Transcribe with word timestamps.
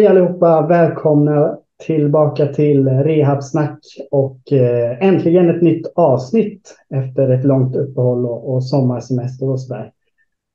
hej 0.00 0.06
allihopa, 0.06 0.66
välkomna 0.66 1.58
tillbaka 1.86 2.46
till 2.46 2.88
Rehabsnack 2.88 3.78
och 4.10 4.52
eh, 4.52 5.04
äntligen 5.04 5.50
ett 5.50 5.62
nytt 5.62 5.92
avsnitt 5.94 6.76
efter 6.94 7.30
ett 7.30 7.44
långt 7.44 7.76
uppehåll 7.76 8.26
och, 8.26 8.54
och 8.54 8.64
sommarsemester 8.64 9.50
och 9.50 9.60
sådär. 9.60 9.92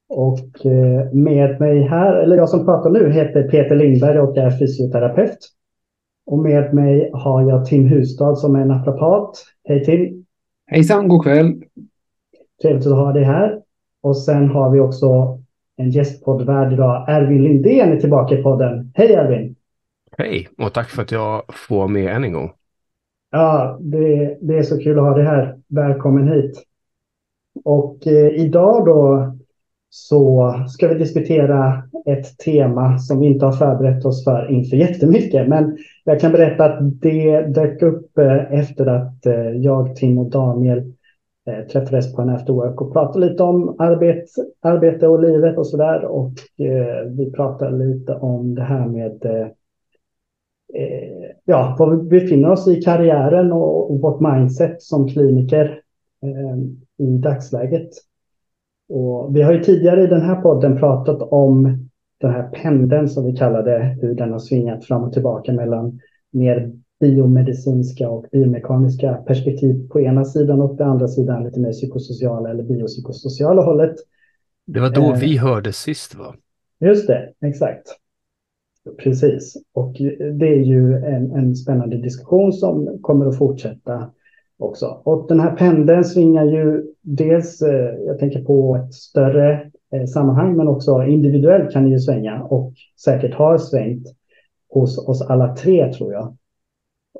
Och 0.09 0.65
eh, 0.65 1.13
med 1.13 1.59
mig 1.59 1.81
här, 1.81 2.15
eller 2.15 2.37
jag 2.37 2.49
som 2.49 2.65
pratar 2.65 2.89
nu 2.89 3.11
heter 3.11 3.43
Peter 3.43 3.75
Lindberg 3.75 4.19
och 4.19 4.37
är 4.37 4.51
fysioterapeut. 4.51 5.37
Och 6.25 6.39
med 6.39 6.73
mig 6.73 7.09
har 7.13 7.49
jag 7.49 7.65
Tim 7.65 7.87
Hustad 7.87 8.35
som 8.35 8.55
är 8.55 8.65
naprapat. 8.65 9.37
Hej 9.63 9.85
Tim! 9.85 10.25
Hejsan, 10.67 11.07
god 11.07 11.23
kväll! 11.23 11.53
Trevligt 12.61 12.87
att 12.87 12.93
ha 12.93 13.11
dig 13.11 13.23
här. 13.23 13.61
Och 14.01 14.17
sen 14.17 14.49
har 14.49 14.69
vi 14.69 14.79
också 14.79 15.39
en 15.77 15.89
gästpoddvärd 15.89 16.73
idag. 16.73 17.05
Ervin 17.07 17.43
Lindén 17.43 17.91
är 17.91 17.99
tillbaka 17.99 18.35
i 18.35 18.43
podden. 18.43 18.91
Hej 18.93 19.13
Ervin! 19.13 19.55
Hej 20.17 20.47
och 20.57 20.73
tack 20.73 20.89
för 20.89 21.01
att 21.01 21.11
jag 21.11 21.43
får 21.53 21.87
med 21.87 22.15
än 22.15 22.23
en 22.23 22.33
gång. 22.33 22.51
Ja, 23.31 23.77
det, 23.81 24.37
det 24.41 24.57
är 24.57 24.63
så 24.63 24.79
kul 24.79 24.99
att 24.99 25.05
ha 25.05 25.15
dig 25.15 25.25
här. 25.25 25.57
Välkommen 25.67 26.27
hit. 26.27 26.63
Och 27.63 28.07
eh, 28.07 28.27
idag 28.27 28.85
då 28.85 29.31
så 29.89 30.53
ska 30.67 30.87
vi 30.87 30.95
diskutera 30.95 31.83
ett 32.05 32.37
tema 32.37 32.97
som 32.97 33.19
vi 33.19 33.25
inte 33.25 33.45
har 33.45 33.53
förberett 33.53 34.05
oss 34.05 34.23
för 34.23 34.51
inför 34.51 34.77
jättemycket. 34.77 35.47
Men 35.47 35.77
jag 36.03 36.19
kan 36.19 36.31
berätta 36.31 36.65
att 36.65 37.01
det 37.01 37.41
dök 37.41 37.81
upp 37.81 38.17
eh, 38.17 38.53
efter 38.53 38.85
att 38.85 39.25
eh, 39.25 39.49
jag, 39.49 39.95
Tim 39.95 40.17
och 40.17 40.29
Daniel 40.29 40.93
eh, 41.47 41.67
träffades 41.67 42.15
på 42.15 42.21
en 42.21 42.29
afterwork 42.29 42.81
och 42.81 42.93
pratade 42.93 43.29
lite 43.29 43.43
om 43.43 43.75
arbet, 43.79 44.25
arbete 44.61 45.07
och 45.07 45.21
livet 45.21 45.57
och 45.57 45.67
sådär. 45.67 46.05
Och 46.05 46.33
eh, 46.65 47.05
vi 47.09 47.31
pratade 47.31 47.85
lite 47.85 48.13
om 48.13 48.55
det 48.55 48.63
här 48.63 48.87
med 48.87 49.25
eh, 49.25 49.47
eh, 50.73 51.31
ja, 51.45 51.75
var 51.79 51.95
vi 51.95 52.03
befinner 52.03 52.51
oss 52.51 52.67
i 52.67 52.81
karriären 52.81 53.51
och, 53.51 53.91
och 53.91 54.01
vårt 54.01 54.19
mindset 54.19 54.81
som 54.81 55.07
kliniker 55.07 55.81
eh, 56.23 56.57
i 57.05 57.17
dagsläget. 57.17 57.89
Och 58.89 59.35
vi 59.35 59.41
har 59.41 59.53
ju 59.53 59.63
tidigare 59.63 60.03
i 60.03 60.07
den 60.07 60.21
här 60.21 60.41
podden 60.41 60.77
pratat 60.77 61.21
om 61.21 61.87
den 62.17 62.31
här 62.31 62.49
pendeln 62.49 63.09
som 63.09 63.25
vi 63.25 63.35
kallar 63.35 63.63
det, 63.63 63.97
hur 64.01 64.15
den 64.15 64.31
har 64.31 64.39
svingat 64.39 64.85
fram 64.85 65.03
och 65.03 65.13
tillbaka 65.13 65.53
mellan 65.53 65.99
mer 66.31 66.71
biomedicinska 67.05 68.09
och 68.09 68.25
biomekaniska 68.31 69.13
perspektiv 69.13 69.89
på 69.89 70.01
ena 70.01 70.25
sidan 70.25 70.61
och 70.61 70.77
på 70.77 70.83
andra 70.83 71.07
sidan 71.07 71.43
lite 71.43 71.59
mer 71.59 71.71
psykosociala 71.71 72.49
eller 72.49 72.63
biopsykosociala 72.63 73.61
hållet. 73.61 73.95
Det 74.65 74.79
var 74.79 74.89
då 74.89 75.13
eh, 75.13 75.19
vi 75.19 75.37
hörde 75.37 75.73
sist 75.73 76.15
va? 76.15 76.35
Just 76.79 77.07
det, 77.07 77.33
exakt. 77.41 77.87
Precis, 78.97 79.57
och 79.73 79.93
det 80.39 80.47
är 80.47 80.63
ju 80.63 80.95
en, 80.95 81.31
en 81.31 81.55
spännande 81.55 81.97
diskussion 81.97 82.53
som 82.53 82.99
kommer 83.01 83.25
att 83.25 83.37
fortsätta 83.37 84.11
också. 84.57 85.01
Och 85.03 85.27
den 85.27 85.39
här 85.39 85.55
pendeln 85.55 86.03
svingar 86.03 86.45
ju 86.45 86.83
dels, 87.01 87.61
eh, 87.61 87.95
jag 88.05 88.19
tänker 88.19 88.43
på 88.43 88.75
ett 88.75 88.93
större 88.93 89.71
eh, 89.93 90.05
sammanhang, 90.05 90.57
men 90.57 90.67
också 90.67 91.03
individuellt 91.03 91.71
kan 91.71 91.83
det 91.83 91.89
ju 91.89 91.99
svänga 91.99 92.43
och 92.43 92.73
säkert 93.03 93.33
har 93.33 93.57
svängt 93.57 94.07
hos 94.69 95.07
oss 95.07 95.21
alla 95.21 95.55
tre 95.55 95.93
tror 95.93 96.13
jag. 96.13 96.37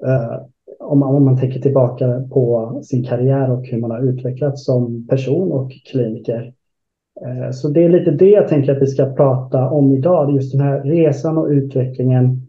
Eh, 0.03 0.41
om 0.79 0.99
man, 0.99 1.15
om 1.15 1.25
man 1.25 1.39
tänker 1.39 1.59
tillbaka 1.59 2.23
på 2.33 2.79
sin 2.83 3.03
karriär 3.03 3.51
och 3.51 3.65
hur 3.65 3.81
man 3.81 3.91
har 3.91 4.03
utvecklats 4.03 4.65
som 4.65 5.07
person 5.07 5.51
och 5.51 5.71
kliniker. 5.91 6.53
Eh, 7.25 7.51
så 7.51 7.69
det 7.69 7.83
är 7.83 7.89
lite 7.89 8.11
det 8.11 8.29
jag 8.29 8.47
tänker 8.47 8.71
att 8.71 8.81
vi 8.81 8.87
ska 8.87 9.05
prata 9.05 9.69
om 9.69 9.91
idag, 9.91 10.31
just 10.31 10.51
den 10.51 10.61
här 10.61 10.83
resan 10.83 11.37
och 11.37 11.47
utvecklingen, 11.47 12.47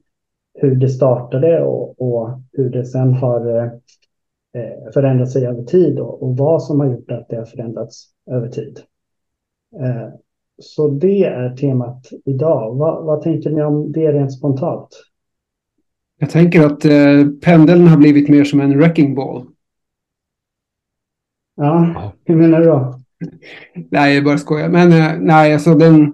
hur 0.54 0.74
det 0.74 0.88
startade 0.88 1.64
och, 1.64 2.00
och 2.00 2.28
hur 2.52 2.70
det 2.70 2.84
sen 2.84 3.12
har 3.12 3.56
eh, 3.56 3.72
förändrat 4.94 5.30
sig 5.30 5.46
över 5.46 5.62
tid 5.62 5.98
och, 5.98 6.22
och, 6.22 6.36
vad 6.36 6.62
som 6.62 6.80
har 6.80 6.86
gjort 6.86 7.10
att 7.10 7.28
det 7.28 7.36
har 7.36 7.44
förändrats 7.44 8.04
över 8.30 8.48
tid. 8.48 8.80
Så 10.58 10.88
det 10.88 11.24
är 11.24 11.56
temat 11.56 12.10
idag. 12.24 12.74
Vad, 12.74 13.04
vad 13.04 13.22
tänker 13.22 13.50
ni 13.50 13.62
om 13.62 13.92
det 13.92 14.12
rent 14.12 14.32
spontant? 14.32 14.88
Jag 16.18 16.30
tänker 16.30 16.66
att 16.66 16.84
eh, 16.84 17.26
pendeln 17.42 17.86
har 17.86 17.96
blivit 17.96 18.28
mer 18.28 18.44
som 18.44 18.60
en 18.60 18.78
wrecking 18.78 19.14
ball. 19.14 19.46
Ja, 21.56 22.12
hur 22.24 22.36
menar 22.36 22.60
du 22.60 22.66
då? 22.66 23.00
nej, 23.90 24.14
jag 24.14 24.24
bara 24.24 24.38
skojar. 24.38 24.68
Men 24.68 24.92
eh, 24.92 25.12
nej, 25.20 25.52
alltså 25.52 25.74
den... 25.74 26.12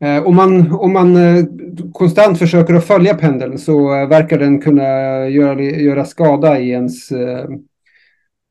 Eh, 0.00 0.26
om 0.26 0.36
man, 0.36 0.72
om 0.72 0.92
man 0.92 1.16
eh, 1.16 1.44
konstant 1.92 2.38
försöker 2.38 2.74
att 2.74 2.84
följa 2.84 3.14
pendeln 3.14 3.58
så 3.58 3.94
eh, 3.94 4.08
verkar 4.08 4.38
den 4.38 4.60
kunna 4.60 4.82
göra, 5.28 5.62
göra 5.62 6.04
skada 6.04 6.58
i 6.58 6.70
ens 6.70 7.12
eh, 7.12 7.44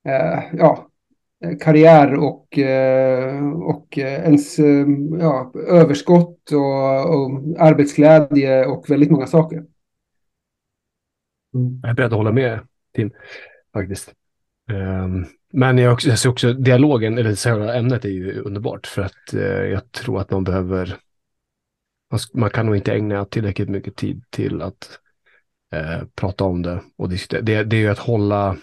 eh, 0.08 0.44
ja, 0.58 0.88
karriär 1.62 2.14
och, 2.14 2.60
eh, 2.60 3.52
och 3.52 3.98
ens 3.98 4.60
eh, 4.60 4.86
ja, 5.20 5.52
överskott 5.68 6.52
och, 6.52 7.16
och, 7.16 7.42
arbetsglädje 7.60 8.66
och 8.66 8.90
väldigt 8.90 9.12
många 9.12 9.28
saker. 9.28 9.64
Mm. 11.56 11.80
Jag 11.82 11.90
är 11.90 11.94
beredd 11.94 12.14
att 12.14 12.18
hålla 12.18 12.32
med 12.32 12.60
Tim, 12.96 13.12
faktiskt. 13.74 14.14
Um, 14.72 15.26
men 15.54 15.78
jag, 15.78 15.94
också, 15.94 16.10
jag 16.10 16.20
ser 16.20 16.30
också 16.30 16.54
dialogen, 16.54 17.18
eller 17.18 17.36
själva 17.36 17.76
ämnet 17.76 18.06
är 18.06 18.10
ju 18.10 18.42
underbart 18.42 18.88
för 18.88 19.02
att 19.02 19.34
uh, 19.34 19.42
jag 19.42 19.92
tror 19.92 20.22
att 20.22 20.32
man 20.32 20.44
behöver 20.44 20.98
man 22.34 22.50
kan 22.50 22.66
nog 22.66 22.76
inte 22.76 22.94
ägna 22.94 23.26
tillräckligt 23.26 23.70
mycket 23.70 23.96
tid 23.96 24.24
till 24.30 24.62
att 24.62 25.00
uh, 25.76 26.08
prata 26.16 26.44
om 26.44 26.62
det 26.62 26.82
och 26.96 27.10
diskutera. 27.10 27.42
Det, 27.42 27.64
det 27.64 27.76
är 27.76 27.82
ju 27.82 27.90
att 27.90 28.00
hålla 28.00 28.58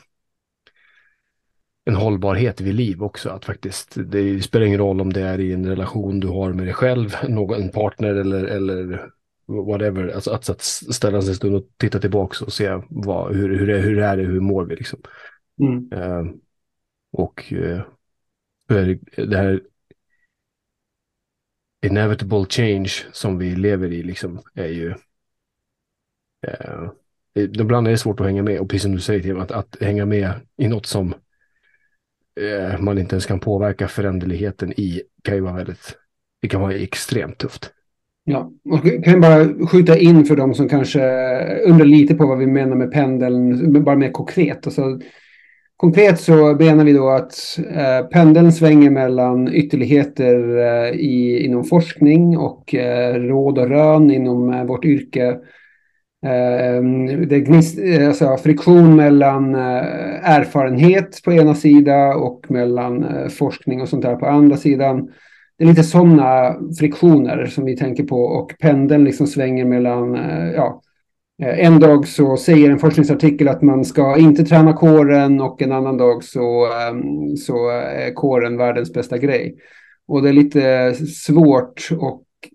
en 1.84 1.94
hållbarhet 1.94 2.60
vid 2.60 2.74
liv 2.74 3.02
också. 3.02 3.30
Att 3.30 3.44
faktiskt, 3.44 3.96
det 4.06 4.42
spelar 4.42 4.66
ingen 4.66 4.78
roll 4.78 5.00
om 5.00 5.12
det 5.12 5.20
är 5.20 5.40
i 5.40 5.52
en 5.52 5.66
relation 5.66 6.20
du 6.20 6.28
har 6.28 6.52
med 6.52 6.66
dig 6.66 6.74
själv, 6.74 7.16
någon, 7.28 7.62
en 7.62 7.68
partner 7.70 8.14
eller, 8.14 8.44
eller 8.44 9.10
whatever. 9.46 10.08
Alltså 10.08 10.30
att, 10.30 10.48
att 10.48 10.62
ställa 10.62 11.22
sig 11.22 11.30
en 11.30 11.36
stund 11.36 11.56
och 11.56 11.68
titta 11.76 11.98
tillbaka 11.98 12.44
och 12.44 12.52
se 12.52 12.80
vad, 12.90 13.34
hur, 13.34 13.58
hur, 13.58 13.70
är, 13.70 13.80
hur 13.80 13.98
är 13.98 14.16
det, 14.16 14.22
hur 14.22 14.40
mår 14.40 14.64
vi 14.64 14.76
liksom. 14.76 15.00
Mm. 15.60 15.92
Uh, 15.92 16.34
och 17.12 17.52
uh, 17.52 17.80
det 19.16 19.36
här 19.36 19.60
inevitable 21.86 22.46
change 22.48 22.92
som 23.12 23.38
vi 23.38 23.56
lever 23.56 23.92
i 23.92 24.02
liksom 24.02 24.40
är 24.54 24.68
ju 24.68 24.94
eh, 26.46 26.90
ibland 27.34 27.86
är 27.86 27.90
det 27.90 27.98
svårt 27.98 28.20
att 28.20 28.26
hänga 28.26 28.42
med 28.42 28.60
och 28.60 28.68
precis 28.68 28.82
som 28.82 28.92
du 28.92 29.00
säger 29.00 29.20
Tim, 29.20 29.40
att, 29.40 29.50
att 29.50 29.76
hänga 29.80 30.06
med 30.06 30.40
i 30.56 30.68
något 30.68 30.86
som 30.86 31.14
man 32.78 32.98
inte 32.98 33.14
ens 33.14 33.26
kan 33.26 33.40
påverka 33.40 33.88
föränderligheten 33.88 34.72
i 34.72 35.02
kan 35.22 35.34
ju 35.34 35.40
vara 35.40 35.54
väldigt, 35.54 35.98
det 36.40 36.48
kan 36.48 36.60
vara 36.60 36.74
extremt 36.74 37.38
tufft. 37.38 37.72
Ja, 38.24 38.52
och 38.70 38.82
kan 38.82 39.12
jag 39.12 39.20
bara 39.20 39.66
skjuta 39.66 39.98
in 39.98 40.24
för 40.24 40.36
dem 40.36 40.54
som 40.54 40.68
kanske 40.68 41.00
undrar 41.66 41.86
lite 41.86 42.14
på 42.14 42.26
vad 42.26 42.38
vi 42.38 42.46
menar 42.46 42.76
med 42.76 42.92
pendeln, 42.92 43.84
bara 43.84 43.96
mer 43.96 44.10
konkret. 44.10 44.66
Alltså, 44.66 44.98
Konkret 45.82 46.20
så 46.20 46.54
menar 46.54 46.84
vi 46.84 46.92
då 46.92 47.10
att 47.10 47.58
eh, 47.74 48.06
pendeln 48.06 48.52
svänger 48.52 48.90
mellan 48.90 49.54
ytterligheter 49.54 50.58
eh, 50.58 50.90
i, 50.90 51.44
inom 51.44 51.64
forskning 51.64 52.38
och 52.38 52.74
eh, 52.74 53.14
råd 53.14 53.58
och 53.58 53.68
rön 53.68 54.10
inom 54.10 54.52
eh, 54.52 54.64
vårt 54.64 54.84
yrke. 54.84 55.26
Eh, 56.26 56.82
det 57.26 57.40
gnist, 57.40 57.78
eh, 57.78 58.08
alltså 58.08 58.36
friktion 58.36 58.96
mellan 58.96 59.54
eh, 59.54 60.30
erfarenhet 60.30 61.20
på 61.24 61.32
ena 61.32 61.54
sidan 61.54 62.16
och 62.16 62.46
mellan 62.48 63.04
eh, 63.04 63.28
forskning 63.28 63.80
och 63.82 63.88
sånt 63.88 64.02
där 64.02 64.16
på 64.16 64.26
andra 64.26 64.56
sidan. 64.56 65.08
Det 65.62 65.66
är 65.66 65.68
lite 65.68 65.84
sådana 65.84 66.56
friktioner 66.78 67.46
som 67.46 67.64
vi 67.64 67.76
tänker 67.76 68.04
på 68.04 68.20
och 68.22 68.54
pendeln 68.58 69.04
liksom 69.04 69.26
svänger 69.26 69.64
mellan 69.64 70.14
eh, 70.14 70.50
ja, 70.50 70.82
eh, 71.42 71.66
en 71.66 71.80
dag 71.80 72.08
så 72.08 72.36
säger 72.36 72.70
en 72.70 72.78
forskningsartikel 72.78 73.48
att 73.48 73.62
man 73.62 73.84
ska 73.84 74.18
inte 74.18 74.44
träna 74.44 74.72
kåren 74.72 75.40
och 75.40 75.62
en 75.62 75.72
annan 75.72 75.96
dag 75.96 76.24
så, 76.24 76.72
ehm, 76.72 77.36
så 77.36 77.68
är 77.70 78.14
kåren 78.14 78.56
världens 78.56 78.92
bästa 78.92 79.18
grej. 79.18 79.56
Och 80.06 80.22
det 80.22 80.28
är 80.28 80.32
lite 80.32 80.94
svårt 80.94 81.88
att, 81.92 81.98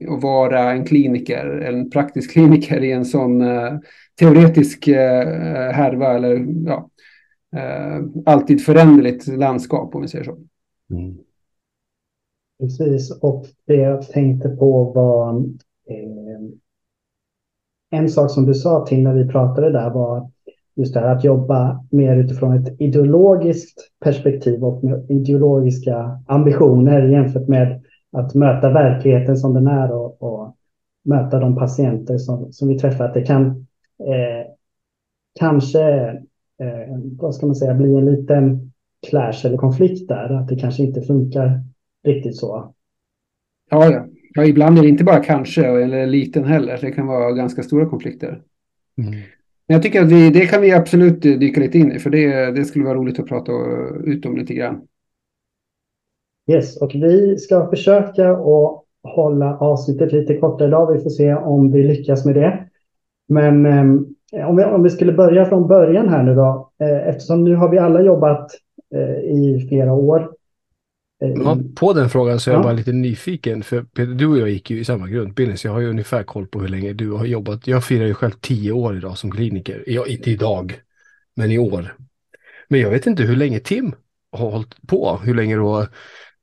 att 0.10 0.22
vara 0.22 0.72
en 0.72 0.86
kliniker, 0.86 1.46
en 1.46 1.90
praktisk 1.90 2.32
kliniker 2.34 2.84
i 2.84 2.92
en 2.92 3.06
sån 3.06 3.42
eh, 3.42 3.74
teoretisk 4.20 4.88
härva 5.74 6.14
eller 6.14 6.46
ja, 6.66 6.90
alltid 8.26 8.66
föränderligt 8.66 9.28
landskap 9.28 9.96
om 9.96 10.02
vi 10.02 10.08
säger 10.08 10.26
så. 10.26 10.38
Mm. 10.92 11.18
Precis, 12.60 13.12
och 13.22 13.46
det 13.66 13.76
jag 13.76 14.02
tänkte 14.02 14.50
på 14.50 14.84
var 14.84 15.38
eh, 15.90 16.40
en 17.90 18.10
sak 18.10 18.32
som 18.32 18.46
du 18.46 18.54
sa 18.54 18.86
till 18.86 19.04
när 19.04 19.14
vi 19.14 19.28
pratade 19.28 19.72
där 19.72 19.90
var 19.90 20.32
just 20.76 20.94
det 20.94 21.00
här 21.00 21.16
att 21.16 21.24
jobba 21.24 21.86
mer 21.92 22.18
utifrån 22.18 22.58
ett 22.58 22.82
ideologiskt 22.82 23.92
perspektiv 24.00 24.64
och 24.64 24.84
med 24.84 25.12
ideologiska 25.12 26.22
ambitioner 26.28 27.08
jämfört 27.08 27.48
med 27.48 27.82
att 28.12 28.36
möta 28.36 28.70
verkligheten 28.70 29.38
som 29.38 29.54
den 29.54 29.68
är 29.68 29.92
och, 29.92 30.24
och 30.24 30.56
möta 31.06 31.40
de 31.40 31.56
patienter 31.56 32.18
som, 32.18 32.52
som 32.52 32.68
vi 32.68 32.80
träffar. 32.80 33.06
Att 33.06 33.14
det 33.14 33.26
kan 33.26 33.46
eh, 34.00 34.52
kanske, 35.40 36.08
eh, 36.60 36.98
vad 37.18 37.36
ska 37.36 37.46
man 37.46 37.56
säga, 37.56 37.74
bli 37.74 37.96
en 37.96 38.06
liten 38.06 38.72
clash 39.10 39.46
eller 39.46 39.58
konflikt 39.58 40.08
där. 40.08 40.34
Att 40.34 40.48
det 40.48 40.56
kanske 40.56 40.84
inte 40.84 41.02
funkar 41.02 41.64
riktigt 42.04 42.36
så. 42.36 42.74
Ja, 43.70 43.92
ja. 43.92 44.06
ja 44.34 44.46
ibland 44.46 44.78
är 44.78 44.82
det 44.82 44.90
inte 44.90 45.04
bara 45.04 45.24
kanske 45.24 45.66
eller 45.66 46.08
liten 46.08 46.44
heller. 46.44 46.78
Det 46.82 46.92
kan 46.92 47.08
vara 47.08 47.32
ganska 47.32 47.64
stora 47.64 47.90
konflikter. 47.90 48.42
Mm. 48.98 49.12
Men 49.68 49.76
jag 49.76 49.84
tycker 49.84 50.02
att 50.02 50.12
vi, 50.12 50.30
det 50.30 50.46
kan 50.46 50.62
vi 50.62 50.72
absolut 50.72 51.22
dyka 51.22 51.60
lite 51.60 51.78
in 51.78 51.92
i, 51.92 52.00
för 52.00 52.10
det, 52.10 52.52
det 52.52 52.66
skulle 52.66 52.86
vara 52.86 52.98
roligt 52.98 53.20
att 53.20 53.28
prata 53.28 53.52
ut 54.04 54.26
om 54.26 54.38
lite 54.38 54.54
grann. 54.54 54.82
Yes, 56.52 56.82
och 56.82 56.92
vi 56.94 57.38
ska 57.38 57.70
försöka 57.70 58.32
att 58.32 58.84
hålla 59.04 59.58
avsnittet 59.58 60.12
lite 60.14 60.38
kortare 60.38 60.68
idag. 60.68 60.94
Vi 60.94 61.00
får 61.00 61.10
se 61.10 61.36
om 61.36 61.72
vi 61.72 61.84
lyckas 61.84 62.26
med 62.26 62.36
det. 62.36 62.68
Men 63.28 63.66
eh, 63.66 64.50
om, 64.50 64.56
vi, 64.56 64.64
om 64.64 64.84
vi 64.84 64.90
skulle 64.90 65.14
börja 65.14 65.46
från 65.46 65.68
början 65.68 66.10
här 66.10 66.24
nu 66.24 66.36
då, 66.36 66.72
eh, 66.80 67.08
eftersom 67.08 67.44
nu 67.44 67.56
har 67.56 67.70
vi 67.70 67.78
alla 67.78 68.02
jobbat 68.02 68.52
eh, 68.96 69.20
i 69.20 69.66
flera 69.70 69.94
år. 69.94 70.32
Eh, 71.22 71.30
ja, 71.30 71.58
på 71.76 71.94
den 71.94 72.10
frågan 72.10 72.40
så 72.40 72.50
är 72.50 72.54
jag 72.54 72.64
bara 72.64 72.74
lite 72.74 72.92
nyfiken, 72.92 73.64
för 73.64 73.84
Peter, 73.84 74.14
du 74.14 74.28
och 74.28 74.38
jag 74.38 74.50
gick 74.50 74.70
ju 74.70 74.80
i 74.80 74.86
samma 74.86 75.08
grundutbildning, 75.08 75.58
så 75.58 75.68
jag 75.68 75.74
har 75.74 75.80
ju 75.80 75.90
ungefär 75.90 76.24
koll 76.24 76.48
på 76.48 76.60
hur 76.60 76.68
länge 76.68 76.94
du 76.94 77.12
har 77.12 77.26
jobbat. 77.26 77.68
Jag 77.68 77.86
firar 77.86 78.06
ju 78.06 78.14
själv 78.14 78.32
tio 78.32 78.72
år 78.72 78.98
idag 78.98 79.18
som 79.18 79.32
kliniker. 79.32 79.84
Ja, 79.88 80.08
inte 80.08 80.32
idag, 80.32 80.82
men 81.36 81.52
i 81.52 81.58
år. 81.58 81.96
Men 82.68 82.80
jag 82.80 82.90
vet 82.90 83.08
inte 83.08 83.24
hur 83.24 83.36
länge 83.36 83.60
Tim 83.60 83.96
har 84.32 84.52
hållit 84.52 84.88
på, 84.88 85.20
hur 85.24 85.36
länge 85.36 85.56
du 85.56 85.62
har 85.62 85.90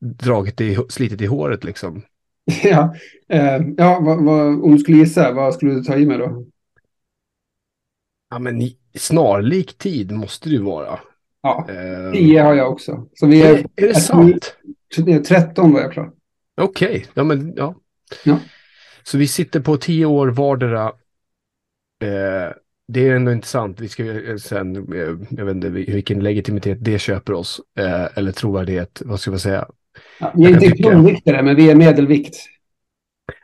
dragit 0.00 0.60
i, 0.60 0.78
slitit 0.88 1.20
i 1.20 1.26
håret 1.26 1.64
liksom. 1.64 2.02
Ja, 2.62 2.94
eh, 3.28 3.60
ja 3.76 4.00
vad, 4.00 4.24
vad, 4.24 4.46
om 4.64 4.72
du 4.72 4.78
skulle 4.78 4.98
gissa, 4.98 5.32
vad 5.32 5.54
skulle 5.54 5.74
du 5.74 5.82
ta 5.84 5.96
i 5.96 6.06
med 6.06 6.20
då? 6.20 6.44
Ja, 8.30 8.38
men 8.38 8.70
snarlik 8.94 9.78
tid 9.78 10.12
måste 10.12 10.48
ju 10.50 10.62
vara. 10.62 11.00
Ja, 11.44 11.66
eh, 11.68 12.12
10 12.12 12.42
har 12.42 12.54
jag 12.54 12.72
också. 12.72 13.08
Så 13.14 13.26
vi 13.26 13.42
är, 13.42 13.54
är, 13.54 13.66
är 13.76 13.88
det 13.88 13.94
sant? 13.94 14.56
13 15.28 15.72
var 15.72 15.80
jag 15.80 15.92
klar. 15.92 16.10
Okej, 16.56 16.88
okay. 16.88 17.04
ja 17.14 17.24
men 17.24 17.52
ja. 17.56 17.74
ja. 18.24 18.38
Så 19.02 19.18
vi 19.18 19.28
sitter 19.28 19.60
på 19.60 19.76
10 19.76 20.06
år 20.06 20.28
vardera. 20.28 20.86
Eh, 22.02 22.52
det 22.88 23.08
är 23.08 23.16
ändå 23.16 23.32
intressant. 23.32 23.80
Vi 23.80 23.88
ska 23.88 24.30
eh, 24.30 24.36
sen, 24.36 24.76
eh, 24.76 25.16
jag 25.30 25.44
vet 25.44 25.54
inte 25.54 25.68
vilken 25.68 26.20
legitimitet 26.20 26.78
det 26.80 26.98
köper 26.98 27.32
oss. 27.32 27.60
Eh, 27.78 28.08
eller 28.14 28.32
trovärdighet, 28.32 29.02
vad 29.04 29.20
ska 29.20 29.30
man 29.30 29.40
säga. 29.40 29.68
Ja, 30.20 30.32
vi 30.36 30.44
är 30.44 30.64
inte 30.64 30.82
kronviktare, 30.82 31.42
men 31.42 31.56
vi 31.56 31.70
är 31.70 31.74
medelvikt. 31.74 32.36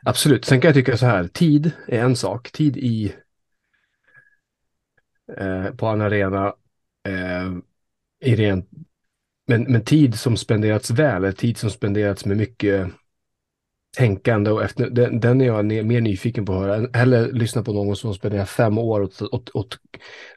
Absolut. 0.05 0.45
Sen 0.45 0.61
kan 0.61 0.67
jag 0.69 0.75
tycka 0.75 0.97
så 0.97 1.05
här, 1.05 1.27
tid 1.27 1.71
är 1.87 1.99
en 1.99 2.15
sak. 2.15 2.51
Tid 2.51 2.77
i 2.77 3.13
eh, 5.37 5.65
på 5.65 5.85
en 5.85 6.01
arena 6.01 6.53
eh, 7.07 7.51
i 8.21 8.35
rent, 8.35 8.69
men, 9.47 9.63
men 9.63 9.83
tid 9.83 10.15
som 10.15 10.37
spenderats 10.37 10.91
väl, 10.91 11.33
tid 11.33 11.57
som 11.57 11.69
spenderats 11.69 12.25
med 12.25 12.37
mycket 12.37 12.87
tänkande 13.97 14.51
och 14.51 14.63
efter, 14.63 14.89
den, 14.89 15.19
den 15.19 15.41
är 15.41 15.45
jag 15.45 15.65
mer 15.65 16.01
nyfiken 16.01 16.45
på 16.45 16.53
att 16.53 16.59
höra. 16.59 16.87
Eller 16.93 17.31
lyssna 17.31 17.63
på 17.63 17.73
någon 17.73 17.95
som 17.95 18.13
spenderar 18.13 18.45
fem 18.45 18.77
år 18.77 19.01
åt, 19.01 19.21
åt, 19.21 19.49
åt, 19.49 19.77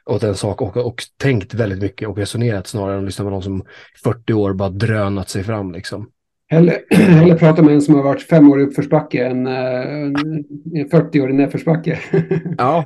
åt 0.05 0.23
en 0.23 0.35
sak 0.35 0.61
och, 0.61 0.77
och 0.77 1.03
tänkt 1.17 1.53
väldigt 1.53 1.79
mycket 1.79 2.07
och 2.07 2.17
resonerat 2.17 2.67
snarare 2.67 2.93
än 2.93 2.99
att 2.99 3.05
lyssna 3.05 3.25
på 3.25 3.31
någon 3.31 3.43
som 3.43 3.65
40 4.03 4.33
år 4.33 4.53
bara 4.53 4.69
drönat 4.69 5.29
sig 5.29 5.43
fram 5.43 5.71
liksom. 5.71 6.09
Eller, 6.51 6.81
eller 7.21 7.37
prata 7.37 7.61
med 7.61 7.73
en 7.73 7.81
som 7.81 7.95
har 7.95 8.03
varit 8.03 8.21
fem 8.21 8.51
år 8.51 8.61
i 8.61 8.63
uppförsbacke 8.63 9.25
än 9.25 9.47
uh, 9.47 10.89
40 10.91 11.21
år 11.21 11.29
i 11.29 11.33
nedförsbacke. 11.33 11.99
ja. 12.57 12.85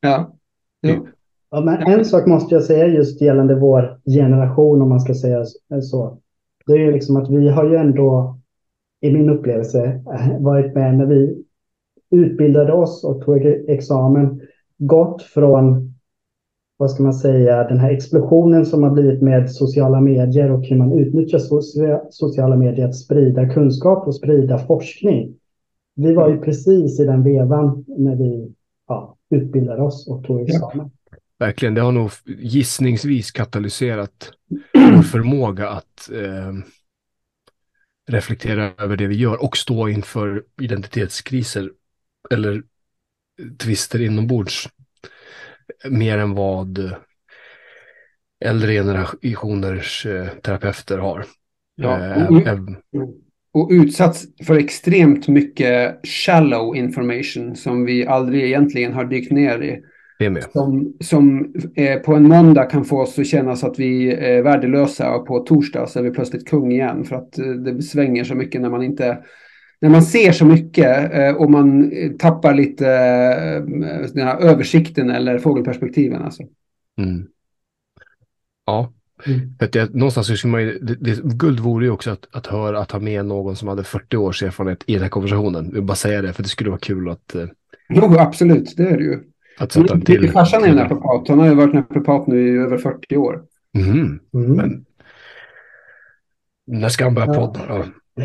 ja. 0.00 0.36
ja. 0.80 1.06
Ja, 1.50 1.60
men 1.60 1.92
en 1.92 2.04
sak 2.04 2.26
måste 2.26 2.54
jag 2.54 2.64
säga 2.64 2.86
just 2.86 3.20
gällande 3.20 3.54
vår 3.54 4.00
generation, 4.04 4.82
om 4.82 4.88
man 4.88 5.00
ska 5.00 5.14
säga 5.14 5.44
så. 5.82 6.18
Det 6.66 6.72
är 6.72 6.78
ju 6.78 6.92
liksom 6.92 7.16
att 7.16 7.30
vi 7.30 7.48
har 7.48 7.70
ju 7.70 7.76
ändå, 7.76 8.38
i 9.00 9.12
min 9.12 9.30
upplevelse, 9.30 10.00
varit 10.40 10.74
med 10.74 10.98
när 10.98 11.06
vi 11.06 11.44
utbildade 12.10 12.72
oss 12.72 13.04
och 13.04 13.24
tog 13.24 13.46
examen, 13.46 14.40
gått 14.78 15.22
från, 15.22 15.94
vad 16.76 16.90
ska 16.90 17.02
man 17.02 17.14
säga, 17.14 17.68
den 17.68 17.78
här 17.78 17.90
explosionen 17.90 18.66
som 18.66 18.82
har 18.82 18.90
blivit 18.90 19.22
med 19.22 19.50
sociala 19.50 20.00
medier 20.00 20.52
och 20.52 20.64
hur 20.66 20.76
man 20.76 20.92
utnyttjar 20.92 21.38
sociala 22.10 22.56
medier 22.56 22.88
att 22.88 22.96
sprida 22.96 23.48
kunskap 23.48 24.06
och 24.06 24.14
sprida 24.14 24.58
forskning. 24.58 25.34
Vi 25.96 26.14
var 26.14 26.30
ju 26.30 26.38
precis 26.38 27.00
i 27.00 27.04
den 27.04 27.22
vevan 27.22 27.84
när 27.88 28.16
vi 28.16 28.52
ja, 28.88 29.16
utbildade 29.30 29.82
oss 29.82 30.08
och 30.08 30.24
tog 30.24 30.40
examen. 30.40 30.90
Verkligen, 31.40 31.74
det 31.74 31.80
har 31.80 31.92
nog 31.92 32.10
gissningsvis 32.26 33.30
katalyserat 33.30 34.32
vår 34.74 35.02
förmåga 35.12 35.68
att 35.68 36.10
eh, 36.12 36.52
reflektera 38.10 38.72
över 38.78 38.96
det 38.96 39.06
vi 39.06 39.14
gör 39.14 39.42
och 39.42 39.56
stå 39.56 39.88
inför 39.88 40.44
identitetskriser 40.60 41.70
eller 42.30 42.62
tvister 43.58 44.00
inombords 44.00 44.68
mer 45.90 46.18
än 46.18 46.34
vad 46.34 46.92
äldre 48.44 48.72
generationers 48.72 50.06
eh, 50.06 50.28
terapeuter 50.28 50.98
har. 50.98 51.24
Ja, 51.74 51.98
eh, 51.98 52.26
och, 52.26 53.14
och 53.52 53.68
utsatts 53.72 54.26
för 54.46 54.58
extremt 54.58 55.28
mycket 55.28 56.00
shallow 56.06 56.76
information 56.76 57.56
som 57.56 57.84
vi 57.84 58.06
aldrig 58.06 58.44
egentligen 58.44 58.92
har 58.92 59.04
dykt 59.04 59.32
ner 59.32 59.62
i. 59.62 59.82
Som, 60.52 60.94
som 61.00 61.54
eh, 61.74 61.98
på 61.98 62.14
en 62.14 62.28
måndag 62.28 62.64
kan 62.64 62.84
få 62.84 63.00
oss 63.00 63.18
att 63.18 63.26
känna 63.26 63.56
så 63.56 63.66
att 63.66 63.78
vi 63.78 64.12
är 64.12 64.42
värdelösa 64.42 65.14
och 65.14 65.26
på 65.26 65.38
torsdag 65.38 65.86
så 65.86 65.98
är 65.98 66.02
vi 66.02 66.10
plötsligt 66.10 66.48
kung 66.48 66.72
igen 66.72 67.04
för 67.04 67.16
att 67.16 67.38
eh, 67.38 67.46
det 67.46 67.82
svänger 67.82 68.24
så 68.24 68.34
mycket 68.34 68.60
när 68.60 68.70
man 68.70 68.82
inte 68.82 69.18
när 69.80 69.90
man 69.90 70.02
ser 70.02 70.32
så 70.32 70.44
mycket 70.44 71.14
eh, 71.14 71.34
och 71.34 71.50
man 71.50 71.92
tappar 72.18 72.54
lite 72.54 72.86
eh, 72.86 73.62
den 74.14 74.26
här 74.26 74.40
översikten 74.40 75.10
eller 75.10 75.38
fågelperspektiven. 75.38 76.22
Alltså. 76.22 76.42
Mm. 76.98 77.26
Ja, 78.66 78.92
mm. 79.26 79.40
För 79.58 79.66
att 79.66 79.74
jag, 79.74 79.94
någonstans 79.94 80.38
skulle 80.38 80.52
man 80.52 80.62
ju, 80.62 80.78
det, 80.78 80.94
det, 80.94 81.22
guld 81.22 81.60
vore 81.60 81.84
ju 81.84 81.90
också 81.90 82.10
att, 82.10 82.28
att 82.32 82.46
höra 82.46 82.80
att 82.80 82.90
ha 82.90 82.98
med 83.00 83.26
någon 83.26 83.56
som 83.56 83.68
hade 83.68 83.84
40 83.84 84.16
års 84.16 84.42
erfarenhet 84.42 84.84
i 84.86 84.92
den 84.92 85.02
här 85.02 85.08
konversationen. 85.08 85.64
Jag 85.64 85.72
vill 85.72 85.82
bara 85.82 85.94
säga 85.94 86.22
det, 86.22 86.32
för 86.32 86.42
det 86.42 86.48
skulle 86.48 86.70
vara 86.70 86.80
kul 86.80 87.08
att... 87.08 87.34
Eh... 87.34 87.46
Jo, 87.88 88.16
absolut, 88.18 88.74
det 88.76 88.82
är 88.82 88.96
det 88.96 89.04
ju. 89.04 89.20
Att 89.60 89.72
sätta 89.72 89.94
en 89.94 90.00
till. 90.00 90.30
Farsan 90.30 90.64
är 90.64 90.68
en 90.68 90.76
naprapat. 90.76 91.28
Han 91.28 91.38
har 91.38 91.46
ju 91.46 91.54
varit 91.54 91.74
naprapat 91.74 92.26
nu 92.26 92.48
i 92.48 92.58
över 92.58 92.78
40 92.78 93.16
år. 93.16 93.42
Mm. 93.78 94.20
Mm. 94.34 94.56
Men 94.56 94.84
när 96.66 96.88
ska 96.88 97.04
han 97.04 97.14
börja 97.14 97.34
podda 97.34 97.60
då? 97.68 97.84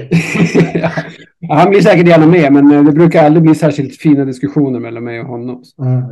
ja, 0.74 1.56
han 1.56 1.70
blir 1.70 1.82
säkert 1.82 2.08
gärna 2.08 2.25
med, 2.25 2.54
men 2.54 2.72
eh, 2.72 2.84
det 2.84 2.92
brukar 2.92 3.25
aldrig 3.25 3.44
bli 3.44 3.56
särskilt 3.56 3.98
fina 3.98 4.25
diskussioner 4.25 4.80
mellan 4.80 5.04
mig 5.04 5.20
och 5.20 5.27
honom. 5.27 5.63
Mm. 5.80 6.04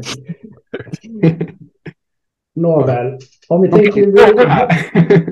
Nåväl, 2.56 3.18
om 3.50 3.62
vi 3.62 3.72
tänker... 3.72 4.13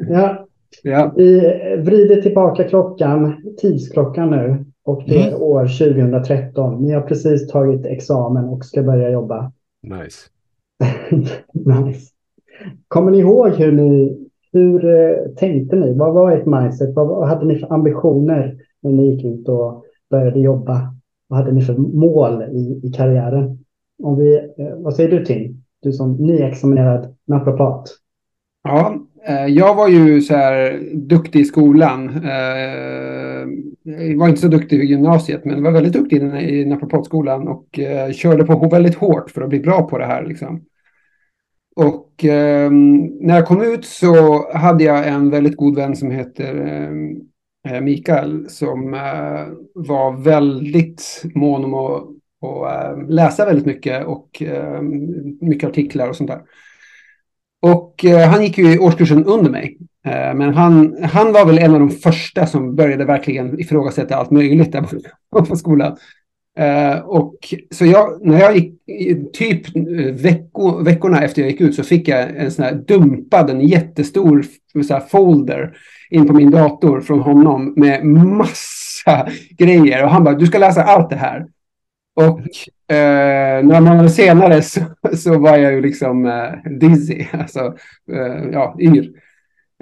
ja. 0.11 0.47
Ja. 0.83 1.13
Vi 1.17 1.39
vrider 1.77 2.21
tillbaka 2.21 2.63
klockan, 2.63 3.35
tidsklockan 3.61 4.29
nu. 4.29 4.65
Och 4.83 5.03
det 5.07 5.21
är 5.21 5.27
mm. 5.27 5.41
år 5.41 5.61
2013. 5.61 6.83
Ni 6.83 6.93
har 6.93 7.01
precis 7.01 7.47
tagit 7.47 7.85
examen 7.85 8.45
och 8.45 8.65
ska 8.65 8.83
börja 8.83 9.09
jobba. 9.09 9.51
Nice. 9.83 10.29
nice. 11.53 12.11
Kommer 12.87 13.11
ni 13.11 13.17
ihåg 13.17 13.49
hur 13.49 13.71
ni, 13.71 14.17
hur 14.51 14.85
uh, 14.85 15.35
tänkte 15.35 15.75
ni? 15.75 15.93
Vad 15.93 16.13
var 16.13 16.31
ert 16.31 16.45
mindset? 16.45 16.95
Vad, 16.95 17.27
hade 17.27 17.45
ni 17.45 17.59
för 17.59 17.73
ambitioner 17.73 18.57
när 18.81 18.91
ni 18.91 19.15
gick 19.15 19.25
ut 19.25 19.47
och 19.47 19.83
började 20.09 20.39
jobba? 20.39 20.95
Vad 21.27 21.39
hade 21.39 21.51
ni 21.51 21.61
för 21.61 21.73
mål 21.77 22.43
i, 22.43 22.81
i 22.83 22.91
karriären? 22.91 23.65
Om 24.03 24.19
vi, 24.19 24.37
uh, 24.59 24.75
vad 24.77 24.95
säger 24.95 25.11
du 25.11 25.25
Tim? 25.25 25.63
Du 25.81 25.91
som 25.93 26.13
nyexaminerad 26.13 27.15
naprapat. 27.27 27.89
Ja, 28.63 28.95
Eh, 29.27 29.45
jag 29.45 29.75
var 29.75 29.87
ju 29.87 30.21
så 30.21 30.35
här 30.35 30.79
duktig 30.93 31.39
i 31.39 31.45
skolan 31.45 32.21
jag 33.83 34.17
var 34.17 34.27
inte 34.27 34.41
så 34.41 34.47
duktig 34.47 34.83
i 34.83 34.85
gymnasiet, 34.85 35.45
men 35.45 35.63
var 35.63 35.71
väldigt 35.71 35.93
duktig 35.93 36.21
i 36.23 36.65
naprapatskolan 36.65 37.47
och 37.47 37.79
eh, 37.79 38.11
körde 38.11 38.45
på 38.45 38.69
väldigt 38.69 38.95
hårt 38.95 39.31
för 39.31 39.41
att 39.41 39.49
bli 39.49 39.59
bra 39.59 39.87
på 39.87 39.97
det 39.97 40.05
här. 40.05 40.25
Liksom. 40.25 40.65
Och 41.75 42.25
ehm, 42.25 42.97
när 43.21 43.35
jag 43.35 43.47
kom 43.47 43.61
ut 43.61 43.85
så 43.85 44.45
hade 44.53 44.83
jag 44.83 45.07
en 45.07 45.29
väldigt 45.29 45.55
god 45.55 45.75
vän 45.75 45.95
som 45.95 46.11
heter 46.11 46.91
Mikael 47.81 48.49
som 48.49 48.91
var 49.73 50.23
väldigt 50.23 51.23
mån 51.35 51.65
om 51.65 51.73
att, 51.73 52.07
läsa 53.07 53.45
väldigt 53.45 53.65
mycket 53.65 54.05
och 54.05 54.43
mycket 55.41 55.69
artiklar 55.69 56.09
och 56.09 56.15
sånt 56.15 56.29
där. 56.29 56.41
Och 57.61 58.05
eh, 58.05 58.29
han 58.29 58.43
gick 58.43 58.57
ju 58.57 58.73
i 58.73 58.79
årskursen 58.79 59.25
under 59.25 59.51
mig. 59.51 59.77
Eh, 60.05 60.33
men 60.33 60.53
han, 60.53 60.97
han 61.03 61.33
var 61.33 61.45
väl 61.45 61.57
en 61.57 61.73
av 61.73 61.79
de 61.79 61.91
första 61.91 62.45
som 62.45 62.75
började 62.75 63.05
verkligen 63.05 63.59
ifrågasätta 63.59 64.15
allt 64.15 64.31
möjligt 64.31 64.71
där 64.71 64.85
på 65.45 65.55
skolan. 65.55 65.97
Eh, 66.57 66.99
och 66.99 67.35
så 67.71 67.85
jag, 67.85 68.27
när 68.27 68.39
jag 68.39 68.55
gick, 68.55 68.73
typ 69.33 69.75
eh, 69.75 70.13
vecko, 70.13 70.83
veckorna 70.83 71.23
efter 71.23 71.41
jag 71.41 71.51
gick 71.51 71.61
ut 71.61 71.75
så 71.75 71.83
fick 71.83 72.07
jag 72.07 72.35
en 72.35 72.51
sån 72.51 72.65
här 72.65 72.73
dumpad, 72.73 73.49
en 73.49 73.61
jättestor 73.61 74.45
så 74.87 74.93
här 74.93 75.03
folder 75.09 75.77
in 76.09 76.27
på 76.27 76.33
min 76.33 76.51
dator 76.51 77.01
från 77.01 77.19
honom 77.19 77.73
med 77.77 78.05
massa 78.05 79.27
grejer. 79.57 80.03
Och 80.03 80.09
han 80.09 80.23
bara, 80.23 80.35
du 80.35 80.45
ska 80.45 80.57
läsa 80.57 80.83
allt 80.83 81.09
det 81.09 81.15
här. 81.15 81.45
Och 82.13 82.39
eh, 82.95 83.63
några 83.63 83.81
månader 83.81 84.09
senare 84.09 84.61
så, 84.61 84.81
så, 85.17 85.39
var 85.39 85.57
jag 85.57 85.73
ju 85.73 85.81
liksom 85.81 86.25
eh, 86.25 86.71
dizzy, 86.71 87.25
alltså 87.31 87.75
eh, 88.11 88.49
ja, 88.51 88.77
yr. 88.79 89.11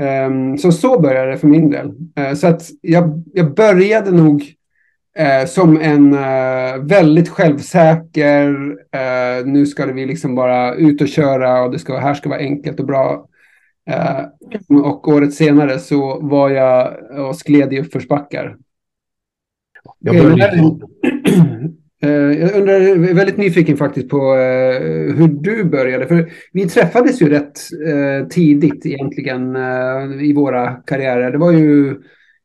Um, 0.01 0.57
så 0.57 0.71
så 0.71 1.00
började 1.00 1.31
det 1.31 1.38
för 1.38 1.48
min 1.48 1.69
del. 1.69 1.88
Uh, 2.19 2.33
så 2.33 2.48
att 2.48 2.69
jag, 2.81 3.24
jag 3.33 3.55
började 3.55 4.12
nog 4.12 4.41
uh, 5.19 5.45
som 5.48 5.81
en 5.81 6.13
uh, 6.13 6.86
väldigt 6.86 7.29
självsäker, 7.29 8.75
nu 9.45 9.65
ska 9.65 9.86
vi 9.86 10.05
liksom 10.05 10.36
bara 10.36 10.75
ut 10.75 11.01
och 11.01 11.07
köra 11.07 11.62
och 11.62 11.71
det 11.71 11.79
ska, 11.79 11.98
här 11.98 12.13
ska 12.13 12.29
vara 12.29 12.39
enkelt 12.39 12.79
och 12.79 12.86
bra. 12.86 13.25
och 14.83 15.07
året 15.07 15.33
senare 15.33 15.79
så 15.79 16.19
var 16.19 16.50
jag 16.50 16.98
och 17.19 17.36
skled 17.36 17.74
i 17.74 17.79
uppförsbackar. 17.79 18.57
Jag 20.00 20.15
började... 20.15 20.57
Eh, 22.01 22.12
jag 22.12 22.56
undrar, 22.56 22.74
jag 22.74 23.10
är 23.10 23.13
väldigt 23.13 23.38
nyfiken 23.38 23.77
faktiskt 23.77 24.10
på 24.10 24.18
uh, 24.18 25.15
hur 25.15 25.27
du 25.27 25.63
började. 25.63 26.08
För 26.08 26.32
vi 26.53 26.70
träffades 26.70 27.22
ju 27.22 27.29
rätt 27.29 27.60
uh, 27.88 28.27
tidigt 28.27 28.86
egentligen 28.86 29.56
i 30.22 30.34
våra 30.34 30.72
karriärer. 30.72 31.32
Det 31.32 31.38
var 31.38 31.51
ju 31.51 31.96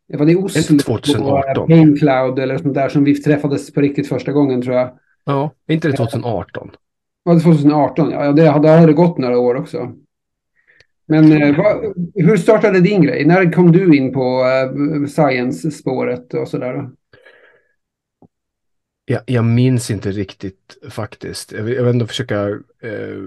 det 0.08 0.16
var 0.16 0.26
det 0.26 0.36
Oslo 0.36 0.78
2018. 0.78 1.66
Pain 1.66 1.96
Cloud 1.96 2.38
eller 2.38 2.58
sånt 2.58 2.74
där 2.74 2.88
som 2.88 3.04
vi 3.04 3.14
träffades 3.14 3.72
på 3.72 3.80
riktigt 3.80 4.08
första 4.08 4.32
gången 4.32 4.62
tror 4.62 4.76
jag. 4.76 4.98
Ja, 5.24 5.50
inte 5.68 5.88
det 5.88 5.96
2018? 5.96 6.70
Ja, 7.24 7.34
det 7.34 7.40
2018. 7.40 8.10
Ja, 8.10 8.32
det, 8.32 8.42
det 8.42 8.68
hade 8.68 8.92
gått 8.92 9.18
några 9.18 9.38
år 9.38 9.54
också. 9.54 9.92
Men 11.06 11.32
hur 12.14 12.36
startade 12.36 12.80
din 12.80 13.02
grej? 13.02 13.24
När 13.24 13.52
kom 13.52 13.72
du 13.72 13.96
in 13.96 14.12
på 14.12 14.44
science-spåret 15.08 16.34
och 16.34 16.48
sådär? 16.48 16.88
Jag, 19.04 19.22
jag 19.26 19.44
minns 19.44 19.90
inte 19.90 20.10
riktigt 20.10 20.78
faktiskt. 20.90 21.52
Jag 21.52 21.62
vill, 21.62 21.74
jag 21.74 21.82
vill 21.82 21.90
ändå 21.90 22.06
försöka... 22.06 22.48
Eh, 22.80 23.18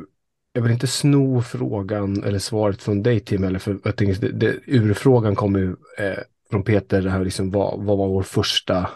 jag 0.54 0.62
vill 0.62 0.72
inte 0.72 0.88
sno 0.88 1.42
frågan 1.42 2.24
eller 2.24 2.40
svaret 2.40 2.82
från 2.82 3.04
dig 3.04 3.20
Tim, 3.20 3.44
eller 3.44 3.60
för 3.60 3.80
jag 3.84 3.96
tänker, 3.96 4.22
det, 4.22 4.32
det, 4.32 4.60
urfrågan 4.66 5.36
kommer 5.36 5.60
ju 5.60 5.76
eh, 5.98 6.20
från 6.50 6.64
Peter, 6.64 7.02
det 7.02 7.10
här 7.10 7.24
liksom, 7.24 7.52
vad, 7.52 7.84
vad 7.84 7.98
var 7.98 8.08
vår 8.08 8.24
första 8.24 8.90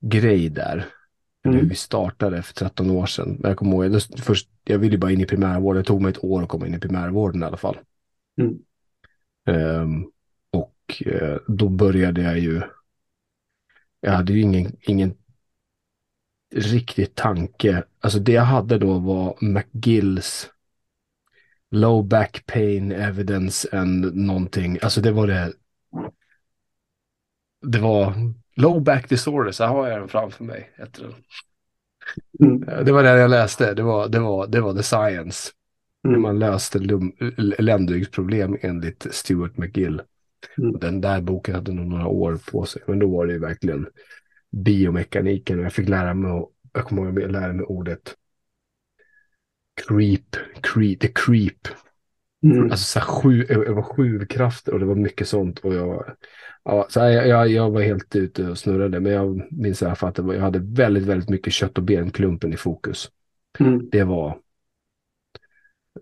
grej 0.00 0.48
där? 0.48 0.86
Mm. 1.44 1.58
Hur 1.58 1.68
vi 1.68 1.74
startade 1.74 2.42
för 2.42 2.54
13 2.54 2.90
år 2.90 3.06
sedan. 3.06 3.36
Men 3.40 3.48
jag 3.48 3.58
kommer 3.58 3.72
ihåg, 3.72 3.94
jag, 3.94 4.02
först, 4.02 4.48
jag 4.64 4.78
ville 4.78 4.98
bara 4.98 5.12
in 5.12 5.20
i 5.20 5.26
primärvården. 5.26 5.82
Det 5.82 5.86
tog 5.86 6.02
mig 6.02 6.10
ett 6.10 6.24
år 6.24 6.42
att 6.42 6.48
komma 6.48 6.66
in 6.66 6.74
i 6.74 6.78
primärvården 6.78 7.42
i 7.42 7.46
alla 7.46 7.56
fall. 7.56 7.78
Mm. 8.40 8.58
Um, 9.48 10.10
och 10.50 11.02
uh, 11.06 11.36
då 11.48 11.68
började 11.68 12.22
jag 12.22 12.38
ju. 12.38 12.62
Jag 14.00 14.12
hade 14.12 14.32
ju 14.32 14.40
ingen, 14.40 14.76
ingen 14.80 15.14
riktig 16.56 17.14
tanke. 17.14 17.84
Alltså 18.00 18.18
det 18.18 18.32
jag 18.32 18.42
hade 18.42 18.78
då 18.78 18.98
var 18.98 19.36
McGills 19.40 20.50
low 21.70 22.08
back 22.08 22.46
pain 22.46 22.92
evidence 22.92 23.68
and 23.72 24.16
någonting. 24.16 24.78
Alltså 24.82 25.00
det 25.00 25.12
var 25.12 25.26
det. 25.26 25.52
Det 27.62 27.78
var 27.78 28.14
low 28.56 28.82
back 28.82 29.08
disorder, 29.08 29.52
så 29.52 29.64
här 29.64 29.70
har 29.70 29.88
jag 29.88 30.00
den 30.00 30.08
framför 30.08 30.44
mig. 30.44 30.70
Mm. 32.40 32.84
Det 32.84 32.92
var 32.92 33.02
det 33.02 33.18
jag 33.18 33.30
läste, 33.30 33.74
det 33.74 33.82
var, 33.82 34.08
det 34.08 34.18
var, 34.18 34.46
det 34.46 34.60
var 34.60 34.74
the 34.74 34.82
science. 34.82 35.50
Mm. 36.08 36.22
Man 36.22 36.38
löste 36.38 36.78
ländryggsproblem 37.58 38.56
enligt 38.60 39.06
Stuart 39.10 39.56
McGill. 39.56 40.02
Mm. 40.58 40.78
Den 40.78 41.00
där 41.00 41.20
boken 41.20 41.54
hade 41.54 41.72
nog 41.72 41.86
några 41.86 42.06
år 42.06 42.38
på 42.50 42.64
sig, 42.64 42.82
men 42.86 42.98
då 42.98 43.16
var 43.16 43.26
det 43.26 43.32
ju 43.32 43.38
verkligen 43.38 43.86
biomekaniken 44.56 45.58
och 45.58 45.64
jag 45.64 45.72
fick 45.72 45.88
lära 45.88 46.14
mig, 46.14 46.46
jag 46.72 46.84
kommer 46.84 47.02
ihåg 47.02 47.30
lära 47.30 47.52
mig 47.52 47.64
ordet 47.64 48.14
creep, 49.88 50.36
creep 50.60 51.00
the 51.00 51.08
creep. 51.08 51.68
Mm. 52.42 52.62
Alltså 52.62 52.84
så 52.84 52.98
här, 52.98 53.06
sju, 53.06 53.46
jag 53.48 53.74
var 53.74 53.82
sju 53.82 54.26
krafter 54.26 54.72
och 54.72 54.80
det 54.80 54.86
var 54.86 54.94
mycket 54.94 55.28
sånt 55.28 55.58
och 55.58 55.74
jag, 55.74 56.16
ja, 56.64 56.86
så 56.90 57.00
här, 57.00 57.10
jag, 57.10 57.48
jag 57.48 57.70
var 57.70 57.82
helt 57.82 58.16
ute 58.16 58.44
och 58.44 58.58
snurrade 58.58 59.00
men 59.00 59.12
jag 59.12 59.52
minns 59.52 59.82
i 59.82 59.84
alla 59.84 59.94
fall 59.94 60.08
att 60.08 60.18
var, 60.18 60.34
jag 60.34 60.42
hade 60.42 60.58
väldigt, 60.58 61.04
väldigt 61.04 61.30
mycket 61.30 61.52
kött 61.52 61.78
och 61.78 61.84
benklumpen 61.84 62.52
i 62.52 62.56
fokus. 62.56 63.10
Mm. 63.58 63.88
Det 63.90 64.04
var 64.04 64.38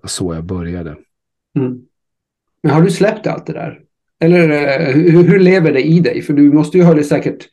så 0.04 0.34
jag 0.34 0.44
började. 0.44 0.96
Mm. 1.58 1.82
Men 2.62 2.72
har 2.72 2.82
du 2.82 2.90
släppt 2.90 3.26
allt 3.26 3.46
det 3.46 3.52
där? 3.52 3.80
Eller 4.20 4.48
eh, 4.50 4.94
hur, 4.94 5.22
hur 5.22 5.38
lever 5.38 5.72
det 5.72 5.82
i 5.82 6.00
dig? 6.00 6.22
För 6.22 6.32
du 6.32 6.52
måste 6.52 6.78
ju 6.78 6.84
ha 6.84 6.94
det 6.94 7.04
säkert 7.04 7.48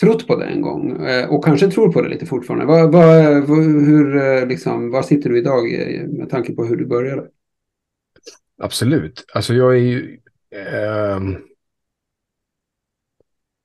trott 0.00 0.26
på 0.26 0.36
det 0.36 0.46
en 0.46 0.60
gång 0.60 1.06
eh, 1.06 1.28
och 1.28 1.44
kanske 1.44 1.70
tror 1.70 1.92
på 1.92 2.02
det 2.02 2.08
lite 2.08 2.26
fortfarande. 2.26 2.66
Var, 2.66 2.88
var, 2.88 3.46
hur, 3.86 4.16
eh, 4.16 4.46
liksom, 4.46 4.90
var 4.90 5.02
sitter 5.02 5.30
du 5.30 5.38
idag 5.38 5.64
med 6.18 6.30
tanke 6.30 6.54
på 6.54 6.64
hur 6.64 6.76
du 6.76 6.86
började? 6.86 7.28
Absolut. 8.58 9.24
Alltså 9.34 9.54
jag 9.54 9.72
är 9.72 9.80
ju... 9.80 10.20
Eh, 10.50 11.20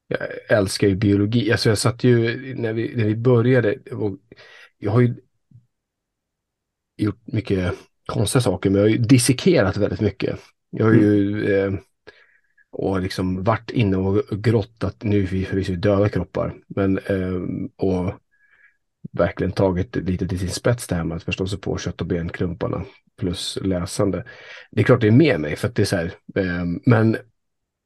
jag 0.07 0.19
älskar 0.49 0.87
ju 0.87 0.95
biologi. 0.95 1.51
Alltså 1.51 1.69
jag 1.69 1.77
satt 1.77 2.03
ju 2.03 2.55
när 2.55 2.73
vi, 2.73 2.95
när 2.95 3.05
vi 3.05 3.15
började. 3.15 3.75
Jag 4.77 4.91
har 4.91 5.01
ju 5.01 5.15
gjort 6.97 7.21
mycket 7.25 7.73
konstiga 8.05 8.41
saker, 8.41 8.69
men 8.69 8.81
jag 8.81 8.87
har 8.87 8.91
ju 8.91 8.97
dissekerat 8.97 9.77
väldigt 9.77 10.01
mycket. 10.01 10.39
Jag 10.69 10.85
har 10.85 10.93
ju... 10.93 11.45
Mm. 11.45 11.73
Eh, 11.73 11.79
och 12.73 13.01
liksom 13.01 13.43
varit 13.43 13.71
inne 13.71 13.97
och 13.97 14.23
grottat, 14.43 15.03
nu 15.03 15.27
förvisso 15.27 15.75
döda 15.75 16.09
kroppar, 16.09 16.53
men 16.67 16.97
eh, 16.97 17.41
och 17.75 18.13
verkligen 19.11 19.51
tagit 19.51 19.95
lite 19.95 20.27
till 20.27 20.39
sin 20.39 20.49
spets 20.49 20.87
det 20.87 20.95
här 20.95 21.03
med 21.03 21.17
att 21.17 21.23
förstå 21.23 21.47
sig 21.47 21.59
på 21.59 21.77
kött 21.77 22.01
och 22.01 22.07
benklumparna 22.07 22.85
plus 23.17 23.57
läsande. 23.61 24.25
Det 24.71 24.81
är 24.81 24.85
klart 24.85 25.01
det 25.01 25.07
är 25.07 25.11
med 25.11 25.39
mig 25.39 25.55
för 25.55 25.67
att 25.67 25.75
det 25.75 25.83
är 25.83 25.85
så 25.85 25.95
här, 25.95 26.13
eh, 26.35 26.65
men, 26.85 27.17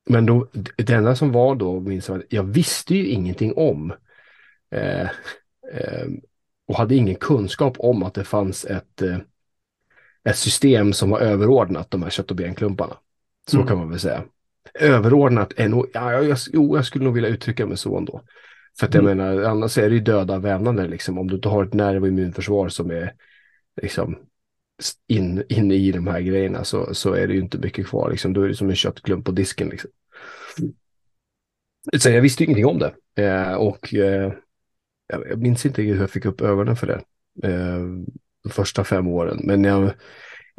men 0.09 0.25
då, 0.25 0.47
det 0.77 0.89
enda 0.89 1.15
som 1.15 1.31
var 1.31 1.55
då, 1.55 1.79
minns 1.79 2.09
jag, 2.09 2.23
jag 2.29 2.43
visste 2.43 2.95
ju 2.95 3.07
ingenting 3.07 3.53
om 3.53 3.93
eh, 4.71 5.09
eh, 5.73 6.07
och 6.67 6.75
hade 6.75 6.95
ingen 6.95 7.15
kunskap 7.15 7.75
om 7.79 8.03
att 8.03 8.13
det 8.13 8.23
fanns 8.23 8.65
ett, 8.65 9.01
eh, 9.01 9.17
ett 10.23 10.37
system 10.37 10.93
som 10.93 11.09
var 11.09 11.19
överordnat 11.19 11.91
de 11.91 12.03
här 12.03 12.09
kött 12.09 12.31
och 12.31 12.37
benklumparna. 12.37 12.97
Så 13.49 13.57
mm. 13.57 13.67
kan 13.67 13.77
man 13.77 13.89
väl 13.89 13.99
säga 13.99 14.23
överordnat 14.79 15.53
än, 15.57 15.83
ja, 15.93 16.23
jag, 16.23 16.37
jo, 16.53 16.75
jag 16.75 16.85
skulle 16.85 17.05
nog 17.05 17.13
vilja 17.13 17.29
uttrycka 17.29 17.65
mig 17.65 17.77
så 17.77 17.97
ändå. 17.97 18.21
För 18.79 18.87
att 18.87 18.93
jag 18.93 19.03
mm. 19.03 19.17
menar, 19.17 19.43
annars 19.43 19.77
är 19.77 19.89
det 19.89 19.95
ju 19.95 20.01
döda 20.01 20.39
vävnader 20.39 20.87
liksom. 20.87 21.17
Om 21.17 21.27
du 21.27 21.35
inte 21.35 21.49
har 21.49 21.63
ett 21.65 21.73
nerv 21.73 22.01
och 22.01 22.07
immunförsvar 22.07 22.69
som 22.69 22.91
är 22.91 23.13
liksom 23.81 24.17
in, 25.07 25.43
in 25.49 25.71
i 25.71 25.91
de 25.91 26.07
här 26.07 26.21
grejerna 26.21 26.63
så, 26.63 26.93
så 26.93 27.13
är 27.13 27.27
det 27.27 27.33
ju 27.33 27.39
inte 27.39 27.57
mycket 27.57 27.87
kvar. 27.87 28.11
Liksom. 28.11 28.33
Då 28.33 28.41
är 28.41 28.47
det 28.47 28.55
som 28.55 28.69
en 28.69 28.75
köttklump 28.75 29.25
på 29.25 29.31
disken. 29.31 29.69
Liksom. 29.69 29.89
Så 31.97 32.09
jag 32.09 32.21
visste 32.21 32.43
ingenting 32.43 32.65
om 32.65 32.79
det. 32.79 33.23
Eh, 33.23 33.53
och 33.53 33.93
eh, 33.93 34.33
jag 35.07 35.41
minns 35.41 35.65
inte 35.65 35.81
hur 35.81 35.99
jag 35.99 36.09
fick 36.09 36.25
upp 36.25 36.41
ögonen 36.41 36.75
för 36.75 36.87
det. 36.87 37.01
Eh, 37.49 37.79
de 38.43 38.49
första 38.49 38.83
fem 38.83 39.07
åren. 39.07 39.39
Men 39.43 39.63
jag, 39.63 39.91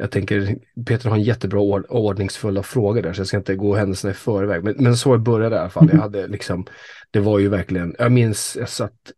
jag 0.01 0.11
tänker, 0.11 0.55
Peter 0.85 1.09
har 1.09 1.15
en 1.17 1.23
jättebra 1.23 1.59
ord, 1.59 1.85
ordningsfulla 1.89 2.63
frågor 2.63 3.01
där, 3.01 3.13
så 3.13 3.19
jag 3.19 3.27
ska 3.27 3.37
inte 3.37 3.55
gå 3.55 3.75
händelserna 3.75 4.11
i 4.11 4.13
förväg. 4.15 4.63
Men, 4.63 4.75
men 4.77 4.97
så 4.97 5.17
började 5.17 5.55
det 5.55 5.59
i 5.59 5.59
alla 5.59 5.69
fall. 5.69 5.83
Jag 5.83 5.93
mm. 5.93 6.01
hade 6.01 6.27
liksom, 6.27 6.65
det 7.11 7.19
var 7.19 7.39
ju 7.39 7.49
verkligen, 7.49 7.95
jag 7.99 8.11
minns, 8.11 8.57
jag 8.59 8.69
satt 8.69 9.11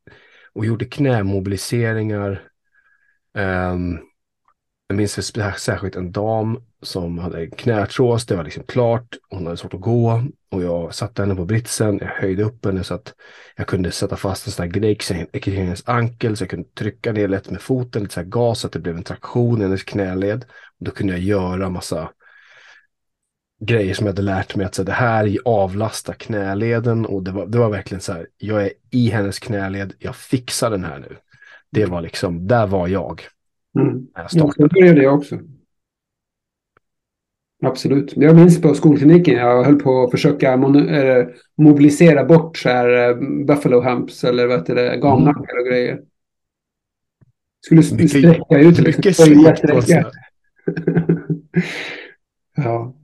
och 0.53 0.65
gjorde 0.65 0.85
knämobiliseringar. 0.85 2.43
Um, 3.33 3.99
jag 4.87 4.95
minns 4.97 5.33
särskilt 5.57 5.95
en 5.95 6.11
dam 6.11 6.63
som 6.81 7.17
hade 7.17 7.47
knäartros, 7.47 8.25
det 8.25 8.35
var 8.35 8.43
liksom 8.43 8.63
klart, 8.63 9.17
hon 9.29 9.45
hade 9.45 9.57
svårt 9.57 9.73
att 9.73 9.81
gå 9.81 10.23
och 10.51 10.63
jag 10.63 10.93
satte 10.93 11.21
henne 11.21 11.35
på 11.35 11.45
britsen, 11.45 11.97
jag 12.01 12.07
höjde 12.07 12.43
upp 12.43 12.65
henne 12.65 12.83
så 12.83 12.93
att 12.93 13.13
jag 13.55 13.67
kunde 13.67 13.91
sätta 13.91 14.15
fast 14.15 14.47
en 14.47 14.51
sån 14.51 14.63
här 14.63 14.71
grej 14.71 14.95
kring 14.95 15.63
hennes 15.63 15.89
ankel 15.89 16.37
så 16.37 16.43
jag 16.43 16.49
kunde 16.49 16.69
trycka 16.69 17.11
ner 17.11 17.27
lätt 17.27 17.49
med 17.49 17.61
foten, 17.61 18.01
lite 18.01 18.13
så 18.13 18.19
här 18.19 18.27
gas 18.27 18.59
så 18.59 18.67
att 18.67 18.73
det 18.73 18.79
blev 18.79 18.97
en 18.97 19.03
traktion 19.03 19.61
i 19.61 19.63
hennes 19.63 19.83
knäled. 19.83 20.45
Och 20.79 20.85
då 20.85 20.91
kunde 20.91 21.13
jag 21.13 21.21
göra 21.21 21.69
massa 21.69 22.09
grejer 23.65 23.93
som 23.93 24.05
jag 24.05 24.13
hade 24.13 24.21
lärt 24.21 24.55
mig 24.55 24.65
att 24.65 24.75
så 24.75 24.83
det 24.83 24.91
här 24.91 25.37
avlastar 25.45 26.13
knäleden 26.13 27.05
och 27.05 27.23
det 27.23 27.31
var, 27.31 27.47
det 27.47 27.57
var 27.57 27.69
verkligen 27.69 28.01
så 28.01 28.13
här, 28.13 28.27
jag 28.37 28.63
är 28.63 28.71
i 28.89 29.09
hennes 29.09 29.39
knäled, 29.39 29.93
jag 29.99 30.15
fixar 30.15 30.71
den 30.71 30.83
här 30.83 30.99
nu. 30.99 31.15
Det 31.71 31.85
var 31.85 32.01
liksom, 32.01 32.47
där 32.47 32.67
var 32.67 32.87
jag. 32.87 33.21
Mm. 33.79 34.07
Jag 34.15 34.31
startade. 34.31 34.53
Ja, 34.57 34.67
det 34.67 34.87
är 34.87 34.95
det 34.95 35.07
också. 35.07 35.39
Absolut. 37.61 38.13
Jag 38.15 38.35
minns 38.35 38.61
på 38.61 38.73
skolkliniken, 38.73 39.35
jag 39.35 39.63
höll 39.63 39.79
på 39.79 40.03
att 40.03 40.11
försöka 40.11 40.53
äh, 40.53 41.27
mobilisera 41.57 42.25
bort 42.25 42.57
så 42.57 42.69
här 42.69 43.09
äh, 43.09 43.15
Buffalo 43.45 43.81
Humps 43.81 44.23
eller 44.23 44.47
vad 44.47 44.59
heter 44.59 44.75
det, 44.75 44.97
gamnackar 44.97 45.59
och 45.59 45.65
grejer. 45.65 45.99
Skulle 47.65 47.81
mycket, 47.91 48.09
sträcka 48.09 48.59
ut 48.59 48.79
mycket 48.79 49.15
sträcka. 49.15 50.05
ja. 52.55 52.95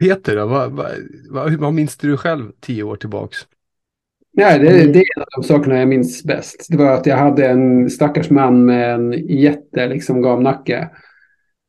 Peter, 0.00 0.36
då, 0.36 0.46
vad, 0.46 0.72
vad, 0.72 0.90
vad, 1.30 1.52
vad 1.52 1.74
minns 1.74 1.96
du 1.96 2.16
själv 2.16 2.52
tio 2.60 2.82
år 2.82 2.96
tillbaks? 2.96 3.46
Nej, 4.32 4.58
det, 4.58 4.92
det, 4.92 4.98
är 4.98 5.16
en 5.16 5.22
av 5.22 5.28
de 5.36 5.42
sakerna 5.42 5.78
jag 5.78 5.88
minns 5.88 6.24
bäst. 6.24 6.66
Det 6.68 6.76
var 6.76 6.94
att 6.94 7.06
jag 7.06 7.16
hade 7.16 7.48
en 7.48 7.90
stackars 7.90 8.30
man 8.30 8.64
med 8.64 8.94
en 8.94 9.12
jätte 9.28 9.86
liksom, 9.86 10.22
gamnacke. 10.22 10.90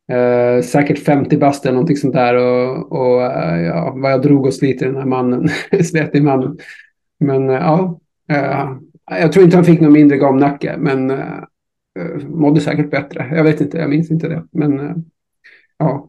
Eh, 0.08 0.62
säkert 0.62 0.98
50 0.98 1.36
bast 1.36 1.64
eller 1.64 1.72
någonting 1.72 1.96
sånt 1.96 2.14
där. 2.14 2.34
Och, 2.34 2.92
och 2.92 3.22
eh, 3.22 3.60
ja, 3.60 3.94
vad 3.96 4.12
jag 4.12 4.22
drog 4.22 4.46
och 4.46 4.54
slit 4.54 4.82
i 4.82 4.84
den 4.84 4.96
här 4.96 5.04
mannen. 5.04 5.48
slet 5.84 6.14
i 6.14 6.20
mannen. 6.20 6.58
Men 7.18 7.50
eh, 7.50 7.56
ja, 7.56 8.00
eh, 8.28 8.76
jag 9.20 9.32
tror 9.32 9.44
inte 9.44 9.56
han 9.56 9.64
fick 9.64 9.80
någon 9.80 9.92
mindre 9.92 10.18
gamnacke. 10.18 10.76
Men 10.78 11.10
eh, 11.10 11.38
eh, 11.98 12.28
mådde 12.28 12.60
säkert 12.60 12.90
bättre. 12.90 13.30
Jag 13.34 13.44
vet 13.44 13.60
inte, 13.60 13.78
jag 13.78 13.90
minns 13.90 14.10
inte 14.10 14.28
det. 14.28 14.44
Men 14.50 15.04
ja, 15.78 16.08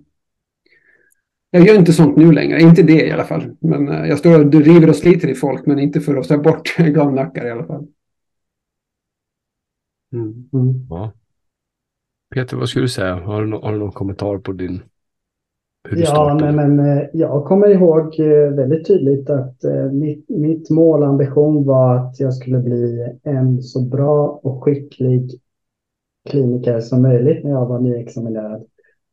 jag 1.51 1.68
gör 1.68 1.75
inte 1.75 1.94
sånt 1.94 2.18
nu 2.18 2.32
längre, 2.32 2.62
inte 2.62 2.84
det 2.84 3.08
i 3.08 3.12
alla 3.12 3.24
fall. 3.24 3.56
Men 3.60 3.88
jag 3.88 4.20
står 4.20 4.46
och 4.46 4.54
river 4.54 4.89
och 4.89 4.96
sliter 4.96 5.27
i 5.27 5.36
folk, 5.36 5.66
men 5.66 5.80
inte 5.80 6.01
för 6.01 6.16
att 6.16 6.27
ta 6.27 6.38
bort 6.38 6.77
galnackar 6.77 7.46
i 7.46 7.51
alla 7.51 7.66
fall. 7.66 7.88
Mm. 10.13 10.50
Mm. 10.54 10.88
Ja. 10.89 11.13
Peter, 12.36 12.57
vad 12.57 12.69
skulle 12.69 12.86
du 12.86 12.89
säga? 12.89 13.15
Har 13.15 13.46
du, 13.46 13.57
har 13.57 13.72
du 13.72 13.79
någon 13.79 13.91
kommentar 13.91 14.38
på 14.38 14.51
din... 14.51 14.81
Hur 15.89 15.98
du 15.98 16.03
ja, 16.03 16.38
nej, 16.41 16.51
men 16.51 16.79
eh, 16.79 17.03
jag 17.13 17.46
kommer 17.46 17.67
ihåg 17.67 18.19
eh, 18.19 18.50
väldigt 18.50 18.88
tydligt 18.88 19.29
att 19.29 19.63
mitt, 19.91 20.29
mitt 20.29 20.69
mål 20.69 21.01
och 21.01 21.07
ambition 21.07 21.65
var 21.65 21.96
att 21.96 22.19
jag 22.19 22.34
skulle 22.34 22.60
bli 22.60 23.15
en 23.24 23.62
så 23.62 23.81
bra 23.81 24.39
och 24.43 24.63
skicklig 24.63 25.31
kliniker 26.29 26.79
som 26.79 27.01
möjligt 27.01 27.43
när 27.43 27.51
jag 27.51 27.65
var 27.65 27.79
nyexaminerad. 27.79 28.65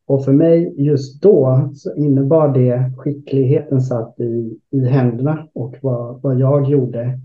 Och 0.06 0.24
för 0.24 0.32
mig 0.32 0.74
just 0.76 1.22
då 1.22 1.70
så 1.74 1.94
innebar 1.94 2.48
det 2.48 2.92
skickligheten 2.96 3.80
satt 3.80 4.20
i, 4.20 4.58
i 4.70 4.80
händerna 4.86 5.48
och 5.52 5.76
vad, 5.82 6.22
vad 6.22 6.38
jag 6.40 6.70
gjorde 6.70 7.20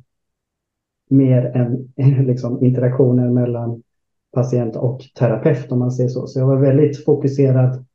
mer 1.10 1.46
än 1.46 1.94
liksom, 2.26 2.64
interaktionen 2.64 3.34
mellan 3.34 3.84
patient 4.32 4.76
och 4.76 5.02
terapeut 5.20 5.72
om 5.72 5.80
man 5.80 5.92
säger 5.92 6.10
så. 6.10 6.28
Så 6.28 6.40
jag 6.40 6.48
var 6.48 6.58
väldigt 6.58 7.06
fokuserad 7.06 7.86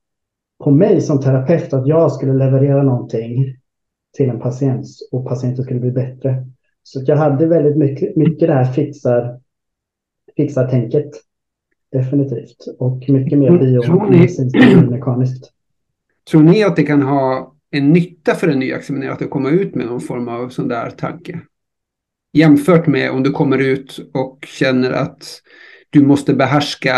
på 0.65 0.71
mig 0.71 1.01
som 1.01 1.21
terapeut 1.21 1.73
att 1.73 1.87
jag 1.87 2.13
skulle 2.13 2.33
leverera 2.33 2.83
någonting 2.83 3.57
till 4.17 4.31
en 4.31 4.41
patient 4.41 4.87
och 5.13 5.29
patienten 5.29 5.65
skulle 5.65 5.81
bli 5.81 5.91
bättre. 5.91 6.47
Så 6.83 7.03
jag 7.07 7.17
hade 7.17 7.47
väldigt 7.47 7.77
mycket, 7.77 8.17
mycket 8.17 8.49
det 8.49 8.55
här 8.55 8.73
fixar, 8.73 9.41
fixar 10.37 10.69
tänket 10.69 11.11
definitivt. 11.93 12.65
Och 12.79 13.09
mycket 13.09 13.39
mer 13.39 13.59
biomekaniskt. 14.53 15.51
Tror 16.31 16.43
ni 16.43 16.65
att 16.65 16.77
det 16.77 16.83
kan 16.83 17.03
ha 17.03 17.55
en 17.71 17.93
nytta 17.93 18.35
för 18.35 18.49
en 18.49 18.59
nyexaminerad 18.59 19.23
att 19.23 19.31
komma 19.31 19.51
ut 19.51 19.75
med 19.75 19.87
någon 19.87 20.01
form 20.01 20.29
av 20.29 20.49
sån 20.49 20.69
där 20.69 20.91
tanke? 20.91 21.41
Jämfört 22.33 22.87
med 22.87 23.11
om 23.11 23.23
du 23.23 23.31
kommer 23.31 23.59
ut 23.59 24.11
och 24.15 24.39
känner 24.47 24.91
att 24.91 25.41
du 25.95 26.03
måste 26.03 26.35
behärska 26.35 26.97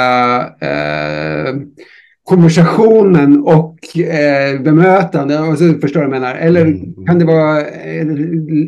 eh, 0.61 1.55
konversationen 2.23 3.41
och 3.41 3.99
eh, 3.99 4.61
bemötande. 4.61 5.39
Och 5.39 5.59
så 5.59 5.75
förstår 5.75 6.01
du 6.01 6.07
vad 6.07 6.17
jag 6.17 6.23
menar? 6.23 6.35
Eller 6.35 6.67
mm. 6.67 7.07
kan 7.07 7.19
det 7.19 7.25
vara 7.25 7.61
eh, 7.67 8.07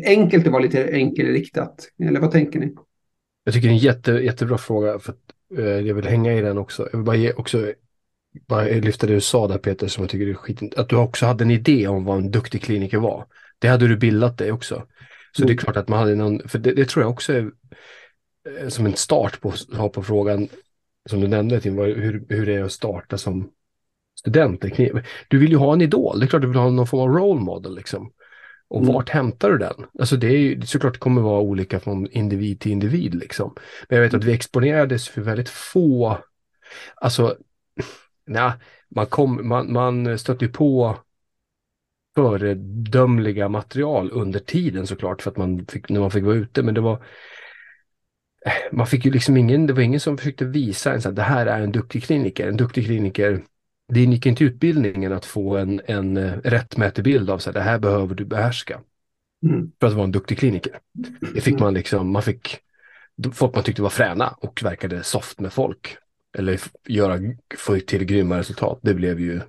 enkelt 0.05 0.45
att 0.45 0.51
vara 0.51 0.63
lite 0.63 0.89
enkelriktat? 0.93 1.87
Eller 2.03 2.19
vad 2.19 2.31
tänker 2.31 2.59
ni? 2.59 2.73
Jag 3.43 3.53
tycker 3.53 3.67
det 3.67 3.71
är 3.71 3.75
en 3.75 3.77
jätte, 3.77 4.11
jättebra 4.11 4.57
fråga. 4.57 4.99
För 4.99 5.13
Eh, 5.57 5.65
jag 5.65 5.95
vill 5.95 6.05
hänga 6.05 6.33
i 6.33 6.41
den 6.41 6.57
också. 6.57 6.89
Jag 6.91 6.99
vill 6.99 7.05
bara, 7.05 7.15
ge 7.15 7.33
också, 7.33 7.73
bara 8.47 8.63
lyfta 8.63 9.07
det 9.07 9.13
du 9.13 9.21
sa 9.21 9.47
där 9.47 9.57
Peter, 9.57 9.87
som 9.87 10.03
jag 10.03 10.11
tycker 10.11 10.27
är 10.27 10.33
skit. 10.33 10.73
Att 10.77 10.89
du 10.89 10.95
också 10.95 11.25
hade 11.25 11.43
en 11.43 11.51
idé 11.51 11.87
om 11.87 12.05
vad 12.05 12.17
en 12.17 12.31
duktig 12.31 12.61
kliniker 12.61 12.97
var. 12.97 13.25
Det 13.59 13.67
hade 13.67 13.87
du 13.87 13.97
bildat 13.97 14.37
dig 14.37 14.51
också. 14.51 14.83
Så 15.31 15.41
mm. 15.41 15.47
det 15.47 15.53
är 15.53 15.57
klart 15.57 15.77
att 15.77 15.87
man 15.87 15.99
hade 15.99 16.15
någon, 16.15 16.49
för 16.49 16.59
det, 16.59 16.71
det 16.71 16.85
tror 16.85 17.03
jag 17.03 17.11
också 17.11 17.33
är 17.33 17.51
som 18.67 18.85
en 18.85 18.95
start 18.95 19.41
på, 19.41 19.53
på 19.93 20.03
frågan 20.03 20.47
som 21.09 21.21
du 21.21 21.27
nämnde, 21.27 21.61
Tim, 21.61 21.77
hur, 21.77 22.25
hur 22.29 22.45
det 22.45 22.55
är 22.55 22.63
att 22.63 22.71
starta 22.71 23.17
som 23.17 23.51
student. 24.19 24.65
Du 25.27 25.37
vill 25.37 25.51
ju 25.51 25.57
ha 25.57 25.73
en 25.73 25.81
idol, 25.81 26.19
det 26.19 26.25
är 26.25 26.27
klart 26.27 26.41
du 26.41 26.47
vill 26.47 26.57
ha 26.57 26.69
någon 26.69 26.87
form 26.87 27.01
av 27.09 27.17
role 27.17 27.41
model 27.41 27.75
liksom. 27.75 28.11
Och 28.67 28.81
mm. 28.81 28.93
vart 28.93 29.09
hämtar 29.09 29.49
du 29.49 29.57
den? 29.57 29.85
Alltså 29.99 30.17
det 30.17 30.27
är 30.27 30.37
ju 30.37 30.61
såklart 30.61 30.93
det 30.93 30.99
kommer 30.99 31.21
vara 31.21 31.41
olika 31.41 31.79
från 31.79 32.07
individ 32.11 32.59
till 32.59 32.71
individ 32.71 33.15
liksom. 33.15 33.55
Men 33.89 33.97
jag 33.97 34.03
vet 34.03 34.13
att 34.13 34.23
vi 34.23 34.33
exponerades 34.33 35.09
för 35.09 35.21
väldigt 35.21 35.49
få, 35.49 36.17
alltså, 36.95 37.37
nej, 38.25 38.51
man, 38.89 39.05
kom, 39.05 39.47
man, 39.47 39.73
man 39.73 40.19
stötte 40.19 40.47
på 40.47 40.97
föredömliga 42.15 43.49
material 43.49 44.11
under 44.11 44.39
tiden 44.39 44.87
såklart 44.87 45.21
för 45.21 45.31
att 45.31 45.37
man 45.37 45.65
fick, 45.65 45.89
när 45.89 45.99
man 45.99 46.11
fick 46.11 46.23
vara 46.23 46.35
ute, 46.35 46.63
men 46.63 46.73
det 46.73 46.81
var 46.81 47.03
man 48.71 48.87
fick 48.87 49.05
ju 49.05 49.11
liksom 49.11 49.37
ingen, 49.37 49.67
det 49.67 49.73
var 49.73 49.81
ingen 49.81 49.99
som 49.99 50.17
försökte 50.17 50.45
visa 50.45 50.93
en 50.93 51.01
så 51.01 51.09
här, 51.09 51.15
det 51.15 51.21
här 51.21 51.45
är 51.45 51.61
en 51.61 51.71
duktig 51.71 52.03
kliniker, 52.03 52.47
en 52.47 52.57
duktig 52.57 52.85
kliniker 52.85 53.43
det 53.89 54.03
ingick 54.03 54.25
inte 54.25 54.43
utbildningen 54.43 55.13
att 55.13 55.25
få 55.25 55.57
en, 55.57 55.81
en 55.85 56.17
eh, 56.17 56.37
rättmätig 56.43 57.03
bild 57.03 57.29
av 57.29 57.37
så 57.37 57.49
här, 57.49 57.53
det 57.53 57.61
här 57.61 57.79
behöver 57.79 58.15
du 58.15 58.25
behärska. 58.25 58.81
Mm. 59.43 59.71
För 59.79 59.87
att 59.87 59.93
vara 59.93 60.03
en 60.03 60.11
duktig 60.11 60.39
kliniker. 60.39 60.79
Det 61.33 61.41
fick 61.41 61.59
man 61.59 61.73
liksom, 61.73 62.11
man 62.11 62.23
fick 62.23 62.59
folk 63.33 63.55
man 63.55 63.63
tyckte 63.63 63.81
var 63.81 63.89
fräna 63.89 64.29
och 64.29 64.63
verkade 64.63 65.03
soft 65.03 65.39
med 65.39 65.53
folk. 65.53 65.97
Eller 66.37 66.59
göra, 66.87 67.19
få 67.57 67.79
till 67.79 68.05
grymma 68.05 68.37
resultat. 68.37 68.79
Det 68.81 68.93
blev 68.93 69.19
ju 69.19 69.41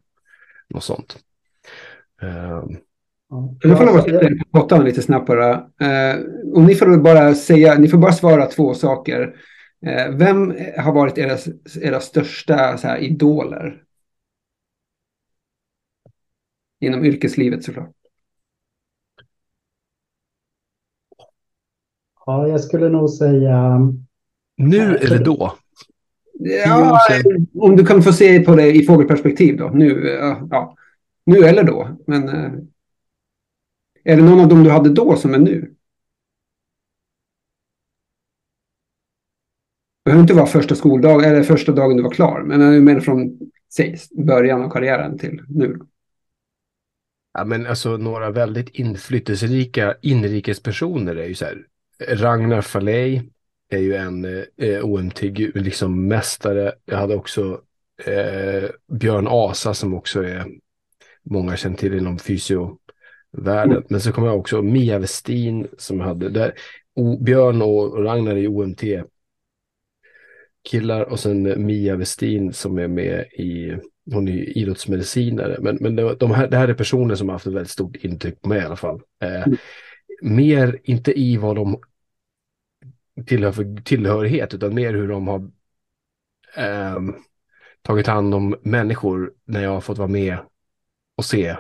något 0.68 0.84
sånt. 0.84 1.18
Um, 2.22 2.76
nu 3.64 3.76
får 3.76 3.86
jag 3.86 4.04
sätta 4.04 4.28
på 4.28 4.60
pottan 4.60 4.84
lite 4.84 5.02
snabbt 5.02 5.26
bara. 5.26 5.54
Uh, 5.56 6.20
och 6.54 6.62
ni 6.62 6.74
får 6.74 6.96
bara 6.96 7.34
säga, 7.34 7.74
ni 7.78 7.88
får 7.88 7.98
bara 7.98 8.12
svara 8.12 8.46
två 8.46 8.74
saker. 8.74 9.22
Uh, 9.86 10.16
vem 10.16 10.54
har 10.78 10.92
varit 10.92 11.18
era, 11.18 11.38
era 11.80 12.00
största 12.00 12.76
så 12.76 12.88
här, 12.88 12.98
idoler? 12.98 13.82
inom 16.80 17.04
yrkeslivet 17.04 17.64
såklart. 17.64 17.90
Ja, 22.26 22.48
jag 22.48 22.60
skulle 22.60 22.88
nog 22.88 23.10
säga... 23.10 23.78
Nu 24.56 24.96
eller 24.96 25.24
då? 25.24 25.54
Ja, 26.38 26.98
om 27.54 27.76
du 27.76 27.86
kan 27.86 28.02
få 28.02 28.12
se 28.12 28.40
på 28.40 28.54
det 28.54 28.72
i 28.72 28.86
fågelperspektiv 28.86 29.56
då. 29.56 29.68
Nu, 29.68 30.18
ja, 30.50 30.76
nu 31.24 31.36
eller 31.36 31.64
då. 31.64 31.96
Men 32.06 32.28
eh, 32.28 32.52
är 34.04 34.16
det 34.16 34.22
någon 34.22 34.40
av 34.40 34.48
dem 34.48 34.64
du 34.64 34.70
hade 34.70 34.90
då 34.90 35.16
som 35.16 35.34
är 35.34 35.38
nu? 35.38 35.74
Det 40.04 40.10
behöver 40.10 40.22
inte 40.22 40.34
vara 40.34 40.46
första 40.46 40.74
skoldagen 40.74 41.30
eller 41.30 41.42
första 41.42 41.72
dagen 41.72 41.96
du 41.96 42.02
var 42.02 42.10
klar. 42.10 42.42
Men 42.42 42.60
jag 42.60 42.82
menar 42.82 43.00
från 43.00 43.38
säg, 43.74 43.98
början 44.10 44.62
av 44.62 44.70
karriären 44.70 45.18
till 45.18 45.42
nu. 45.48 45.78
Ja, 47.32 47.44
men 47.44 47.66
alltså 47.66 47.96
några 47.96 48.30
väldigt 48.30 48.68
inflytelserika 48.68 49.96
inrikespersoner 50.02 51.16
är 51.16 51.26
ju 51.26 51.34
så 51.34 51.44
här. 51.44 51.66
Ragnar 52.08 52.60
Faley 52.60 53.22
är 53.68 53.78
ju 53.78 53.94
en 53.94 54.24
eh, 54.56 54.84
OMT 54.84 55.22
liksom 55.54 56.08
mästare. 56.08 56.72
Jag 56.84 56.98
hade 56.98 57.16
också 57.16 57.60
eh, 58.04 58.70
Björn 58.92 59.26
Asa 59.28 59.74
som 59.74 59.94
också 59.94 60.22
är 60.22 60.46
många 61.22 61.56
känner 61.56 61.76
till 61.76 61.94
inom 61.94 62.18
fysio 62.18 62.78
fysiovärlden. 63.36 63.76
Mm. 63.76 63.86
Men 63.88 64.00
så 64.00 64.12
kommer 64.12 64.28
jag 64.28 64.38
också 64.38 64.62
Mia 64.62 64.98
Westin 64.98 65.68
som 65.78 66.00
hade 66.00 66.28
där. 66.28 66.54
O, 66.94 67.18
Björn 67.22 67.62
och 67.62 68.04
Ragnar 68.04 68.36
är 68.36 68.46
OMT 68.46 68.82
killar 70.70 71.02
och 71.02 71.20
sen 71.20 71.66
Mia 71.66 71.96
Westin 71.96 72.52
som 72.52 72.78
är 72.78 72.88
med 72.88 73.20
i 73.32 73.76
hon 74.12 74.28
är 74.28 74.58
idrottsmedicinare, 74.58 75.56
men, 75.60 75.78
men 75.80 75.96
det, 75.96 76.14
de 76.14 76.30
här, 76.30 76.48
det 76.48 76.56
här 76.56 76.68
är 76.68 76.74
personer 76.74 77.14
som 77.14 77.28
har 77.28 77.34
haft 77.34 77.46
ett 77.46 77.52
väldigt 77.52 77.70
stort 77.70 77.96
intryck 77.96 78.40
på 78.40 78.48
mig 78.48 78.58
i 78.58 78.64
alla 78.64 78.76
fall. 78.76 79.00
Eh, 79.22 79.42
mm. 79.42 79.56
Mer, 80.22 80.78
inte 80.84 81.20
i 81.20 81.36
vad 81.36 81.56
de 81.56 81.80
tillhör 83.26 83.52
för 83.52 83.82
tillhörighet, 83.82 84.54
utan 84.54 84.74
mer 84.74 84.94
hur 84.94 85.08
de 85.08 85.28
har 85.28 85.50
eh, 86.56 87.00
tagit 87.82 88.06
hand 88.06 88.34
om 88.34 88.56
människor 88.62 89.32
när 89.44 89.62
jag 89.62 89.70
har 89.70 89.80
fått 89.80 89.98
vara 89.98 90.08
med 90.08 90.38
och 91.16 91.24
se. 91.24 91.56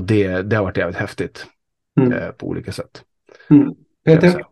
Och 0.00 0.06
det, 0.06 0.42
det 0.42 0.56
har 0.56 0.64
varit 0.64 0.76
jävligt 0.76 0.96
häftigt 0.96 1.46
mm. 2.00 2.12
eh, 2.12 2.30
på 2.30 2.46
olika 2.46 2.72
sätt. 2.72 3.04
Mm. 3.50 3.74
Peter? 4.04 4.42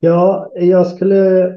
Ja, 0.00 0.52
jag 0.54 0.86
skulle 0.86 1.52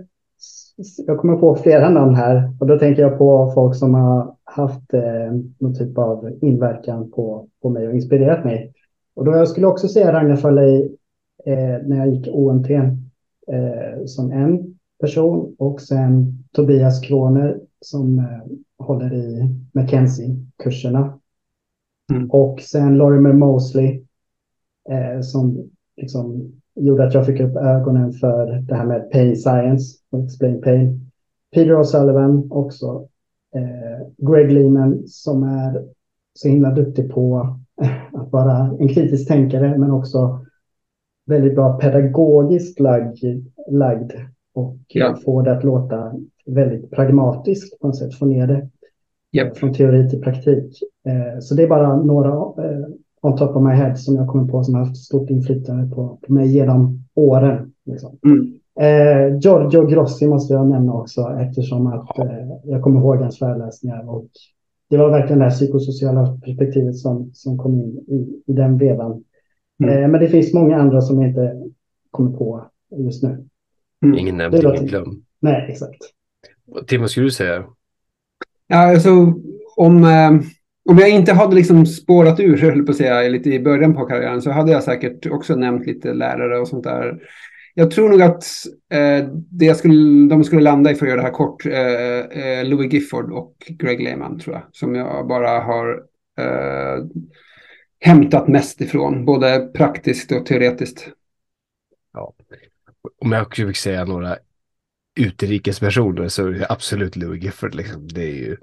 jag 1.08 1.18
kommer 1.18 1.36
på 1.36 1.56
flera 1.56 1.90
namn 1.90 2.16
här 2.16 2.54
och 2.60 2.68
då 2.68 2.80
tänker 2.80 3.02
jag 3.02 3.18
på 3.18 3.52
folk 3.56 3.76
som 3.76 3.94
har 3.94 4.36
haft 4.44 4.94
eh, 4.94 5.34
någon 5.60 5.76
typ 5.76 5.98
av 5.98 6.38
inverkan 6.42 7.12
på, 7.12 7.48
på 7.62 7.70
mig 7.70 7.88
och 7.88 7.94
inspirerat 7.94 8.46
mig. 8.46 8.74
Och 9.16 9.26
då 9.26 9.32
jag 9.32 9.48
skulle 9.48 9.68
också 9.68 9.88
säga 9.88 10.14
Ragnar 10.14 10.36
Farley 10.36 10.84
eh, 11.46 11.78
när 11.86 11.98
jag 11.98 12.10
gick 12.10 12.28
OMT 12.32 12.70
eh, 12.70 14.06
som 14.06 14.32
en 14.32 14.80
person 15.02 15.56
och 15.60 15.82
sen 15.82 16.44
Tobias 16.52 17.00
Kroner 17.00 17.60
som 17.82 18.20
eh, 18.20 18.86
håller 18.86 19.14
i 19.14 19.50
McKenzie-kurserna. 19.74 21.20
Mm. 22.12 22.30
Och 22.32 22.62
sen 22.62 22.98
Lorimer 22.98 23.34
Mosley 23.34 24.04
eh, 24.90 25.22
som 25.22 25.70
liksom 25.98 26.52
gjorde 26.76 27.08
att 27.08 27.14
jag 27.14 27.26
fick 27.26 27.40
upp 27.40 27.56
ögonen 27.56 28.12
för 28.12 28.46
det 28.46 28.76
här 28.76 28.86
med 28.86 29.12
pain 29.12 29.36
science 29.36 29.98
och 30.10 30.24
explain 30.24 30.62
pain. 30.62 31.12
Peter 31.54 31.74
O'Sullivan 31.74 32.48
också. 32.52 33.08
Eh, 33.56 34.08
Greg 34.18 34.52
Lehman 34.52 35.04
som 35.08 35.44
är 35.44 35.86
så 36.34 36.48
himla 36.48 36.72
duktig 36.72 37.12
på 37.12 37.40
att 38.14 38.32
vara 38.32 38.78
en 38.80 38.88
kritisk 38.88 39.28
tänkare 39.28 39.78
men 39.78 39.92
också 39.92 40.46
väldigt 41.26 41.56
bra 41.56 41.78
pedagogiskt 41.78 42.80
lagd, 42.80 43.18
lagd 43.72 44.12
och 44.54 44.78
ja. 44.88 45.16
få 45.26 45.42
det 45.42 45.52
att 45.52 45.64
låta 45.64 46.14
väldigt 46.46 46.92
pragmatiskt 46.92 47.80
på 47.80 47.88
något 47.88 47.98
sätt, 47.98 48.16
få 48.16 48.26
ner 48.26 48.48
det 48.48 48.70
yep. 49.34 49.58
från 49.58 49.74
teori 49.74 50.10
till 50.10 50.22
praktik. 50.22 50.84
Eh, 51.08 51.40
så 51.40 51.56
det 51.56 51.64
är 51.64 51.68
bara 51.68 51.96
några 51.96 52.30
eh, 52.30 52.86
on 53.22 53.38
top 53.38 53.56
of 53.56 53.64
my 53.64 53.72
head 53.72 53.96
som 53.96 54.16
jag 54.16 54.28
kommer 54.28 54.52
på 54.52 54.64
som 54.64 54.74
har 54.74 54.86
haft 54.86 54.98
stort 54.98 55.30
inflytande 55.30 55.96
på, 55.96 56.20
på 56.28 56.34
mig 56.34 56.48
genom 56.48 57.04
åren. 57.16 57.74
Liksom. 57.86 58.18
Mm. 58.26 58.60
Eh, 58.80 59.40
Giorgio 59.40 59.86
Grossi 59.86 60.28
måste 60.28 60.54
jag 60.54 60.70
nämna 60.70 60.94
också 60.94 61.38
eftersom 61.40 61.88
att 61.88 62.20
eh, 62.20 62.50
jag 62.64 62.82
kommer 62.82 63.00
ihåg 63.00 63.18
hans 63.18 63.40
föreläsningar 63.40 64.10
och 64.10 64.28
det 64.90 64.98
var 64.98 65.10
verkligen 65.10 65.40
det 65.40 65.46
här 65.46 65.52
psykosociala 65.52 66.40
perspektivet 66.46 66.98
som, 66.98 67.30
som 67.34 67.58
kom 67.58 67.74
in 67.74 68.06
i, 68.08 68.52
i 68.52 68.54
den 68.54 68.78
vevan. 68.78 69.24
Mm. 69.84 70.04
Eh, 70.04 70.10
men 70.10 70.22
det 70.22 70.28
finns 70.28 70.54
många 70.54 70.78
andra 70.78 71.02
som 71.02 71.22
jag 71.22 71.30
inte 71.30 71.62
kommer 72.12 72.38
på 72.38 72.66
just 72.98 73.24
nu. 73.24 73.48
Mm. 74.04 74.18
Ingen 74.18 74.38
nämnd, 74.38 74.56
ingen 74.56 74.86
glöm. 74.86 75.24
Nej, 75.40 75.66
exakt. 75.70 76.02
Tim, 76.88 77.02
vad 77.02 77.10
skulle 77.10 77.26
du 77.26 77.32
säga? 77.32 77.64
Ja, 78.68 78.78
alltså 78.78 79.34
om, 79.76 80.04
eh, 80.04 80.32
om 80.90 80.98
jag 80.98 81.10
inte 81.10 81.34
hade 81.34 81.56
liksom 81.56 81.86
spårat 81.86 82.40
ur, 82.40 82.58
höll 82.58 82.86
på 82.86 82.92
att 82.92 82.98
säga, 82.98 83.30
lite 83.30 83.50
i 83.50 83.60
början 83.60 83.94
på 83.94 84.06
karriären 84.06 84.42
så 84.42 84.52
hade 84.52 84.72
jag 84.72 84.84
säkert 84.84 85.26
också 85.26 85.56
nämnt 85.56 85.86
lite 85.86 86.14
lärare 86.14 86.60
och 86.60 86.68
sånt 86.68 86.84
där. 86.84 87.20
Jag 87.74 87.92
tror 87.92 88.10
nog 88.10 88.22
att 88.22 88.44
eh, 88.94 89.28
det 89.30 89.66
jag 89.66 89.78
skulle, 89.78 90.30
de 90.30 90.44
skulle 90.44 90.62
landa 90.62 90.92
i, 90.92 90.96
för 90.96 91.06
att 91.06 91.10
göra 91.10 91.22
det 91.22 91.28
här 91.28 91.34
kort, 91.34 91.66
eh, 91.66 92.20
eh 92.20 92.66
Louis 92.66 92.94
Gifford 92.94 93.32
och 93.32 93.56
Greg 93.68 94.04
Lehman 94.04 94.40
tror 94.40 94.56
jag, 94.56 94.64
som 94.72 94.96
jag 94.96 95.28
bara 95.28 95.60
har 95.60 96.04
eh, 96.40 97.04
hämtat 98.00 98.48
mest 98.48 98.82
ifrån, 98.82 99.26
både 99.26 99.72
praktiskt 99.74 100.32
och 100.32 100.46
teoretiskt. 100.46 101.10
Ja. 102.14 102.34
Om 103.22 103.32
jag 103.32 103.42
också 103.42 103.68
fick 103.68 103.78
säga 103.78 104.06
några 104.06 104.38
utrikespersoner 105.16 106.28
så 106.28 106.48
är 106.48 106.52
det 106.52 106.68
absolut 106.70 107.16
Louis 107.16 107.44
Gifford. 107.44 107.76
Liksom. 107.76 108.08
Det 108.08 108.24
är 108.24 108.36
ju 108.36 108.58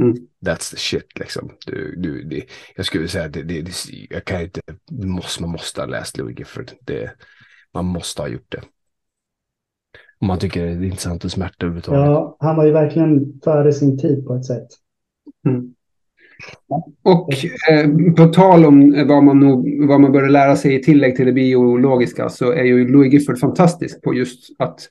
Mm. 0.00 0.16
That's 0.46 0.70
the 0.70 0.76
shit 0.76 1.18
liksom. 1.18 1.50
Du, 1.66 1.94
du, 1.96 2.22
det, 2.22 2.44
jag 2.76 2.86
skulle 2.86 3.08
säga 3.08 3.24
att 3.24 3.32
det, 3.32 3.42
det, 3.42 3.62
det, 3.62 3.72
jag 4.10 4.24
kan 4.24 4.42
inte, 4.42 4.60
måste, 4.90 5.42
man 5.42 5.50
måste 5.50 5.80
ha 5.80 5.86
läst 5.86 6.18
Louis 6.18 6.38
Gifford. 6.38 6.70
Det, 6.80 7.10
man 7.74 7.84
måste 7.84 8.22
ha 8.22 8.28
gjort 8.28 8.52
det. 8.52 8.60
Om 10.20 10.26
man 10.26 10.38
tycker 10.38 10.66
det 10.66 10.70
är 10.70 10.84
intressant 10.84 11.24
och 11.24 11.30
smärta 11.30 11.66
överhuvudtaget. 11.66 12.00
Ja, 12.00 12.36
han 12.40 12.56
var 12.56 12.64
ju 12.64 12.72
verkligen 12.72 13.40
före 13.44 13.72
sin 13.72 13.98
tid 13.98 14.26
på 14.26 14.34
ett 14.34 14.44
sätt. 14.44 14.68
Mm. 15.46 15.74
Och 17.02 17.32
eh, 17.70 18.14
på 18.16 18.26
tal 18.26 18.66
om 18.66 19.06
vad 19.08 19.24
man, 19.24 19.40
nog, 19.40 19.86
vad 19.88 20.00
man 20.00 20.12
bör 20.12 20.28
lära 20.28 20.56
sig 20.56 20.74
i 20.74 20.82
tillägg 20.82 21.16
till 21.16 21.26
det 21.26 21.32
biologiska 21.32 22.28
så 22.28 22.52
är 22.52 22.64
ju 22.64 22.88
Louis 22.88 23.12
Gifford 23.12 23.38
fantastisk 23.38 24.02
på 24.02 24.14
just 24.14 24.60
att 24.60 24.88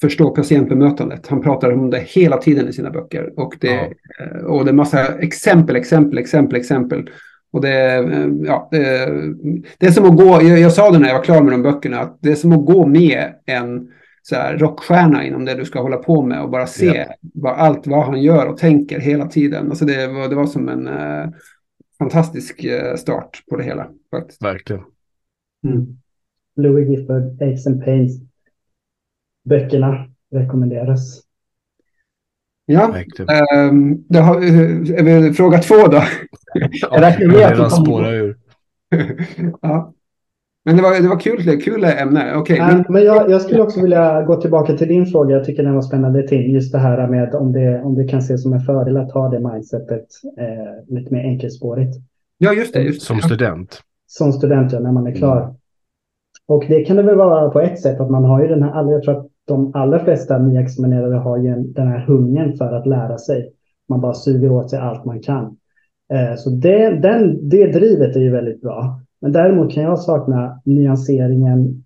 förstå 0.00 0.30
patientbemötandet. 0.30 1.26
Han 1.26 1.42
pratar 1.42 1.72
om 1.72 1.90
det 1.90 1.98
hela 1.98 2.36
tiden 2.36 2.68
i 2.68 2.72
sina 2.72 2.90
böcker. 2.90 3.32
Och 3.36 3.54
det, 3.60 3.94
ja. 4.18 4.24
Eh, 4.24 4.44
och 4.44 4.64
det 4.64 4.70
är 4.70 4.74
massa 4.74 5.18
exempel, 5.18 5.76
exempel, 5.76 6.18
exempel, 6.18 6.56
exempel. 6.56 7.10
Och 7.52 7.60
det, 7.60 7.94
eh, 7.94 8.28
ja, 8.42 8.68
det, 8.70 9.08
det 9.78 9.86
är 9.86 9.90
som 9.90 10.04
att 10.04 10.16
gå, 10.16 10.42
jag, 10.42 10.58
jag, 10.58 10.72
sa 10.72 10.90
det 10.90 10.98
när 10.98 11.08
jag 11.08 11.16
var 11.16 11.24
klar 11.24 11.42
med 11.42 11.52
de 11.52 11.62
böckerna, 11.62 12.00
att 12.00 12.18
det 12.20 12.30
är 12.30 12.34
som 12.34 12.52
att 12.52 12.66
gå 12.66 12.86
med 12.86 13.34
en 13.46 13.88
så 14.22 14.34
här, 14.34 14.58
rockstjärna 14.58 15.24
inom 15.24 15.44
det 15.44 15.54
du 15.54 15.64
ska 15.64 15.82
hålla 15.82 15.96
på 15.96 16.22
med 16.22 16.42
och 16.42 16.50
bara 16.50 16.66
se 16.66 16.86
ja. 16.86 17.14
vad, 17.34 17.52
allt 17.52 17.86
vad 17.86 18.04
han 18.04 18.22
gör 18.22 18.46
och 18.46 18.58
tänker 18.58 19.00
hela 19.00 19.26
tiden. 19.26 19.68
Alltså 19.68 19.84
det, 19.84 20.06
var, 20.06 20.28
det 20.28 20.34
var 20.34 20.46
som 20.46 20.68
en 20.68 20.88
uh, 20.88 21.28
fantastisk 21.98 22.64
uh, 22.64 22.96
start 22.96 23.42
på 23.50 23.56
det 23.56 23.64
hela. 23.64 23.88
Faktiskt. 24.10 24.42
Verkligen. 24.42 24.82
Mm. 25.64 25.86
Louis 26.56 26.88
Gifford, 26.88 27.42
Aches 27.42 27.66
and 27.66 27.84
Pains. 27.84 28.25
Böckerna 29.48 30.06
rekommenderas. 30.32 31.22
Ja, 32.66 32.94
um, 33.70 34.04
det 34.08 34.18
har, 34.18 34.36
är 34.36 35.02
vi 35.02 35.32
fråga 35.32 35.58
två 35.58 35.74
då. 35.74 35.96
ja, 36.54 37.12
jag 37.18 37.34
redan 37.34 37.70
spåra 37.70 38.10
ur. 38.10 38.36
ja. 39.62 39.92
Men 40.64 40.76
det 40.76 40.82
var, 40.82 41.02
det 41.02 41.08
var 41.08 41.20
kul, 41.20 41.60
kul 41.62 41.84
ämne. 41.84 42.36
Okay, 42.36 42.58
men... 42.58 42.84
men 42.88 43.04
jag, 43.04 43.30
jag, 43.30 43.42
skulle 43.42 43.62
också 43.62 43.82
vilja 43.82 44.22
gå 44.22 44.40
tillbaka 44.40 44.76
till 44.76 44.88
din 44.88 45.06
fråga. 45.06 45.34
Jag 45.34 45.44
tycker 45.44 45.62
den 45.62 45.74
var 45.74 45.82
spännande 45.82 46.28
till. 46.28 46.54
Just 46.54 46.72
det 46.72 46.78
här 46.78 47.08
med 47.08 47.34
om 47.34 47.52
det, 47.52 47.82
om 47.82 47.94
det 47.94 48.04
kan 48.04 48.18
ses 48.18 48.42
som 48.42 48.52
en 48.52 48.60
fördel 48.60 48.96
att 48.96 49.12
ha 49.12 49.28
det 49.28 49.40
mindsetet 49.40 50.06
eh, 50.38 50.94
lite 50.94 51.14
mer 51.14 51.24
enkelspårigt. 51.24 51.96
Ja, 52.38 52.52
just 52.52 52.72
det. 52.72 52.82
Just 52.82 53.02
som 53.02 53.20
student. 53.20 53.80
Som 54.06 54.32
student, 54.32 54.72
ja, 54.72 54.80
när 54.80 54.92
man 54.92 55.06
är 55.06 55.12
klar. 55.14 55.42
Mm. 55.42 55.54
Och 56.46 56.64
det 56.68 56.84
kan 56.84 56.96
det 56.96 57.02
väl 57.02 57.16
vara 57.16 57.50
på 57.50 57.60
ett 57.60 57.80
sätt 57.80 58.00
att 58.00 58.10
man 58.10 58.24
har 58.24 58.42
ju 58.42 58.48
den 58.48 58.62
här, 58.62 58.90
jag 58.90 59.02
tror 59.02 59.16
att 59.16 59.26
de 59.46 59.70
allra 59.74 59.98
flesta 59.98 60.38
nyexaminerade 60.38 61.16
har 61.16 61.38
ju 61.38 61.54
den 61.54 61.88
här 61.88 62.06
hungern 62.06 62.56
för 62.56 62.72
att 62.72 62.86
lära 62.86 63.18
sig. 63.18 63.52
Man 63.88 64.00
bara 64.00 64.14
suger 64.14 64.52
åt 64.52 64.70
sig 64.70 64.78
allt 64.78 65.04
man 65.04 65.20
kan. 65.20 65.56
Eh, 66.12 66.36
så 66.36 66.50
det, 66.50 67.00
den, 67.00 67.48
det 67.48 67.72
drivet 67.72 68.16
är 68.16 68.20
ju 68.20 68.30
väldigt 68.30 68.60
bra. 68.60 69.00
Men 69.20 69.32
däremot 69.32 69.72
kan 69.72 69.82
jag 69.82 69.98
sakna 69.98 70.60
nyanseringen 70.64 71.84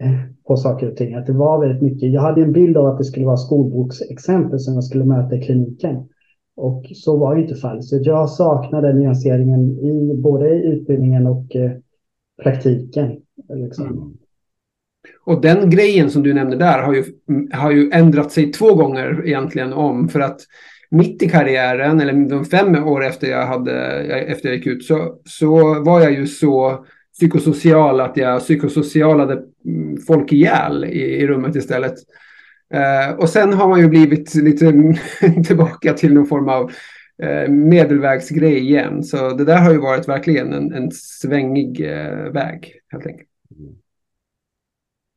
eh, 0.00 0.10
på 0.46 0.56
saker 0.56 0.90
och 0.90 0.96
ting. 0.96 1.14
Att 1.14 1.26
det 1.26 1.32
var 1.32 1.60
väldigt 1.60 1.82
mycket. 1.82 2.12
Jag 2.12 2.22
hade 2.22 2.42
en 2.42 2.52
bild 2.52 2.76
av 2.76 2.86
att 2.86 2.98
det 2.98 3.04
skulle 3.04 3.26
vara 3.26 3.36
skolboksexempel 3.36 4.60
som 4.60 4.74
jag 4.74 4.84
skulle 4.84 5.04
möta 5.04 5.36
i 5.36 5.42
kliniken. 5.42 6.08
Och 6.56 6.86
så 6.94 7.16
var 7.16 7.36
ju 7.36 7.42
inte 7.42 7.54
fallet. 7.54 7.84
Så 7.84 7.98
jag 8.02 8.30
saknade 8.30 8.92
nyanseringen 8.92 9.78
i 9.78 10.14
både 10.16 10.48
i 10.48 10.66
utbildningen 10.66 11.26
och 11.26 11.56
eh, 11.56 11.72
praktiken. 12.42 13.16
Liksom. 13.48 13.86
Mm. 13.86 14.12
Och 15.24 15.40
den 15.40 15.70
grejen 15.70 16.10
som 16.10 16.22
du 16.22 16.34
nämnde 16.34 16.56
där 16.56 16.78
har 16.78 16.94
ju, 16.94 17.04
har 17.52 17.70
ju 17.70 17.90
ändrat 17.92 18.32
sig 18.32 18.52
två 18.52 18.74
gånger 18.74 19.22
egentligen 19.26 19.72
om. 19.72 20.08
För 20.08 20.20
att 20.20 20.40
mitt 20.90 21.22
i 21.22 21.28
karriären, 21.28 22.00
eller 22.00 22.28
de 22.28 22.44
fem 22.44 22.74
år 22.84 23.04
efter 23.04 23.30
jag, 23.30 23.46
hade, 23.46 23.74
efter 24.04 24.48
jag 24.48 24.56
gick 24.56 24.66
ut, 24.66 24.84
så, 24.84 25.20
så 25.24 25.82
var 25.82 26.00
jag 26.00 26.12
ju 26.12 26.26
så 26.26 26.84
psykosocial 27.12 28.00
att 28.00 28.16
jag 28.16 28.40
psykosocialade 28.40 29.42
folk 30.06 30.32
ihjäl 30.32 30.84
i, 30.84 31.00
i 31.00 31.26
rummet 31.26 31.56
istället. 31.56 31.94
Eh, 32.74 33.14
och 33.14 33.28
sen 33.28 33.52
har 33.52 33.68
man 33.68 33.80
ju 33.80 33.88
blivit 33.88 34.34
lite 34.34 34.72
tillbaka 35.46 35.92
till 35.92 36.14
någon 36.14 36.26
form 36.26 36.48
av 36.48 36.70
eh, 37.22 37.50
medelvägsgrej 37.50 38.58
igen. 38.58 39.02
Så 39.02 39.30
det 39.30 39.44
där 39.44 39.58
har 39.58 39.72
ju 39.72 39.78
varit 39.78 40.08
verkligen 40.08 40.52
en, 40.52 40.72
en 40.72 40.90
svängig 40.92 41.80
eh, 41.80 42.32
väg 42.32 42.74
helt 42.92 43.06
enkelt. 43.06 43.27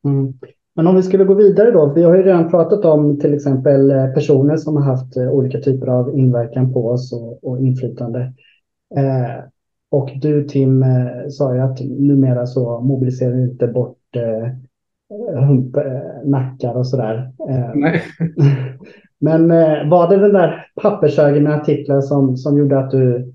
Mm. 0.04 0.32
Men 0.74 0.86
om 0.86 0.96
vi 0.96 1.02
skulle 1.02 1.24
gå 1.24 1.34
vidare 1.34 1.70
då. 1.70 1.92
Vi 1.94 2.02
har 2.02 2.16
ju 2.16 2.22
redan 2.22 2.50
pratat 2.50 2.84
om 2.84 3.18
till 3.18 3.34
exempel 3.34 3.90
eh, 3.90 4.06
personer 4.06 4.56
som 4.56 4.76
har 4.76 4.82
haft 4.82 5.16
eh, 5.16 5.30
olika 5.30 5.58
typer 5.58 5.86
av 5.86 6.18
inverkan 6.18 6.72
på 6.72 6.88
oss 6.88 7.12
och, 7.12 7.44
och 7.44 7.60
inflytande. 7.60 8.32
Eh, 8.96 9.44
och 9.90 10.10
du 10.20 10.44
Tim 10.44 10.82
eh, 10.82 11.28
sa 11.28 11.54
ju 11.54 11.60
att 11.60 11.80
numera 11.80 12.46
så 12.46 12.80
mobiliserar 12.80 13.32
du 13.32 13.42
inte 13.42 13.66
bort 13.66 14.16
eh, 14.16 14.48
hump, 15.40 15.76
nackar 16.24 16.74
och 16.74 16.86
sådär. 16.86 17.32
Nej. 17.74 18.02
Men 19.20 19.48
var 19.90 20.10
det 20.10 20.16
den 20.16 20.32
där 20.32 20.66
pappershögen 20.82 21.42
med 21.42 21.54
artiklar 21.54 22.00
som, 22.00 22.36
som 22.36 22.58
gjorde 22.58 22.78
att 22.78 22.90
du 22.90 23.32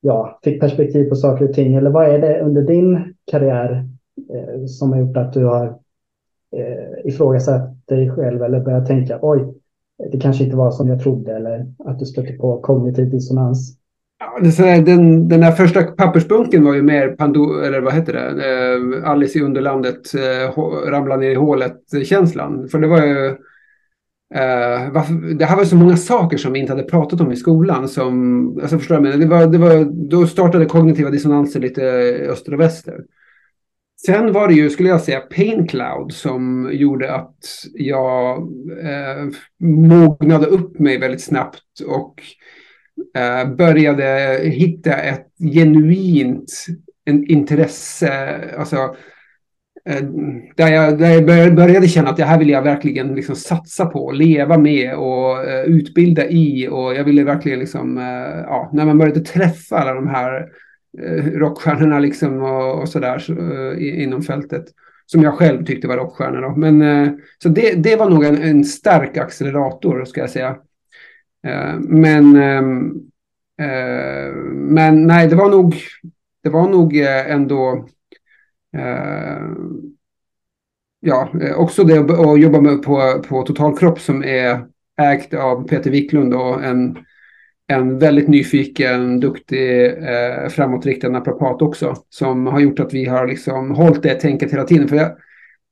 ja, 0.00 0.38
fick 0.44 0.60
perspektiv 0.60 1.08
på 1.08 1.14
saker 1.14 1.48
och 1.48 1.54
ting? 1.54 1.74
Eller 1.74 1.90
vad 1.90 2.08
är 2.08 2.18
det 2.18 2.40
under 2.40 2.62
din 2.62 3.14
karriär 3.30 3.88
som 4.66 4.92
har 4.92 5.00
gjort 5.00 5.16
att 5.16 5.32
du 5.32 5.44
har 5.44 5.78
eh, 6.56 7.08
ifrågasatt 7.08 7.86
dig 7.88 8.10
själv 8.10 8.42
eller 8.42 8.60
börjat 8.60 8.86
tänka 8.86 9.18
oj, 9.22 9.54
det 10.12 10.20
kanske 10.20 10.44
inte 10.44 10.56
var 10.56 10.70
som 10.70 10.88
jag 10.88 11.02
trodde 11.02 11.36
eller 11.36 11.66
att 11.84 11.98
du 11.98 12.04
stötte 12.06 12.32
på 12.32 12.60
kognitiv 12.60 13.10
dissonans? 13.10 13.76
Den, 14.84 15.28
den 15.28 15.42
här 15.42 15.52
första 15.52 15.82
pappersbunken 15.82 16.64
var 16.64 16.74
ju 16.74 16.82
mer 16.82 17.08
Pandora, 17.08 17.66
eller 17.66 17.80
vad 17.80 17.94
heter 17.94 18.12
det, 18.12 18.28
eh, 18.28 19.10
Alice 19.10 19.38
i 19.38 19.42
Underlandet, 19.42 20.14
eh, 20.14 20.60
ramla 20.90 21.16
ner 21.16 21.30
i 21.30 21.34
hålet-känslan. 21.34 22.68
För 22.68 22.78
det 22.78 22.86
var 22.86 23.06
ju, 23.06 23.26
eh, 23.26 23.34
Uh, 24.34 24.92
varför, 24.92 25.34
det 25.34 25.44
här 25.44 25.56
var 25.56 25.64
så 25.64 25.76
många 25.76 25.96
saker 25.96 26.36
som 26.36 26.52
vi 26.52 26.58
inte 26.58 26.72
hade 26.72 26.82
pratat 26.82 27.20
om 27.20 27.32
i 27.32 27.36
skolan. 27.36 27.88
Som, 27.88 28.58
alltså 28.62 28.78
förstår 28.78 29.06
jag, 29.06 29.20
det 29.20 29.26
var, 29.26 29.46
det 29.46 29.58
var, 29.58 29.84
då 30.10 30.26
startade 30.26 30.64
kognitiva 30.64 31.10
dissonanser 31.10 31.60
lite 31.60 31.82
öster 32.30 32.54
och 32.54 32.60
väster. 32.60 33.00
Sen 34.06 34.32
var 34.32 34.48
det 34.48 34.54
ju, 34.54 34.70
skulle 34.70 34.88
jag 34.88 35.00
säga, 35.00 35.20
Pain 35.20 35.68
Cloud 35.68 36.12
som 36.12 36.70
gjorde 36.72 37.14
att 37.14 37.44
jag 37.74 38.38
eh, 38.82 39.28
mognade 39.60 40.46
upp 40.46 40.78
mig 40.78 40.98
väldigt 40.98 41.22
snabbt 41.22 41.80
och 41.86 42.22
eh, 43.20 43.54
började 43.54 44.40
hitta 44.44 44.92
ett 44.92 45.26
genuint 45.54 46.66
en 47.04 47.24
intresse. 47.24 48.40
Alltså, 48.58 48.76
eh, 49.88 50.02
där 50.56 50.72
jag, 50.72 50.98
där 50.98 51.36
jag 51.36 51.54
började 51.54 51.88
känna 51.88 52.10
att 52.10 52.16
det 52.16 52.24
här 52.24 52.38
vill 52.38 52.48
jag 52.48 52.62
verkligen 52.62 53.14
liksom 53.14 53.36
satsa 53.36 53.86
på, 53.86 54.12
leva 54.12 54.58
med 54.58 54.94
och 54.94 55.44
eh, 55.44 55.64
utbilda 55.64 56.28
i. 56.28 56.68
Och 56.68 56.94
jag 56.94 57.04
ville 57.04 57.24
verkligen 57.24 57.58
liksom, 57.58 57.98
eh, 57.98 58.44
ja, 58.46 58.70
när 58.72 58.84
man 58.84 58.98
började 58.98 59.20
träffa 59.20 59.78
alla 59.78 59.94
de 59.94 60.08
här 60.08 60.46
Eh, 60.98 61.24
rockstjärnorna 61.24 61.98
liksom 61.98 62.42
och, 62.42 62.80
och 62.80 62.88
sådär 62.88 63.18
så, 63.18 63.32
eh, 63.32 64.02
inom 64.02 64.22
fältet. 64.22 64.64
Som 65.06 65.22
jag 65.22 65.34
själv 65.34 65.64
tyckte 65.64 65.88
var 65.88 65.96
rockstjärnor. 65.96 66.42
Då. 66.42 66.56
Men, 66.56 66.82
eh, 66.82 67.12
så 67.42 67.48
det, 67.48 67.74
det 67.74 67.96
var 67.96 68.10
nog 68.10 68.24
en, 68.24 68.42
en 68.42 68.64
stark 68.64 69.16
accelerator, 69.16 70.04
ska 70.04 70.20
jag 70.20 70.30
säga. 70.30 70.56
men, 71.78 72.36
ehm, 72.36 72.92
men 74.52 75.06
nej, 75.06 75.28
det 75.28 75.36
var 75.36 75.50
nog, 75.50 75.74
det 76.42 76.50
var 76.50 76.68
nog 76.68 76.96
ändå 77.26 77.88
ja, 81.00 81.28
också 81.56 81.84
det 81.84 81.98
att 81.98 82.40
jobba 82.40 82.60
med 82.60 82.82
på, 82.82 83.22
på 83.28 83.42
Totalkropp 83.42 84.00
som 84.00 84.24
är 84.24 84.66
ägt 85.00 85.34
av 85.34 85.68
Peter 85.68 85.90
Wiklund 85.90 86.34
och 86.34 86.64
en, 86.64 86.98
en 87.66 87.98
väldigt 87.98 88.28
nyfiken, 88.28 89.20
duktig, 89.20 89.86
eh, 89.86 90.48
framåtriktad 90.48 91.08
naprapat 91.08 91.62
också. 91.62 91.94
Som 92.08 92.46
har 92.46 92.60
gjort 92.60 92.80
att 92.80 92.94
vi 92.94 93.04
har 93.04 93.26
liksom 93.26 93.70
hållit 93.70 94.02
det 94.02 94.14
tänket 94.14 94.52
hela 94.52 94.64
tiden. 94.64 94.88
För 94.88 94.96
jag, 94.96 95.10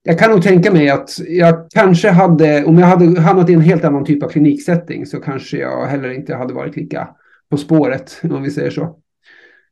jag 0.02 0.18
kan 0.18 0.30
nog 0.30 0.42
tänka 0.42 0.72
mig 0.72 0.90
att 0.90 1.10
jag 1.28 1.66
kanske 1.74 2.10
hade, 2.10 2.64
om 2.64 2.78
jag 2.78 2.86
hade 2.86 3.20
hamnat 3.20 3.50
i 3.50 3.54
en 3.54 3.60
helt 3.60 3.84
annan 3.84 4.04
typ 4.04 4.22
av 4.22 4.28
kliniksättning 4.28 5.06
så 5.06 5.20
kanske 5.20 5.58
jag 5.58 5.86
heller 5.86 6.10
inte 6.10 6.34
hade 6.34 6.54
varit 6.54 6.76
lika 6.76 7.08
på 7.50 7.56
spåret, 7.56 8.20
om 8.22 8.42
vi 8.42 8.50
säger 8.50 8.70
så. 8.70 8.98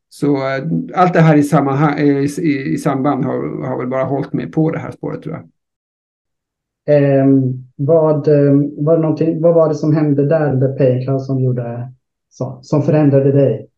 Så 0.08 0.36
eh, 0.36 0.64
allt 0.94 1.14
det 1.14 1.20
här 1.20 1.36
i, 1.36 1.42
sammanhang, 1.42 1.98
i, 1.98 2.28
i, 2.38 2.72
i 2.72 2.76
samband 2.76 3.24
har, 3.24 3.66
har 3.66 3.78
väl 3.78 3.88
bara 3.88 4.04
hållit 4.04 4.32
mig 4.32 4.50
på 4.50 4.70
det 4.70 4.78
här 4.78 4.90
spåret 4.90 5.22
tror 5.22 5.34
jag. 5.34 5.48
Eh, 6.96 7.26
vad, 7.76 8.28
ehm, 8.28 8.84
var 8.84 9.16
det 9.18 9.38
vad 9.40 9.54
var 9.54 9.68
det 9.68 9.74
som 9.74 9.94
hände 9.94 10.28
där 10.28 10.52
under 10.52 10.78
Paycloud 10.78 11.20
som, 11.20 11.40
gjorde, 11.40 11.92
så, 12.30 12.58
som 12.62 12.82
förändrade 12.82 13.32
dig? 13.32 13.70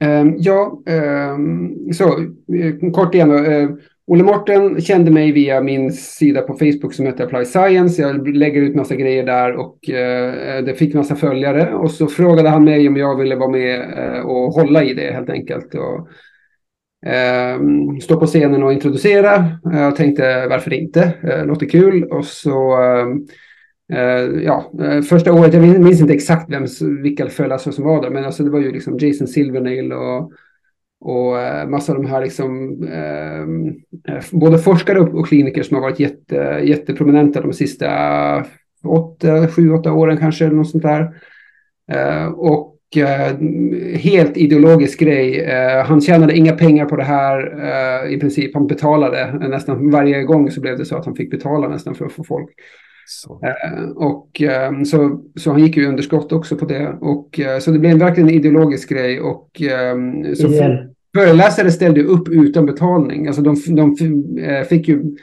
Ehm, 0.00 0.34
ja, 0.38 0.82
ehm, 0.86 1.92
så 1.92 2.04
eh, 2.54 2.90
kort 2.92 3.14
igen 3.14 3.28
då. 3.28 3.34
Ehm, 3.34 3.78
Olle 4.06 4.24
Morten 4.24 4.80
kände 4.80 5.10
mig 5.10 5.32
via 5.32 5.60
min 5.60 5.92
sida 5.92 6.42
på 6.42 6.54
Facebook 6.54 6.94
som 6.94 7.06
heter 7.06 7.24
Apply 7.24 7.44
Science. 7.44 8.02
Jag 8.02 8.28
lägger 8.36 8.62
ut 8.62 8.74
massa 8.74 8.96
grejer 8.96 9.26
där 9.26 9.52
och 9.56 9.90
eh, 9.90 10.64
det 10.64 10.74
fick 10.74 10.94
massa 10.94 11.16
följare. 11.16 11.74
Och 11.74 11.90
så 11.90 12.06
frågade 12.06 12.48
han 12.48 12.64
mig 12.64 12.88
om 12.88 12.96
jag 12.96 13.16
ville 13.16 13.36
vara 13.36 13.50
med 13.50 13.80
eh, 13.80 14.20
och 14.20 14.52
hålla 14.52 14.84
i 14.84 14.94
det 14.94 15.12
helt 15.12 15.30
enkelt. 15.30 15.74
Och, 15.74 16.08
stå 18.02 18.20
på 18.20 18.26
scenen 18.26 18.62
och 18.62 18.72
introducera. 18.72 19.44
Jag 19.62 19.96
tänkte 19.96 20.46
varför 20.46 20.72
inte? 20.72 21.12
Låter 21.46 21.68
kul. 21.68 22.04
Och 22.04 22.24
så 22.24 22.76
Uh, 23.92 24.42
ja, 24.42 24.72
uh, 24.80 25.02
första 25.02 25.32
året, 25.32 25.54
jag 25.54 25.62
minns 25.62 26.00
inte 26.00 26.14
exakt 26.14 26.50
vem, 26.50 26.66
vilka 27.02 27.26
föreläsare 27.26 27.74
som 27.74 27.84
var 27.84 28.02
där, 28.02 28.10
men 28.10 28.24
alltså 28.24 28.42
det 28.42 28.50
var 28.50 28.60
ju 28.60 28.72
liksom 28.72 28.98
Jason 28.98 29.26
Silvernail 29.26 29.92
och 29.92 30.32
och 31.00 31.34
uh, 31.34 31.68
massa 31.68 31.92
av 31.92 32.02
de 32.02 32.08
här 32.08 32.22
liksom, 32.22 32.78
både 34.32 34.58
forskare 34.58 35.00
och 35.00 35.28
kliniker 35.28 35.62
som 35.62 35.74
har 35.74 35.82
varit 35.82 36.00
jätte, 36.00 36.60
jätteprominenta 36.64 37.40
de 37.40 37.52
sista 37.52 37.88
åtta, 38.84 39.48
sju, 39.48 39.72
åtta 39.72 39.92
åren 39.92 40.16
kanske, 40.16 40.44
eller 40.44 40.56
något 40.56 40.70
sånt 40.70 40.82
där. 40.82 41.08
Och 42.36 42.72
helt 43.94 44.36
ideologisk 44.36 45.00
grej. 45.00 45.50
Han 45.86 46.00
tjänade 46.00 46.36
inga 46.36 46.52
pengar 46.52 46.84
på 46.84 46.96
det 46.96 47.04
här 47.04 48.08
i 48.08 48.20
princip. 48.20 48.54
Han 48.54 48.66
betalade 48.66 49.48
nästan 49.48 49.90
varje 49.90 50.22
gång 50.22 50.50
så 50.50 50.60
blev 50.60 50.78
det 50.78 50.84
så 50.84 50.96
att 50.96 51.04
han 51.04 51.14
fick 51.14 51.30
betala 51.30 51.68
nästan 51.68 51.94
för 51.94 52.06
att 52.06 52.12
få 52.12 52.24
folk. 52.24 52.48
Så. 53.08 53.40
och 53.96 54.42
så, 54.86 55.20
så 55.36 55.50
han 55.50 55.60
gick 55.60 55.76
ju 55.76 55.88
underskott 55.88 56.32
också 56.32 56.56
på 56.56 56.64
det. 56.64 56.88
Och, 57.00 57.40
så 57.60 57.70
det 57.70 57.78
blev 57.78 57.98
verkligen 57.98 58.28
en 58.28 58.34
ideologisk 58.34 58.88
grej. 58.88 59.20
Och, 59.20 59.50
så 60.36 60.48
yeah. 60.48 60.86
Föreläsare 61.16 61.70
ställde 61.70 62.02
upp 62.02 62.28
utan 62.28 62.66
betalning. 62.66 63.26
Alltså 63.26 63.42
de, 63.42 63.56
de 63.68 63.96
eh, 64.40 64.62
fick 64.62 64.88
ju 64.88 65.16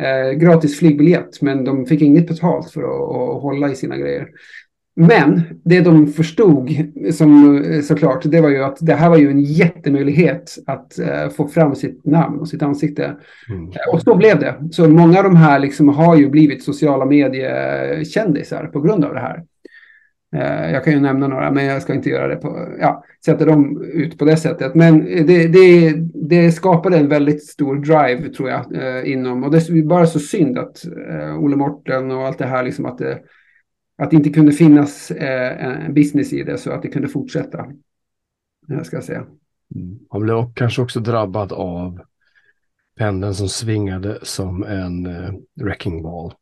eh, 0.00 0.38
gratis 0.38 0.78
flygbiljett, 0.78 1.42
men 1.42 1.64
de 1.64 1.86
fick 1.86 2.02
inget 2.02 2.28
betalt 2.28 2.70
för 2.70 2.82
att, 2.82 3.16
att 3.16 3.42
hålla 3.42 3.70
i 3.70 3.74
sina 3.74 3.96
grejer. 3.96 4.28
Men 5.00 5.42
det 5.64 5.80
de 5.80 6.06
förstod, 6.06 6.70
som, 7.12 7.62
såklart, 7.84 8.22
det 8.24 8.40
var 8.40 8.48
ju 8.48 8.64
att 8.64 8.76
det 8.80 8.94
här 8.94 9.10
var 9.10 9.16
ju 9.16 9.30
en 9.30 9.40
jättemöjlighet 9.40 10.58
att 10.66 10.96
uh, 11.00 11.30
få 11.30 11.48
fram 11.48 11.74
sitt 11.74 12.04
namn 12.04 12.38
och 12.38 12.48
sitt 12.48 12.62
ansikte. 12.62 13.16
Mm. 13.48 13.70
Och 13.92 14.02
så 14.02 14.16
blev 14.16 14.38
det. 14.38 14.54
Så 14.72 14.88
många 14.88 15.18
av 15.18 15.24
de 15.24 15.36
här 15.36 15.58
liksom 15.58 15.88
har 15.88 16.16
ju 16.16 16.30
blivit 16.30 16.62
sociala 16.62 17.04
mediekändisar 17.04 18.66
på 18.66 18.80
grund 18.80 19.04
av 19.04 19.14
det 19.14 19.20
här. 19.20 19.42
Eh, 20.36 20.72
jag 20.72 20.84
kan 20.84 20.92
ju 20.92 21.00
nämna 21.00 21.28
några, 21.28 21.50
men 21.50 21.64
jag 21.64 21.82
ska 21.82 21.94
inte 21.94 22.10
göra 22.10 22.28
det 22.28 22.36
på, 22.36 22.68
ja, 22.80 23.04
sätta 23.24 23.44
dem 23.44 23.82
ut 23.94 24.18
på 24.18 24.24
det 24.24 24.36
sättet. 24.36 24.74
Men 24.74 25.04
det, 25.04 25.46
det, 25.46 25.94
det 26.14 26.52
skapade 26.52 26.98
en 26.98 27.08
väldigt 27.08 27.44
stor 27.46 27.76
drive 27.76 28.28
tror 28.28 28.50
jag 28.50 28.74
eh, 28.74 29.12
inom, 29.12 29.44
och 29.44 29.50
det 29.50 29.68
är 29.68 29.82
bara 29.82 30.06
så 30.06 30.18
synd 30.18 30.58
att 30.58 30.84
eh, 31.10 31.38
Olle 31.38 31.56
Morten 31.56 32.10
och 32.10 32.26
allt 32.26 32.38
det 32.38 32.46
här, 32.46 32.62
liksom 32.62 32.86
att 32.86 32.98
det, 32.98 33.18
att 34.00 34.10
det 34.10 34.16
inte 34.16 34.30
kunde 34.30 34.52
finnas 34.52 35.10
en 35.10 35.94
business 35.94 36.32
i 36.32 36.42
det 36.42 36.58
så 36.58 36.70
att 36.70 36.82
det 36.82 36.88
kunde 36.88 37.08
fortsätta. 37.08 37.66
Jag 38.66 38.86
ska 38.86 39.02
säga. 39.02 39.26
Mm. 39.74 39.98
Han 40.10 40.20
blev 40.22 40.52
kanske 40.54 40.82
också 40.82 41.00
drabbad 41.00 41.52
av 41.52 42.00
pendeln 42.98 43.34
som 43.34 43.48
svingade 43.48 44.18
som 44.22 44.64
en 44.64 45.06
uh, 45.06 45.34
wrecking 45.54 46.02
ball. 46.02 46.32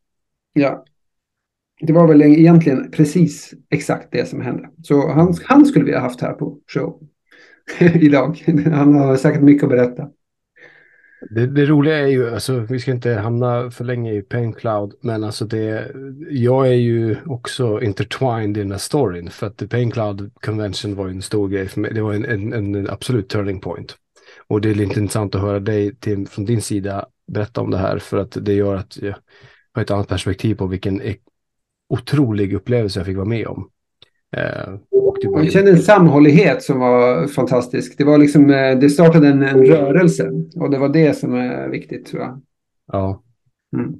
Ja, 0.52 0.84
det 1.80 1.92
var 1.92 2.08
väl 2.08 2.22
egentligen 2.22 2.90
precis 2.90 3.54
exakt 3.70 4.08
det 4.12 4.28
som 4.28 4.40
hände. 4.40 4.70
Så 4.82 5.12
han, 5.12 5.34
han 5.44 5.66
skulle 5.66 5.84
vi 5.84 5.92
ha 5.92 6.00
haft 6.00 6.20
här 6.20 6.32
på 6.32 6.58
show 6.74 7.00
idag. 7.80 8.44
Han 8.72 8.94
har 8.94 9.16
säkert 9.16 9.42
mycket 9.42 9.62
att 9.62 9.70
berätta. 9.70 10.10
Det, 11.30 11.46
det, 11.46 11.66
roliga 11.66 11.98
är 11.98 12.06
ju, 12.06 12.34
alltså, 12.34 12.58
vi 12.58 12.78
ska 12.78 12.90
inte 12.90 13.12
hamna 13.12 13.70
för 13.70 13.84
länge 13.84 14.12
i 14.12 14.22
paincloud, 14.22 14.94
men 15.00 15.24
alltså 15.24 15.44
det, 15.44 15.92
jag 16.30 16.68
är 16.68 16.72
ju 16.72 17.16
också 17.26 17.82
intertwined 17.82 18.56
i 18.56 18.60
den 18.60 18.70
här 18.70 18.78
storyn, 18.78 19.30
för 19.30 19.46
att 19.46 19.70
Paincloud 19.70 20.32
Convention 20.40 20.94
var 20.94 21.08
en 21.08 21.22
stor 21.22 21.48
grej 21.48 21.68
för 21.68 21.80
mig. 21.80 21.94
Det 21.94 22.02
var 22.02 22.14
en, 22.14 22.24
en, 22.24 22.52
en 22.74 22.90
absolut 22.90 23.28
turning 23.28 23.60
point. 23.60 23.96
Och 24.46 24.60
det 24.60 24.70
är 24.70 24.74
lite 24.74 25.00
intressant 25.00 25.34
att 25.34 25.40
höra 25.40 25.60
dig 25.60 25.96
till, 25.96 26.28
från 26.28 26.44
din 26.44 26.62
sida 26.62 27.06
berätta 27.32 27.60
om 27.60 27.70
det 27.70 27.78
här, 27.78 27.98
för 27.98 28.18
att 28.18 28.36
det 28.40 28.52
gör 28.52 28.74
att 28.74 28.96
jag 28.96 29.14
har 29.72 29.82
ett 29.82 29.90
annat 29.90 30.08
perspektiv 30.08 30.54
på 30.54 30.66
vilken 30.66 31.02
e- 31.02 31.16
otrolig 31.88 32.54
upplevelse 32.54 32.98
jag 32.98 33.06
fick 33.06 33.16
vara 33.16 33.28
med 33.28 33.46
om. 33.46 33.70
Eh. 34.36 34.74
Jag 35.22 35.52
kände 35.52 35.70
en 35.70 35.78
samhållighet 35.78 36.62
som 36.62 36.80
var 36.80 37.26
fantastisk. 37.26 37.98
Det, 37.98 38.04
var 38.04 38.18
liksom, 38.18 38.50
eh, 38.50 38.78
det 38.78 38.90
startade 38.90 39.28
en, 39.28 39.42
en 39.42 39.64
rörelse 39.64 40.30
och 40.56 40.70
det 40.70 40.78
var 40.78 40.88
det 40.88 41.16
som 41.16 41.34
är 41.34 41.68
viktigt 41.68 42.06
tror 42.06 42.22
jag. 42.22 42.40
Ja. 42.92 43.22
Mm. 43.76 43.94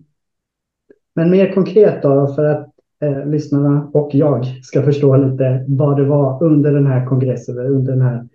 Men 1.14 1.31
mer 1.31 1.53
konkret 1.53 2.03
då, 2.03 2.35
för 2.35 2.45
att 2.45 2.69
eh, 3.03 3.27
lyssnarna 3.27 3.91
och 3.93 4.14
jag 4.14 4.45
ska 4.62 4.83
förstå 4.83 5.17
lite 5.17 5.64
vad 5.69 5.97
det 5.97 6.05
var 6.05 6.43
under 6.43 6.73
den 6.73 6.87
här 6.87 7.07
kongressen, 7.07 7.59
under 7.59 7.93
den 7.93 8.03
här 8.03 8.29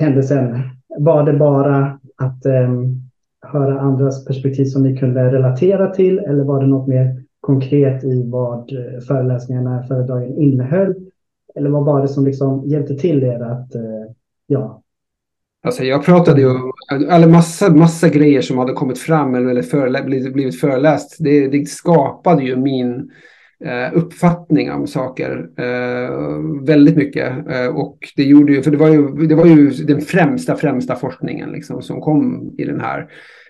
händelsen. 0.00 0.60
Var 0.98 1.22
det 1.22 1.32
bara 1.32 2.00
att 2.16 2.46
eh, 2.46 2.72
höra 3.40 3.80
andras 3.80 4.24
perspektiv 4.24 4.64
som 4.64 4.82
ni 4.82 4.96
kunde 4.96 5.32
relatera 5.32 5.90
till 5.90 6.18
eller 6.18 6.44
var 6.44 6.60
det 6.60 6.66
något 6.66 6.88
mer 6.88 7.24
konkret 7.40 8.04
i 8.04 8.30
vad 8.30 8.72
eh, 8.72 9.00
föreläsningarna, 9.00 9.82
föredragen 9.82 10.38
innehöll? 10.38 10.94
Eller 11.54 11.70
vad 11.70 11.84
var 11.84 12.02
det 12.02 12.08
som 12.08 12.24
liksom 12.24 12.62
hjälpte 12.66 12.94
till 12.94 13.22
er 13.22 13.40
att, 13.40 13.74
eh, 13.74 14.12
ja? 14.46 14.82
Alltså 15.62 15.84
jag 15.84 16.04
pratade 16.04 16.40
ju 16.40 16.50
om 16.50 16.72
alla 17.08 17.26
massa, 17.26 17.74
massa 17.74 18.08
grejer 18.08 18.40
som 18.40 18.58
hade 18.58 18.72
kommit 18.72 18.98
fram 18.98 19.34
eller 19.34 19.62
förelä 19.62 20.02
blivit 20.02 20.60
föreläst. 20.60 21.16
Det, 21.18 21.48
det 21.48 21.68
skapade 21.68 22.42
ju 22.42 22.56
min 22.56 23.10
eh, 23.64 23.96
uppfattning 23.96 24.72
om 24.72 24.86
saker 24.86 25.48
eh, 25.58 26.64
väldigt 26.66 26.96
mycket. 26.96 27.32
Eh, 27.48 27.66
och 27.66 27.98
det 28.16 28.22
gjorde 28.22 28.52
ju, 28.52 28.62
för 28.62 28.70
det 28.70 28.76
var 28.76 28.88
ju, 28.88 29.26
det 29.26 29.34
var 29.34 29.46
ju 29.46 29.70
den 29.70 30.00
främsta, 30.00 30.56
främsta 30.56 30.96
forskningen 30.96 31.50
liksom, 31.50 31.82
som 31.82 32.00
kom 32.00 32.54
i 32.58 32.64
den 32.64 32.80
här 32.80 33.08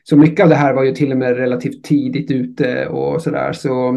så 0.08 0.16
mycket 0.16 0.42
av 0.42 0.48
det 0.48 0.54
här 0.54 0.74
var 0.74 0.84
ju 0.84 0.92
till 0.92 1.12
och 1.12 1.18
med 1.18 1.36
relativt 1.36 1.84
tidigt 1.84 2.30
ute 2.30 2.86
och 2.86 3.22
sådär. 3.22 3.52
Så 3.52 3.92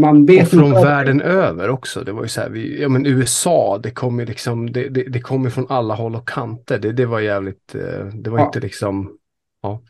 man 0.00 0.26
vet 0.26 0.42
och 0.42 0.48
från 0.48 0.72
världen 0.72 1.20
över 1.20 1.70
också. 1.70 2.04
Det 2.04 2.12
var 2.12 2.22
ju 2.22 2.28
så 2.28 2.40
här, 2.40 2.48
vi, 2.48 2.82
ja 2.82 2.88
men 2.88 3.06
USA, 3.06 3.80
det 3.82 3.90
kom 3.90 4.20
ju 4.20 4.26
liksom, 4.26 4.72
det, 4.72 4.88
det, 4.88 5.02
det 5.02 5.20
kom 5.20 5.44
ju 5.44 5.50
från 5.50 5.66
alla 5.68 5.94
håll 5.94 6.16
och 6.16 6.28
kanter. 6.28 6.78
Det, 6.78 6.92
det 6.92 7.06
var 7.06 7.20
jävligt, 7.20 7.74
eh, 7.74 8.06
det 8.06 8.30
var 8.30 8.38
ja. 8.38 8.46
inte 8.46 8.60
liksom, 8.60 9.10
ja. 9.62 9.82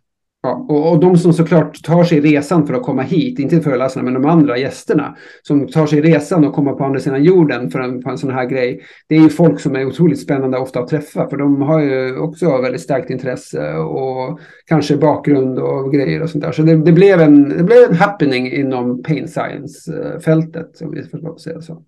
Ja, 0.48 0.66
och, 0.68 0.92
och 0.92 1.00
de 1.00 1.16
som 1.16 1.32
såklart 1.32 1.82
tar 1.82 2.04
sig 2.04 2.20
resan 2.20 2.66
för 2.66 2.74
att 2.74 2.82
komma 2.82 3.02
hit, 3.02 3.38
inte 3.38 3.60
föreläsarna 3.60 4.04
men 4.04 4.14
de 4.22 4.24
andra 4.24 4.58
gästerna, 4.58 5.16
som 5.42 5.66
tar 5.66 5.86
sig 5.86 6.00
resan 6.00 6.44
och 6.44 6.54
kommer 6.54 6.72
på 6.72 6.84
andra 6.84 7.00
sidan 7.00 7.24
jorden 7.24 7.70
för 7.70 7.80
en, 7.80 8.02
för 8.02 8.10
en 8.10 8.18
sån 8.18 8.30
här 8.30 8.46
grej, 8.46 8.82
det 9.08 9.16
är 9.16 9.20
ju 9.20 9.28
folk 9.28 9.60
som 9.60 9.76
är 9.76 9.84
otroligt 9.84 10.20
spännande 10.20 10.58
ofta 10.58 10.80
att 10.80 10.88
träffa, 10.88 11.28
för 11.28 11.36
de 11.36 11.62
har 11.62 11.80
ju 11.80 12.18
också 12.18 12.60
väldigt 12.60 12.80
starkt 12.80 13.10
intresse 13.10 13.74
och 13.74 14.40
kanske 14.66 14.96
bakgrund 14.96 15.58
och 15.58 15.92
grejer 15.92 16.22
och 16.22 16.30
sånt 16.30 16.44
där. 16.44 16.52
Så 16.52 16.62
det, 16.62 16.76
det 16.76 16.92
blev, 16.92 17.20
en, 17.20 17.48
det 17.48 17.64
blev 17.64 17.90
en 17.90 17.96
happening 17.96 18.52
inom 18.52 19.02
pain 19.02 19.28
science-fältet, 19.28 20.82
om 20.82 20.90
vi 20.90 21.02
får 21.02 21.36
säga 21.36 21.60
så. 21.60 21.82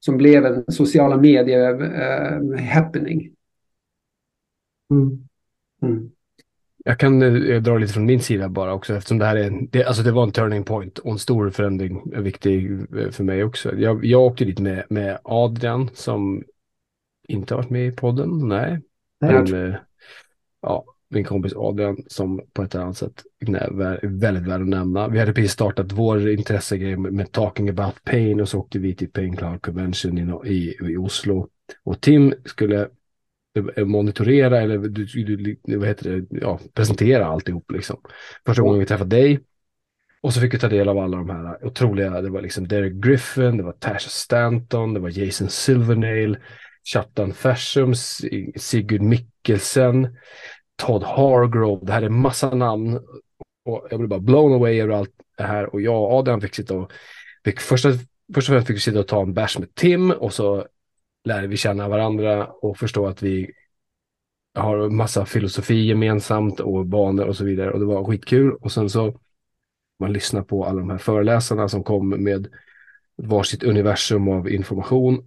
Som 0.00 0.16
blev 0.16 0.46
en 0.46 0.64
sociala 0.68 1.16
medier-happening. 1.16 3.30
Eh, 4.90 4.96
mm. 4.96 5.18
Mm. 5.82 6.13
Jag 6.86 6.98
kan 6.98 7.22
eh, 7.22 7.62
dra 7.62 7.78
lite 7.78 7.92
från 7.92 8.06
min 8.06 8.20
sida 8.20 8.48
bara 8.48 8.74
också 8.74 8.94
eftersom 8.94 9.18
det 9.18 9.24
här 9.24 9.36
är, 9.36 9.68
det, 9.70 9.84
alltså 9.84 10.02
det 10.02 10.12
var 10.12 10.22
en 10.22 10.32
turning 10.32 10.64
point 10.64 10.98
och 10.98 11.12
en 11.12 11.18
stor 11.18 11.50
förändring, 11.50 12.22
viktig 12.22 12.70
eh, 12.72 13.10
för 13.10 13.24
mig 13.24 13.44
också. 13.44 13.74
Jag, 13.76 14.04
jag 14.04 14.22
åkte 14.22 14.44
dit 14.44 14.58
med, 14.58 14.84
med 14.88 15.18
Adrian 15.24 15.90
som 15.94 16.44
inte 17.28 17.54
har 17.54 17.62
varit 17.62 17.70
med 17.70 17.86
i 17.86 17.92
podden, 17.92 18.48
nej. 18.48 18.80
Men, 19.20 19.54
eh, 19.54 19.74
ja, 20.62 20.84
min 21.08 21.24
kompis 21.24 21.52
Adrian 21.56 21.96
som 22.06 22.40
på 22.52 22.62
ett 22.62 22.74
annat 22.74 22.96
sätt 22.96 23.22
är 23.46 24.06
väldigt 24.06 24.48
värd 24.48 24.60
att 24.60 24.68
nämna. 24.68 25.08
Vi 25.08 25.18
hade 25.18 25.32
precis 25.32 25.52
startat 25.52 25.92
vår 25.92 26.28
intressegrej 26.28 26.96
med, 26.96 27.12
med 27.12 27.32
Talking 27.32 27.68
about 27.68 28.04
Pain 28.04 28.40
och 28.40 28.48
så 28.48 28.58
åkte 28.58 28.78
vi 28.78 28.94
till 28.94 29.10
Pain 29.10 29.36
Cloud 29.36 29.62
Convention 29.62 30.18
i, 30.18 30.52
i, 30.52 30.76
i 30.92 30.96
Oslo. 30.96 31.48
Och 31.84 32.00
Tim 32.00 32.34
skulle 32.44 32.80
Eh, 32.80 32.86
Eh, 33.54 33.84
monitorera 33.84 34.60
eller 34.60 34.78
du, 34.78 35.04
du, 35.04 35.76
vad 35.76 35.88
heter 35.88 36.10
det, 36.10 36.38
ja, 36.40 36.60
presentera 36.72 37.26
alltihop 37.26 37.70
liksom. 37.70 38.00
Första 38.46 38.62
gången 38.62 38.80
vi 38.80 38.86
träffade 38.86 39.16
dig. 39.16 39.40
Och 40.22 40.34
så 40.34 40.40
fick 40.40 40.54
vi 40.54 40.58
ta 40.58 40.68
del 40.68 40.88
av 40.88 40.98
alla 40.98 41.16
de 41.16 41.30
här 41.30 41.64
otroliga, 41.66 42.20
det 42.20 42.30
var 42.30 42.40
liksom 42.40 42.68
Derek 42.68 42.92
Griffin, 42.92 43.56
det 43.56 43.62
var 43.62 43.72
Tasha 43.72 44.08
Stanton, 44.08 44.94
det 44.94 45.00
var 45.00 45.18
Jason 45.18 45.48
Silvernail, 45.48 46.36
Chattan 46.84 47.32
Fersum, 47.32 47.94
Sigurd 48.56 49.02
Mikkelsen, 49.02 50.16
Todd 50.76 51.02
Hargrove, 51.02 51.86
det 51.86 51.92
här 51.92 52.02
är 52.02 52.08
massa 52.08 52.54
namn. 52.54 53.00
Och 53.64 53.86
jag 53.90 53.98
blev 53.98 54.08
bara 54.08 54.20
blown 54.20 54.52
away 54.52 54.80
över 54.80 54.94
allt 54.94 55.10
det 55.36 55.44
här 55.44 55.74
och 55.74 55.80
jag 55.80 56.02
och 56.02 56.12
Adrian 56.12 56.40
fick 56.40 56.54
sitta 56.54 56.74
och, 56.74 56.92
fick 57.44 57.60
första, 57.60 57.92
först 58.34 58.48
och 58.48 58.52
främst 58.54 58.66
fick 58.66 58.76
vi 58.76 58.80
sitta 58.80 59.00
och 59.00 59.08
ta 59.08 59.22
en 59.22 59.34
bärs 59.34 59.58
med 59.58 59.74
Tim 59.74 60.10
och 60.10 60.32
så 60.32 60.66
lärde 61.24 61.46
vi 61.46 61.56
känna 61.56 61.88
varandra 61.88 62.46
och 62.46 62.78
förstå 62.78 63.06
att 63.06 63.22
vi 63.22 63.50
har 64.54 64.90
massa 64.90 65.26
filosofi 65.26 65.86
gemensamt 65.86 66.60
och 66.60 66.86
banor 66.86 67.24
och 67.24 67.36
så 67.36 67.44
vidare. 67.44 67.70
Och 67.70 67.80
det 67.80 67.86
var 67.86 68.04
skitkul. 68.04 68.54
Och 68.60 68.72
sen 68.72 68.90
så 68.90 69.20
man 70.00 70.12
lyssnar 70.12 70.42
på 70.42 70.64
alla 70.64 70.80
de 70.80 70.90
här 70.90 70.98
föreläsarna 70.98 71.68
som 71.68 71.84
kom 71.84 72.08
med 72.08 72.48
varsitt 73.16 73.62
universum 73.62 74.28
av 74.28 74.50
information. 74.50 75.26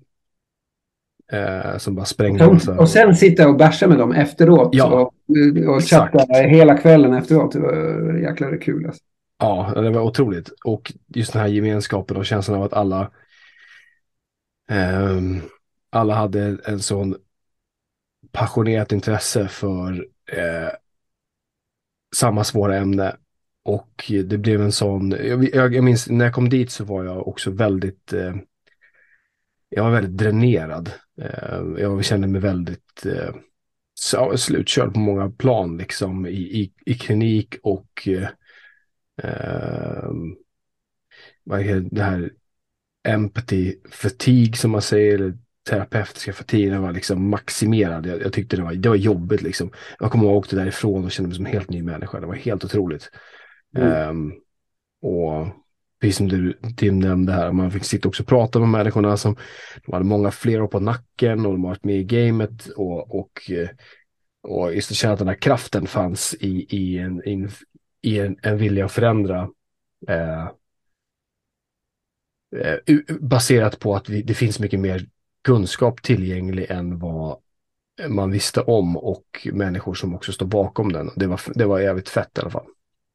Eh, 1.31 1.77
som 1.77 1.95
bara 1.95 2.05
sprängde. 2.05 2.45
Och, 2.45 2.79
och 2.79 2.89
sen 2.89 3.15
sitta 3.15 3.49
och 3.49 3.57
bärsa 3.57 3.87
med 3.87 3.97
dem 3.97 4.11
efteråt. 4.11 4.69
Ja, 4.71 4.85
och, 4.85 5.13
och 5.75 5.83
chatta 5.83 6.33
hela 6.33 6.77
kvällen 6.77 7.13
efteråt. 7.13 7.51
Det 7.51 7.59
var 7.59 8.17
jäkla 8.17 8.57
kul. 8.57 8.85
Alltså. 8.85 9.03
Ja, 9.39 9.73
det 9.75 9.89
var 9.89 10.01
otroligt. 10.01 10.49
Och 10.63 10.93
just 11.07 11.33
den 11.33 11.41
här 11.41 11.49
gemenskapen 11.49 12.17
och 12.17 12.25
känslan 12.25 12.57
av 12.57 12.63
att 12.63 12.73
alla 12.73 13.11
um, 14.71 15.41
alla 15.97 16.15
hade 16.15 16.57
en 16.65 16.79
sån 16.79 17.15
passionerat 18.31 18.91
intresse 18.91 19.47
för 19.47 20.07
eh, 20.31 20.69
samma 22.15 22.43
svåra 22.43 22.77
ämne. 22.77 23.15
Och 23.63 24.11
det 24.25 24.37
blev 24.37 24.61
en 24.61 24.71
sån, 24.71 25.11
jag, 25.11 25.73
jag, 25.73 25.83
minns 25.83 26.09
när 26.09 26.25
jag 26.25 26.33
kom 26.33 26.49
dit 26.49 26.71
så 26.71 26.83
var 26.83 27.03
jag 27.03 27.27
också 27.27 27.51
väldigt, 27.51 28.13
eh, 28.13 28.35
jag 29.69 29.83
var 29.83 29.91
väldigt 29.91 30.17
dränerad. 30.17 30.91
Eh, 31.21 31.61
jag 31.77 32.05
kände 32.05 32.27
mig 32.27 32.41
väldigt 32.41 33.05
eh, 33.05 33.35
slutkörd 34.35 34.93
på 34.93 34.99
många 34.99 35.29
plan 35.29 35.77
liksom 35.77 36.25
i, 36.25 36.61
i, 36.61 36.73
i 36.85 36.93
klinik 36.93 37.55
och 37.63 38.07
eh, 38.07 38.29
ehm, 39.23 40.35
vad 41.43 41.65
det 41.91 42.03
här 42.03 42.31
empathy 43.07 43.75
fatigue 43.91 44.55
som 44.55 44.71
man 44.71 44.81
säger, 44.81 45.15
eller 45.15 45.37
terapeutiska 45.67 46.33
fatin 46.33 46.81
var 46.81 46.91
liksom 46.91 47.29
maximerad. 47.29 48.05
Jag, 48.05 48.21
jag, 48.21 48.33
tyckte 48.33 48.55
det 48.55 48.63
var, 48.63 48.73
det 48.73 48.89
var 48.89 48.95
jobbigt 48.95 49.41
liksom. 49.41 49.71
Jag 49.99 50.11
kommer 50.11 50.23
ihåg 50.23 50.33
jag 50.33 50.37
åkte 50.37 50.55
därifrån 50.55 51.05
och 51.05 51.11
kände 51.11 51.27
mig 51.27 51.35
som 51.35 51.45
en 51.45 51.51
helt 51.51 51.69
ny 51.69 51.83
människa. 51.83 52.19
Det 52.19 52.27
var 52.27 52.35
helt 52.35 52.65
otroligt. 52.65 53.11
Mm. 53.77 54.09
Um, 54.09 54.33
och 55.01 55.47
precis 56.01 56.17
som 56.17 56.27
du 56.27 56.59
Tim 56.77 56.99
nämnde 56.99 57.33
här, 57.33 57.51
man 57.51 57.71
fick 57.71 57.83
sitta 57.83 58.07
också 58.07 58.23
och 58.23 58.29
prata 58.29 58.59
med 58.59 58.69
människorna 58.69 59.17
som 59.17 59.35
de 59.85 59.93
hade 59.93 60.05
många 60.05 60.31
fler 60.31 60.61
år 60.61 60.67
på 60.67 60.79
nacken 60.79 61.45
och 61.45 61.51
de 61.51 61.63
har 61.63 61.69
varit 61.69 61.83
med 61.83 61.95
i 61.95 62.03
gamet 62.03 62.67
och, 62.67 63.19
och, 63.19 63.51
och 64.43 64.75
just 64.75 64.91
att 64.91 64.97
känna 64.97 65.13
att 65.13 65.19
den 65.19 65.27
här 65.27 65.41
kraften 65.41 65.87
fanns 65.87 66.35
i, 66.39 66.77
i, 66.77 66.97
en, 66.97 67.27
in, 67.27 67.49
i 68.01 68.19
en, 68.19 68.37
en 68.43 68.57
vilja 68.57 68.85
att 68.85 68.91
förändra 68.91 69.49
eh, 70.07 70.43
eh 72.55 72.99
baserat 73.19 73.79
på 73.79 73.95
att 73.95 74.09
vi, 74.09 74.21
det 74.21 74.33
finns 74.33 74.59
mycket 74.59 74.79
mer 74.79 75.05
kunskap 75.47 76.01
tillgänglig 76.01 76.65
än 76.69 76.99
vad 76.99 77.37
man 78.09 78.31
visste 78.31 78.61
om 78.61 78.97
och 78.97 79.47
människor 79.53 79.93
som 79.93 80.15
också 80.15 80.31
står 80.31 80.45
bakom 80.45 80.91
den. 80.91 81.09
Det 81.15 81.27
var, 81.27 81.41
det 81.55 81.65
var 81.65 81.79
jävligt 81.79 82.09
fett 82.09 82.37
i 82.37 82.41
alla 82.41 82.49
fall. 82.49 82.65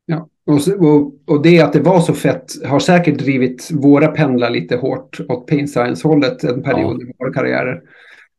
Ja, 0.06 0.28
och, 0.46 0.86
och, 0.86 1.14
och 1.26 1.42
det 1.42 1.60
att 1.60 1.72
det 1.72 1.80
var 1.80 2.00
så 2.00 2.14
fett 2.14 2.44
har 2.64 2.78
säkert 2.78 3.18
drivit 3.18 3.68
våra 3.72 4.08
pendlar 4.08 4.50
lite 4.50 4.76
hårt 4.76 5.20
åt 5.28 5.46
pain 5.46 5.68
science-hållet 5.68 6.44
en 6.44 6.62
period 6.62 6.96
ja. 7.00 7.08
i 7.08 7.12
våra 7.18 7.32
karriärer. 7.32 7.80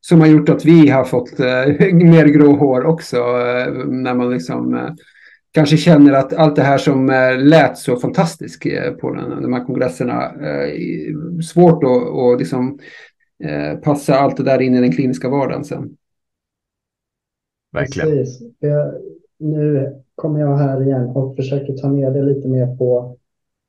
Som 0.02 0.20
har 0.20 0.28
gjort 0.28 0.50
att 0.50 0.66
vi 0.66 0.90
har 0.90 1.04
fått 1.04 1.40
eh, 1.40 1.46
mer 1.94 2.26
grå 2.26 2.56
hår 2.56 2.86
också. 2.86 3.18
Eh, 3.18 3.74
när 3.86 4.14
man 4.14 4.30
liksom 4.30 4.74
eh, 4.74 4.90
kanske 5.54 5.78
känner 5.78 6.14
att 6.14 6.34
allt 6.34 6.56
det 6.56 6.64
här 6.64 6.78
som 6.78 7.10
eh, 7.10 7.38
lät 7.38 7.78
så 7.78 8.00
fantastiskt 8.00 8.66
eh, 8.66 8.92
på 8.92 9.14
den, 9.14 9.42
de 9.42 9.54
här 9.54 9.66
kongresserna. 9.66 10.24
Eh, 10.24 10.74
svårt 11.54 11.84
att 11.84 12.08
och 12.08 12.40
liksom 12.40 12.80
passa 13.84 14.16
allt 14.16 14.38
det 14.38 14.44
där 14.44 14.62
in 14.62 14.76
i 14.76 14.82
den 14.82 14.92
kliniska 14.92 15.30
vardagen 15.30 15.64
sen. 15.64 15.98
Verkligen. 17.74 18.10
Precis. 18.10 18.42
Jag, 18.60 18.94
nu 19.40 19.94
kommer 20.16 20.40
jag 20.40 20.58
här 20.58 20.84
igen 20.84 21.04
och 21.04 21.36
försöker 21.36 21.74
ta 21.74 21.90
ner 21.90 22.12
det 22.12 22.24
lite 22.24 22.48
mer 22.48 22.76
på 22.76 23.18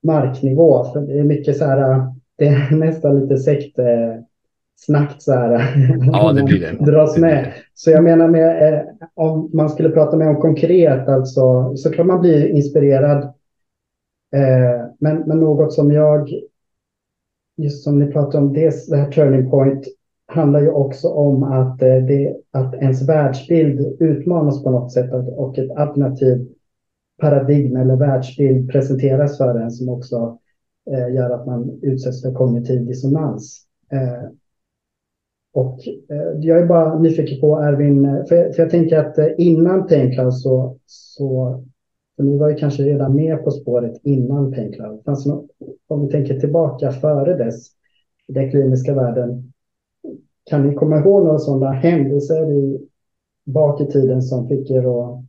marknivå. 0.02 0.84
För 0.84 1.00
det 1.00 1.18
är 1.18 1.24
mycket 1.24 1.56
så 1.56 1.64
här, 1.64 2.06
det 2.38 2.46
är 2.46 2.76
nästan 2.76 3.20
lite 3.20 3.36
sekt 3.36 3.78
eh, 3.78 4.14
snackt 4.76 5.22
så 5.22 5.32
här. 5.32 5.74
Ja, 6.12 6.32
det 6.32 6.42
blir 6.42 6.60
det. 6.60 6.72
Dras 6.90 7.18
med. 7.18 7.52
Så 7.74 7.90
jag 7.90 8.04
menar 8.04 8.28
med, 8.28 8.74
eh, 8.74 8.80
om 9.14 9.50
man 9.52 9.68
skulle 9.68 9.90
prata 9.90 10.16
mer 10.16 10.28
om 10.28 10.40
konkret, 10.40 11.08
alltså, 11.08 11.76
så 11.76 11.90
kan 11.90 12.06
man 12.06 12.20
bli 12.20 12.48
inspirerad. 12.48 13.22
Eh, 14.34 14.86
men, 14.98 15.16
men 15.26 15.40
något 15.40 15.72
som 15.72 15.92
jag 15.92 16.28
just 17.56 17.84
som 17.84 17.98
ni 17.98 18.12
pratar 18.12 18.38
om, 18.38 18.52
det, 18.52 18.88
det 18.88 18.96
här 18.96 19.10
turning 19.10 19.50
point 19.50 19.86
handlar 20.26 20.60
ju 20.60 20.70
också 20.70 21.08
om 21.08 21.42
att, 21.42 21.82
eh, 21.82 21.96
det, 21.96 22.36
att 22.50 22.74
ens 22.74 23.08
världsbild 23.08 23.96
utmanas 24.00 24.64
på 24.64 24.70
något 24.70 24.92
sätt 24.92 25.10
och 25.36 25.58
ett 25.58 25.70
alternativ 25.70 26.48
paradigm 27.20 27.76
eller 27.76 27.96
världsbild 27.96 28.70
presenteras 28.70 29.38
för 29.38 29.60
en 29.60 29.70
som 29.70 29.88
också 29.88 30.38
eh, 30.90 31.14
gör 31.14 31.30
att 31.30 31.46
man 31.46 31.78
utsätts 31.82 32.22
för 32.22 32.34
kognitiv 32.34 32.86
dissonans. 32.86 33.66
Eh, 33.92 34.30
och 35.54 35.80
eh, 36.10 36.38
jag 36.40 36.58
är 36.58 36.66
bara 36.66 36.98
nyfiken 36.98 37.40
på 37.40 37.58
Erwin, 37.58 38.04
eh, 38.04 38.24
för, 38.24 38.36
jag, 38.36 38.54
för 38.54 38.62
jag 38.62 38.70
tänker 38.70 38.98
att 38.98 39.18
eh, 39.18 39.28
innan 39.38 39.86
Paincloud 39.86 40.34
så, 40.34 40.78
så 40.86 41.64
så 42.16 42.22
ni 42.22 42.38
var 42.38 42.50
ju 42.50 42.56
kanske 42.56 42.82
redan 42.82 43.14
med 43.14 43.44
på 43.44 43.50
spåret 43.50 44.00
innan 44.02 44.52
Paincloud. 44.52 45.04
Fanns 45.04 45.26
något, 45.26 45.46
om 45.86 46.06
vi 46.06 46.12
tänker 46.12 46.40
tillbaka 46.40 46.92
före 46.92 47.36
dess, 47.36 47.70
i 48.26 48.32
den 48.32 48.50
kliniska 48.50 48.94
världen, 48.94 49.52
kan 50.50 50.68
ni 50.68 50.74
komma 50.74 50.98
ihåg 50.98 51.24
några 51.24 51.38
sådana 51.38 51.72
händelser 51.72 52.52
i, 52.52 52.88
bak 53.44 53.80
i 53.80 53.86
tiden 53.86 54.22
som 54.22 54.48
fick 54.48 54.70
er 54.70 55.00
att 55.00 55.24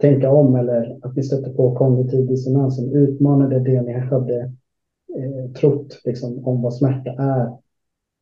tänka 0.00 0.30
om 0.30 0.56
eller 0.56 0.98
att 1.02 1.16
ni 1.16 1.22
stötte 1.22 1.50
på 1.50 1.74
kognitiv 1.74 2.26
dissonans 2.26 2.76
som 2.76 2.92
utmanade 2.92 3.60
det 3.60 3.82
ni 3.82 3.92
hade 3.92 4.40
eh, 5.16 5.52
trott 5.56 6.00
liksom, 6.04 6.46
om 6.46 6.62
vad 6.62 6.74
smärta 6.74 7.10
är 7.10 7.56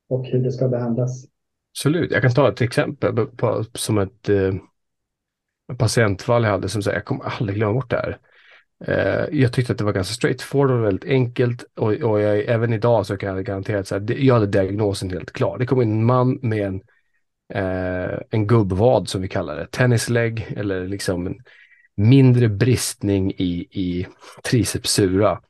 och 0.09 0.27
hur 0.27 0.43
det 0.43 0.53
ska 0.53 0.69
behandlas? 0.69 1.25
Absolut, 1.73 2.11
jag 2.11 2.23
kan 2.23 2.31
ta 2.31 2.49
ett 2.49 2.61
exempel 2.61 3.27
på, 3.27 3.65
som 3.75 3.99
ett 3.99 4.29
eh 4.29 4.55
patientfall 5.79 6.45
jag 6.45 6.51
hade 6.51 6.69
som 6.69 6.83
säger 6.83 6.97
jag 6.97 7.05
kommer 7.05 7.25
aldrig 7.25 7.57
glömma 7.57 7.73
bort 7.73 7.91
det 7.91 7.97
här. 7.97 8.19
Eh, 8.85 9.41
jag 9.41 9.53
tyckte 9.53 9.73
att 9.73 9.79
det 9.79 9.85
var 9.85 9.93
ganska 9.93 10.15
straightforward 10.15 10.79
och 10.79 10.85
väldigt 10.85 11.11
enkelt 11.11 11.65
och, 11.77 11.93
och 11.93 12.21
jag, 12.21 12.39
även 12.39 12.73
idag 12.73 13.07
så 13.07 13.17
kan 13.17 13.37
jag 13.37 13.45
garantera 13.45 13.79
att 13.81 14.11
jag 14.11 14.35
hade 14.35 14.47
diagnosen 14.47 15.11
helt 15.11 15.33
klar. 15.33 15.59
Det 15.59 15.67
kom 15.67 15.83
in 15.83 15.93
en 15.93 16.05
man 16.05 16.39
med 16.43 16.67
en, 16.67 16.81
eh, 17.55 18.19
en 18.31 18.47
gubbvad 18.47 19.09
som 19.09 19.23
vi 19.23 19.29
kallar 19.29 19.57
det, 19.57 19.67
tennislägg 19.67 20.55
eller 20.57 20.89
liksom 20.89 21.27
en 21.27 21.39
mindre 21.97 22.49
bristning 22.49 23.33
i, 23.33 23.67
i 23.71 24.07
tricepsura. 24.43 25.41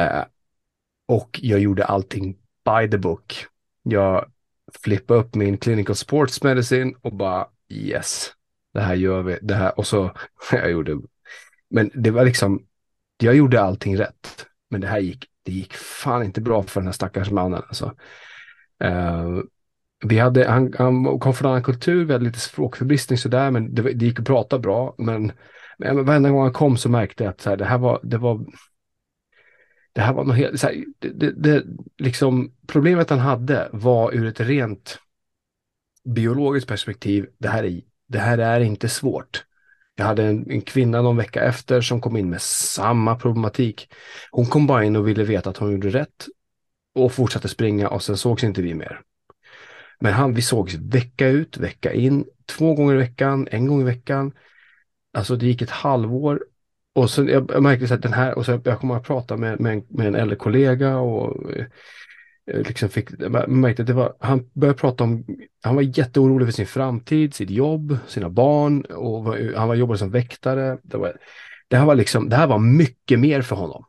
Eh, 0.00 0.24
och 1.08 1.40
jag 1.42 1.60
gjorde 1.60 1.84
allting 1.84 2.36
by 2.64 2.90
the 2.90 2.98
book. 2.98 3.46
Jag 3.82 4.30
flippade 4.82 5.20
upp 5.20 5.34
min 5.34 5.58
clinical 5.58 5.96
sports 5.96 6.42
medicine 6.42 6.94
och 7.02 7.14
bara 7.14 7.46
yes, 7.68 8.32
det 8.74 8.80
här 8.80 8.94
gör 8.94 9.22
vi. 9.22 9.38
Det 9.42 9.54
här 9.54 9.78
och 9.78 9.86
så 9.86 10.10
jag 10.52 10.70
gjorde. 10.70 11.00
Men 11.70 11.90
det 11.94 12.10
var 12.10 12.24
liksom, 12.24 12.66
jag 13.18 13.34
gjorde 13.34 13.62
allting 13.62 13.98
rätt. 13.98 14.46
Men 14.70 14.80
det 14.80 14.86
här 14.86 14.98
gick, 14.98 15.26
det 15.42 15.52
gick 15.52 15.74
fan 15.74 16.24
inte 16.24 16.40
bra 16.40 16.62
för 16.62 16.80
den 16.80 16.86
här 16.86 16.92
stackars 16.92 17.30
mannen. 17.30 17.62
Alltså. 17.68 17.94
Uh, 18.84 19.42
vi 20.04 20.18
hade, 20.18 20.48
han, 20.48 20.74
han 20.78 21.18
kom 21.18 21.34
från 21.34 21.46
en 21.46 21.52
annan 21.52 21.62
kultur, 21.62 22.04
vi 22.04 22.12
hade 22.12 22.24
lite 22.24 22.40
språkförbristning 22.40 23.18
sådär, 23.18 23.50
men 23.50 23.74
det, 23.74 23.82
det 23.82 24.06
gick 24.06 24.18
att 24.18 24.26
prata 24.26 24.58
bra. 24.58 24.94
Men, 24.98 25.32
men 25.78 26.04
varenda 26.04 26.30
gång 26.30 26.42
han 26.42 26.52
kom 26.52 26.76
så 26.76 26.88
märkte 26.88 27.24
jag 27.24 27.30
att 27.30 27.40
så 27.40 27.50
här, 27.50 27.56
det 27.56 27.64
här 27.64 27.78
var, 27.78 28.00
det 28.02 28.18
var 28.18 28.46
det 29.92 30.00
här 30.00 30.12
var 30.12 30.24
något 30.24 30.36
helt, 30.36 30.60
så 30.60 30.66
här, 30.66 30.84
det, 30.98 31.08
det, 31.08 31.32
det, 31.32 31.64
liksom, 31.98 32.52
problemet 32.66 33.10
han 33.10 33.18
hade 33.18 33.68
var 33.72 34.12
ur 34.12 34.26
ett 34.26 34.40
rent 34.40 34.98
biologiskt 36.04 36.68
perspektiv, 36.68 37.26
det 37.38 37.48
här 37.48 37.64
är, 37.64 37.80
det 38.10 38.18
här 38.18 38.38
är 38.38 38.60
inte 38.60 38.88
svårt. 38.88 39.44
Jag 39.96 40.04
hade 40.04 40.24
en, 40.24 40.50
en, 40.50 40.60
kvinna 40.60 41.02
någon 41.02 41.16
vecka 41.16 41.44
efter 41.44 41.80
som 41.80 42.00
kom 42.00 42.16
in 42.16 42.30
med 42.30 42.42
samma 42.42 43.16
problematik. 43.16 43.92
Hon 44.30 44.46
kom 44.46 44.66
bara 44.66 44.84
in 44.84 44.96
och 44.96 45.08
ville 45.08 45.24
veta 45.24 45.50
att 45.50 45.56
hon 45.56 45.72
gjorde 45.72 45.90
rätt 45.90 46.26
och 46.94 47.12
fortsatte 47.12 47.48
springa 47.48 47.88
och 47.88 48.02
sen 48.02 48.16
sågs 48.16 48.44
inte 48.44 48.62
vi 48.62 48.74
mer. 48.74 49.00
Men 50.00 50.12
han, 50.12 50.34
vi 50.34 50.42
sågs 50.42 50.74
vecka 50.74 51.28
ut, 51.28 51.56
vecka 51.56 51.92
in, 51.92 52.24
två 52.46 52.74
gånger 52.74 52.94
i 52.94 52.98
veckan, 52.98 53.48
en 53.50 53.66
gång 53.66 53.80
i 53.80 53.84
veckan. 53.84 54.32
Alltså 55.12 55.36
det 55.36 55.46
gick 55.46 55.62
ett 55.62 55.70
halvår 55.70 56.44
och 56.94 57.10
så 57.10 57.24
jag, 57.24 57.50
jag 57.54 57.62
märkte 57.62 57.94
att 57.94 58.02
den 58.02 58.12
här, 58.12 58.38
och 58.38 58.46
så 58.46 58.60
jag 58.64 58.80
kommer 58.80 58.96
att 58.96 59.06
prata 59.06 59.36
med, 59.36 59.60
med, 59.60 59.72
en, 59.72 59.82
med 59.88 60.06
en 60.06 60.14
äldre 60.14 60.36
kollega 60.36 60.96
och 60.96 61.50
Eh, 62.54 62.62
liksom 62.62 62.88
fick, 62.88 63.10
man 63.18 63.60
märkte 63.60 63.82
att 63.82 63.86
det 63.86 63.94
var, 63.94 64.16
han 64.20 64.50
började 64.52 64.78
prata 64.78 65.04
om, 65.04 65.24
han 65.62 65.74
var 65.74 65.82
jätteorolig 65.82 66.48
för 66.48 66.52
sin 66.52 66.66
framtid, 66.66 67.34
sitt 67.34 67.50
jobb, 67.50 67.98
sina 68.06 68.30
barn 68.30 68.84
och 68.84 69.24
var, 69.24 69.54
han 69.56 69.68
var 69.68 69.74
jobbade 69.74 69.98
som 69.98 70.10
väktare. 70.10 70.78
Det, 70.82 70.96
var, 70.96 71.16
det 71.68 71.76
här 71.76 71.86
var 71.86 71.94
liksom, 71.94 72.28
det 72.28 72.36
här 72.36 72.46
var 72.46 72.58
mycket 72.58 73.20
mer 73.20 73.42
för 73.42 73.56
honom. 73.56 73.84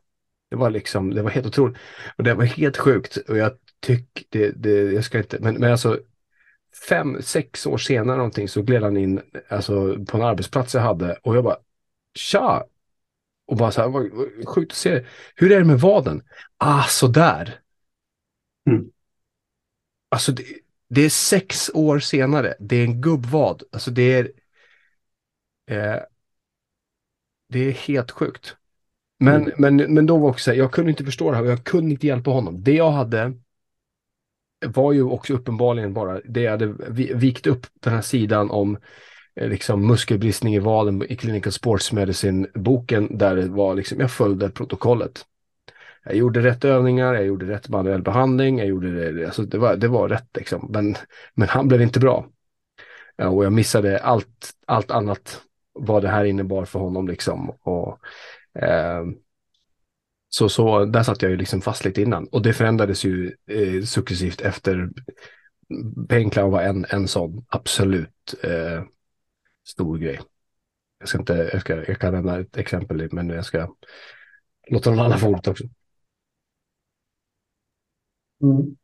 Det 0.50 0.56
var 0.56 0.70
liksom, 0.70 1.14
det 1.14 1.22
var 1.22 1.30
helt 1.30 1.46
otroligt. 1.46 1.76
Och 2.16 2.24
det 2.24 2.34
var 2.34 2.44
helt 2.44 2.76
sjukt 2.76 3.16
och 3.16 3.36
jag 3.36 3.52
tycker, 3.80 4.24
det, 4.28 4.50
det, 4.50 4.92
jag 4.92 5.04
ska 5.04 5.18
inte, 5.18 5.38
men, 5.40 5.54
men 5.54 5.72
alltså 5.72 5.98
fem, 6.88 7.22
sex 7.22 7.66
år 7.66 7.78
senare 7.78 8.16
någonting 8.16 8.48
så 8.48 8.62
gled 8.62 8.82
han 8.82 8.96
in 8.96 9.20
alltså, 9.48 10.04
på 10.04 10.16
en 10.16 10.22
arbetsplats 10.22 10.74
jag 10.74 10.82
hade 10.82 11.18
och 11.22 11.36
jag 11.36 11.44
bara 11.44 11.56
Tja! 12.14 12.64
Och 13.46 13.56
bara 13.56 13.70
så 13.70 13.80
här, 13.80 13.88
vad, 13.88 14.10
vad 14.12 14.48
sjukt 14.48 14.72
att 14.72 14.78
se. 14.78 15.04
Hur 15.34 15.52
är 15.52 15.58
det 15.58 15.64
med 15.64 15.80
vaden? 15.80 16.22
Ah, 16.58 16.82
sådär. 16.82 17.61
Mm. 18.70 18.90
Alltså 20.08 20.32
det, 20.32 20.44
det, 20.88 21.00
är 21.00 21.08
sex 21.08 21.70
år 21.74 21.98
senare. 21.98 22.54
Det 22.60 22.76
är 22.76 22.84
en 22.84 23.00
gubbvad. 23.00 23.62
Alltså 23.72 23.90
det 23.90 24.12
är... 24.12 24.32
Eh, 25.70 26.02
det 27.48 27.58
är 27.58 27.72
helt 27.72 28.10
sjukt. 28.10 28.56
Men, 29.18 29.42
mm. 29.42 29.54
men, 29.58 29.94
men 29.94 30.06
då 30.06 30.18
var 30.18 30.28
också 30.28 30.54
jag 30.54 30.72
kunde 30.72 30.90
inte 30.90 31.04
förstå 31.04 31.30
det 31.30 31.36
här 31.36 31.44
och 31.44 31.50
jag 31.50 31.64
kunde 31.64 31.90
inte 31.90 32.06
hjälpa 32.06 32.30
honom. 32.30 32.62
Det 32.62 32.72
jag 32.72 32.90
hade 32.90 33.32
var 34.66 34.92
ju 34.92 35.02
också 35.02 35.34
uppenbarligen 35.34 35.94
bara 35.94 36.20
det 36.24 36.40
jag 36.40 36.50
hade 36.50 36.66
vikt 37.14 37.46
upp 37.46 37.66
den 37.80 37.92
här 37.92 38.02
sidan 38.02 38.50
om 38.50 38.78
Eh, 39.34 39.48
liksom 39.48 39.86
muskelbristning 39.86 40.54
i 40.54 40.58
vaden 40.58 41.02
i 41.08 41.16
Clinical 41.16 41.52
Sports 41.52 41.92
Medicine-boken 41.92 43.18
där 43.18 43.36
det 43.36 43.48
var 43.48 43.74
liksom, 43.74 44.00
jag 44.00 44.10
följde 44.10 44.50
protokollet. 44.50 45.26
Jag 46.04 46.14
gjorde 46.14 46.42
rätt 46.42 46.64
övningar, 46.64 47.14
jag 47.14 47.24
gjorde 47.24 47.46
rätt 47.46 47.68
manuell 47.68 48.02
behandling, 48.02 48.58
jag 48.58 48.68
gjorde 48.68 49.12
det, 49.12 49.24
alltså 49.24 49.42
det 49.42 49.58
var, 49.58 49.76
det 49.76 49.88
var 49.88 50.08
rätt 50.08 50.36
liksom. 50.36 50.66
Men, 50.70 50.96
men 51.34 51.48
han 51.48 51.68
blev 51.68 51.82
inte 51.82 52.00
bra. 52.00 52.26
Och 53.16 53.44
jag 53.44 53.52
missade 53.52 53.98
allt, 53.98 54.50
allt 54.66 54.90
annat 54.90 55.42
vad 55.72 56.02
det 56.02 56.08
här 56.08 56.24
innebar 56.24 56.64
för 56.64 56.78
honom 56.78 57.08
liksom. 57.08 57.50
Och, 57.50 57.98
eh, 58.62 59.04
så, 60.28 60.48
så 60.48 60.84
där 60.84 61.02
satt 61.02 61.22
jag 61.22 61.30
ju 61.30 61.36
liksom 61.36 61.60
fast 61.60 61.84
lite 61.84 62.02
innan 62.02 62.26
och 62.26 62.42
det 62.42 62.52
förändrades 62.52 63.04
ju 63.04 63.36
eh, 63.46 63.82
successivt 63.82 64.40
efter 64.40 64.90
Painclown 66.08 66.50
var 66.50 66.62
en, 66.62 66.86
en 66.88 67.08
sån 67.08 67.44
absolut 67.48 68.34
eh, 68.42 68.82
stor 69.68 69.98
grej. 69.98 70.20
Jag, 70.98 71.08
ska 71.08 71.18
inte, 71.18 71.50
jag, 71.52 71.60
ska, 71.60 71.76
jag 71.76 71.98
kan 71.98 72.14
nämna 72.14 72.40
ett 72.40 72.56
exempel, 72.56 73.08
men 73.12 73.28
jag 73.28 73.44
ska 73.44 73.74
låta 74.70 74.90
någon 74.90 75.00
annan 75.00 75.18
få 75.18 75.28
ordet 75.28 75.48
också. 75.48 75.64
Mm. 78.42 78.76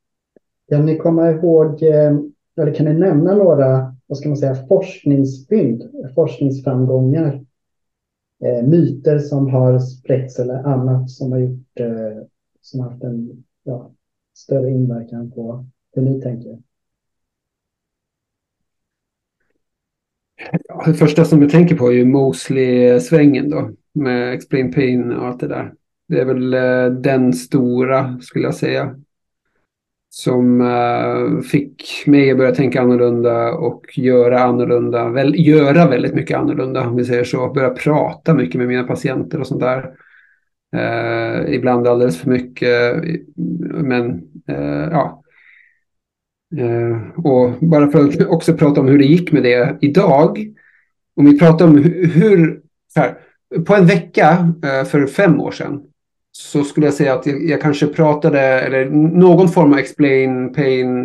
Kan 0.69 0.87
ni 0.87 0.97
komma 0.97 1.31
ihåg, 1.31 1.83
eh, 1.83 2.17
eller 2.61 2.75
kan 2.75 2.87
ni 2.87 2.95
nämna 2.95 3.35
några, 3.35 3.97
vad 4.07 4.19
ska 4.19 4.29
man 4.29 4.37
säga, 4.37 4.55
forskningsfynd, 4.55 5.83
forskningsframgångar, 6.15 7.45
eh, 8.45 8.67
myter 8.67 9.19
som 9.19 9.51
har 9.51 9.79
spräckts 9.79 10.39
eller 10.39 10.55
annat 10.55 11.11
som 11.11 11.33
har 11.33 11.39
gjort, 11.39 11.81
eh, 11.81 12.23
som 12.61 12.81
har 12.81 12.91
haft 12.91 13.05
en 13.05 13.45
ja, 13.63 13.91
större 14.35 14.71
inverkan 14.71 15.31
på 15.31 15.67
hur 15.95 16.03
ni 16.03 16.21
tänker? 16.21 16.59
Ja, 20.69 20.83
det 20.87 20.95
första 20.95 21.25
som 21.25 21.43
jag 21.43 21.51
tänker 21.51 21.77
på 21.77 21.89
är 21.89 21.93
ju 21.93 22.05
Mosley-svängen 22.05 23.51
då 23.51 23.71
med 23.93 24.35
Explain 24.35 24.73
Pain 24.73 25.13
och 25.13 25.27
allt 25.27 25.41
det 25.41 25.49
där. 25.49 25.75
Det 26.09 26.21
är 26.21 26.25
väl 26.25 26.55
eh, 26.55 27.01
den 27.01 27.33
stora 27.33 28.19
skulle 28.21 28.45
jag 28.45 28.55
säga. 28.55 29.01
Som 30.19 30.61
uh, 30.61 31.41
fick 31.41 32.05
mig 32.07 32.31
att 32.31 32.37
börja 32.37 32.55
tänka 32.55 32.83
annorlunda 32.83 33.53
och 33.53 33.99
göra 33.99 34.41
annorlunda. 34.41 35.09
Väl, 35.09 35.47
göra 35.47 35.89
väldigt 35.89 36.14
mycket 36.14 36.39
annorlunda 36.39 36.89
om 36.89 36.97
vi 36.97 37.05
säger 37.05 37.25
så. 37.25 37.53
Börja 37.53 37.71
prata 37.71 38.35
mycket 38.35 38.55
med 38.55 38.69
mina 38.69 38.85
patienter 38.85 39.41
och 39.41 39.47
sånt 39.47 39.61
där. 39.61 39.91
Uh, 40.77 41.55
ibland 41.55 41.89
alldeles 41.89 42.19
för 42.21 42.31
mycket. 42.31 43.05
Men 43.85 44.11
uh, 44.51 44.89
ja, 44.91 45.23
och 47.16 47.51
bara 47.61 47.91
för 47.91 48.05
att 48.05 48.27
också 48.29 48.55
prata 48.55 48.81
om 48.81 48.89
hur 48.89 48.99
det 48.99 49.05
gick 49.05 49.33
med 49.33 49.43
det 49.43 49.79
idag. 49.81 50.55
Om 51.16 51.25
vi 51.25 51.39
pratar 51.39 51.64
om 51.64 51.79
hur, 52.14 52.61
här, 52.97 53.19
på 53.66 53.75
en 53.75 53.87
vecka 53.87 54.53
för 54.87 55.07
fem 55.07 55.41
år 55.41 55.51
sedan 55.51 55.88
så 56.39 56.64
skulle 56.64 56.86
jag 56.86 56.95
säga 56.95 57.14
att 57.14 57.26
jag, 57.26 57.45
jag, 57.45 57.61
kanske 57.61 57.86
pratade, 57.86 58.41
eller 58.41 58.84
någon 58.91 59.49
form 59.49 59.72
av 59.72 59.78
explain 59.78 60.53
pain 60.53 61.05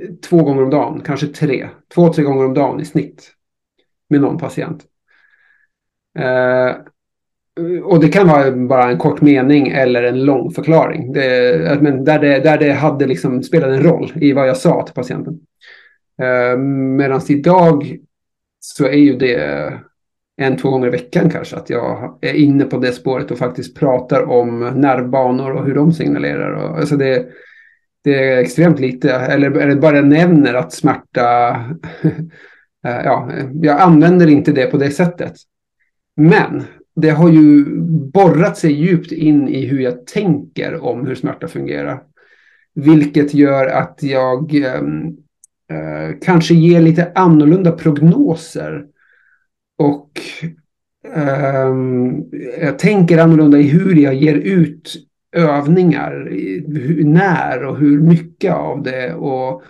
eh, 0.00 0.14
två 0.28 0.42
gånger 0.42 0.62
om 0.62 0.70
dagen, 0.70 1.02
kanske 1.04 1.26
tre, 1.26 1.68
två, 1.94 2.12
tre 2.12 2.24
gånger 2.24 2.44
om 2.44 2.54
dagen 2.54 2.80
i 2.80 2.84
snitt 2.84 3.32
med 4.08 4.20
någon 4.20 4.38
patient. 4.38 4.84
Eh, 6.18 6.76
och 7.84 8.00
det 8.00 8.08
kan 8.08 8.28
vara 8.28 8.50
bara 8.50 8.90
en 8.90 8.98
kort 8.98 9.20
mening 9.20 9.68
eller 9.68 10.02
en 10.02 10.24
lång 10.24 10.50
förklaring. 10.50 11.12
Det, 11.12 11.54
eh, 11.66 11.80
men 11.80 12.04
där, 12.04 12.18
det, 12.18 12.38
där 12.38 12.58
det 12.58 12.72
hade 12.72 13.06
liksom 13.06 13.42
spelat 13.42 13.68
en 13.68 13.82
roll 13.82 14.12
i 14.14 14.32
vad 14.32 14.48
jag 14.48 14.56
sa 14.56 14.82
till 14.82 14.94
patienten. 14.94 15.40
Eh, 16.22 16.58
Medan 16.58 17.20
idag 17.28 17.98
så 18.60 18.86
är 18.86 18.98
ju 18.98 19.16
det 19.16 19.72
en, 20.36 20.56
två 20.56 20.70
gånger 20.70 20.86
i 20.86 20.90
veckan 20.90 21.30
kanske 21.30 21.56
att 21.56 21.70
jag 21.70 22.18
är 22.20 22.34
inne 22.34 22.64
på 22.64 22.78
det 22.78 22.92
spåret 22.92 23.30
och 23.30 23.38
faktiskt 23.38 23.76
pratar 23.76 24.30
om 24.30 24.60
nervbanor 24.60 25.52
och 25.52 25.66
hur 25.66 25.74
de 25.74 25.92
signalerar. 25.92 26.52
Och, 26.52 26.78
alltså 26.78 26.96
det, 26.96 27.26
det 28.04 28.32
är 28.32 28.38
extremt 28.38 28.80
lite, 28.80 29.12
eller, 29.12 29.50
eller 29.50 29.76
bara 29.76 30.00
nämner 30.00 30.54
att 30.54 30.72
smärta, 30.72 31.50
eh, 32.86 33.00
ja, 33.04 33.30
jag 33.62 33.80
använder 33.80 34.26
inte 34.26 34.52
det 34.52 34.66
på 34.66 34.76
det 34.76 34.90
sättet. 34.90 35.34
Men 36.16 36.64
det 36.96 37.10
har 37.10 37.28
ju 37.28 37.64
borrat 38.12 38.58
sig 38.58 38.72
djupt 38.72 39.12
in 39.12 39.48
i 39.48 39.66
hur 39.66 39.80
jag 39.80 40.06
tänker 40.06 40.84
om 40.84 41.06
hur 41.06 41.14
smärta 41.14 41.48
fungerar. 41.48 42.02
Vilket 42.74 43.34
gör 43.34 43.66
att 43.66 43.98
jag 44.02 44.54
ehm, 44.54 45.06
eh, 45.70 46.16
kanske 46.22 46.54
ger 46.54 46.80
lite 46.80 47.12
annorlunda 47.14 47.72
prognoser. 47.72 48.84
Och 49.84 50.10
um, 51.14 52.24
jag 52.60 52.78
tänker 52.78 53.18
annorlunda 53.18 53.58
i 53.58 53.62
hur 53.62 53.96
jag 53.96 54.14
ger 54.14 54.34
ut 54.34 54.96
övningar. 55.36 56.28
Hur, 56.66 57.04
när 57.04 57.64
och 57.64 57.78
hur 57.78 58.00
mycket 58.00 58.52
av 58.52 58.82
det. 58.82 59.14
Och 59.14 59.62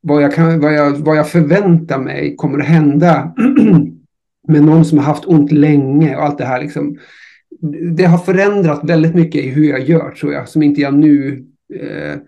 vad 0.00 0.22
jag, 0.22 0.34
kan, 0.34 0.60
vad, 0.60 0.74
jag, 0.74 0.90
vad 0.90 1.16
jag 1.16 1.30
förväntar 1.30 1.98
mig 1.98 2.36
kommer 2.36 2.58
att 2.58 2.66
hända 2.66 3.34
med 4.48 4.64
någon 4.64 4.84
som 4.84 4.98
har 4.98 5.04
haft 5.04 5.26
ont 5.26 5.52
länge 5.52 6.16
och 6.16 6.22
allt 6.22 6.38
det 6.38 6.44
här. 6.44 6.62
Liksom, 6.62 6.98
det 7.96 8.04
har 8.04 8.18
förändrat 8.18 8.80
väldigt 8.84 9.14
mycket 9.14 9.44
i 9.44 9.48
hur 9.48 9.68
jag 9.68 9.80
gör 9.80 10.10
tror 10.10 10.32
jag, 10.32 10.48
som 10.48 10.62
inte 10.62 10.80
jag 10.80 10.94
nu 10.94 11.44
eh, 11.74 12.18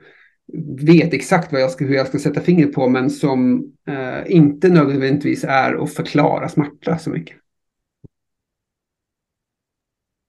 vet 0.79 1.15
exakt 1.15 1.53
vad 1.53 1.61
jag 1.61 1.71
ska, 1.71 1.85
hur 1.85 1.95
jag 1.95 2.09
ska 2.09 2.19
sätta 2.19 2.41
fingret 2.41 2.73
på, 2.73 2.89
men 2.89 3.11
som 3.11 3.73
eh, 3.89 4.33
inte 4.33 4.69
nödvändigtvis 4.69 5.45
är 5.45 5.83
att 5.83 5.95
förklara 5.95 6.49
smärta 6.49 6.99
så 6.99 7.11
mycket. 7.11 7.37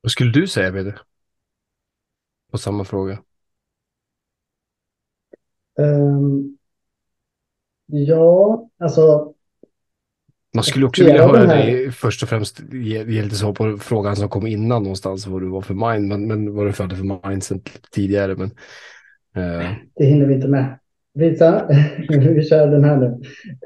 Vad 0.02 0.12
skulle 0.12 0.32
du 0.32 0.48
säga, 0.48 0.72
Peder? 0.72 1.02
På 2.52 2.58
samma 2.58 2.86
fråga. 2.86 3.24
Um, 5.78 6.58
ja, 7.86 8.70
alltså. 8.80 9.34
Man 10.54 10.64
skulle 10.64 10.86
också 10.86 11.04
vilja 11.04 11.28
höra 11.28 11.46
dig 11.46 11.92
först 11.92 12.24
och 12.24 12.30
främst 12.30 12.60
ge, 12.72 13.04
ge 13.04 13.24
lite 13.24 13.36
svar 13.36 13.54
på 13.54 13.78
frågan 13.78 14.16
som 14.16 14.30
kom 14.30 14.48
innan 14.48 14.84
någonstans, 14.84 15.28
vad 15.28 15.42
du 15.42 15.48
var 15.48 15.62
för 15.62 15.74
mind, 15.74 16.08
men, 16.08 16.28
men 16.28 16.56
vad 16.56 16.68
du 16.68 16.74
födde 16.74 16.96
för 16.96 17.30
mindset 17.30 17.92
tidigare. 17.92 18.36
Men, 18.36 18.52
Eh. 19.36 19.72
Det 19.96 20.06
hinner 20.06 20.26
vi 20.26 20.34
inte 20.34 20.48
med. 20.48 20.80
Visa, 21.14 21.70
vi 22.10 22.44
kör 22.44 22.68
den 22.68 22.84
här 22.84 22.98
nu. 22.98 23.22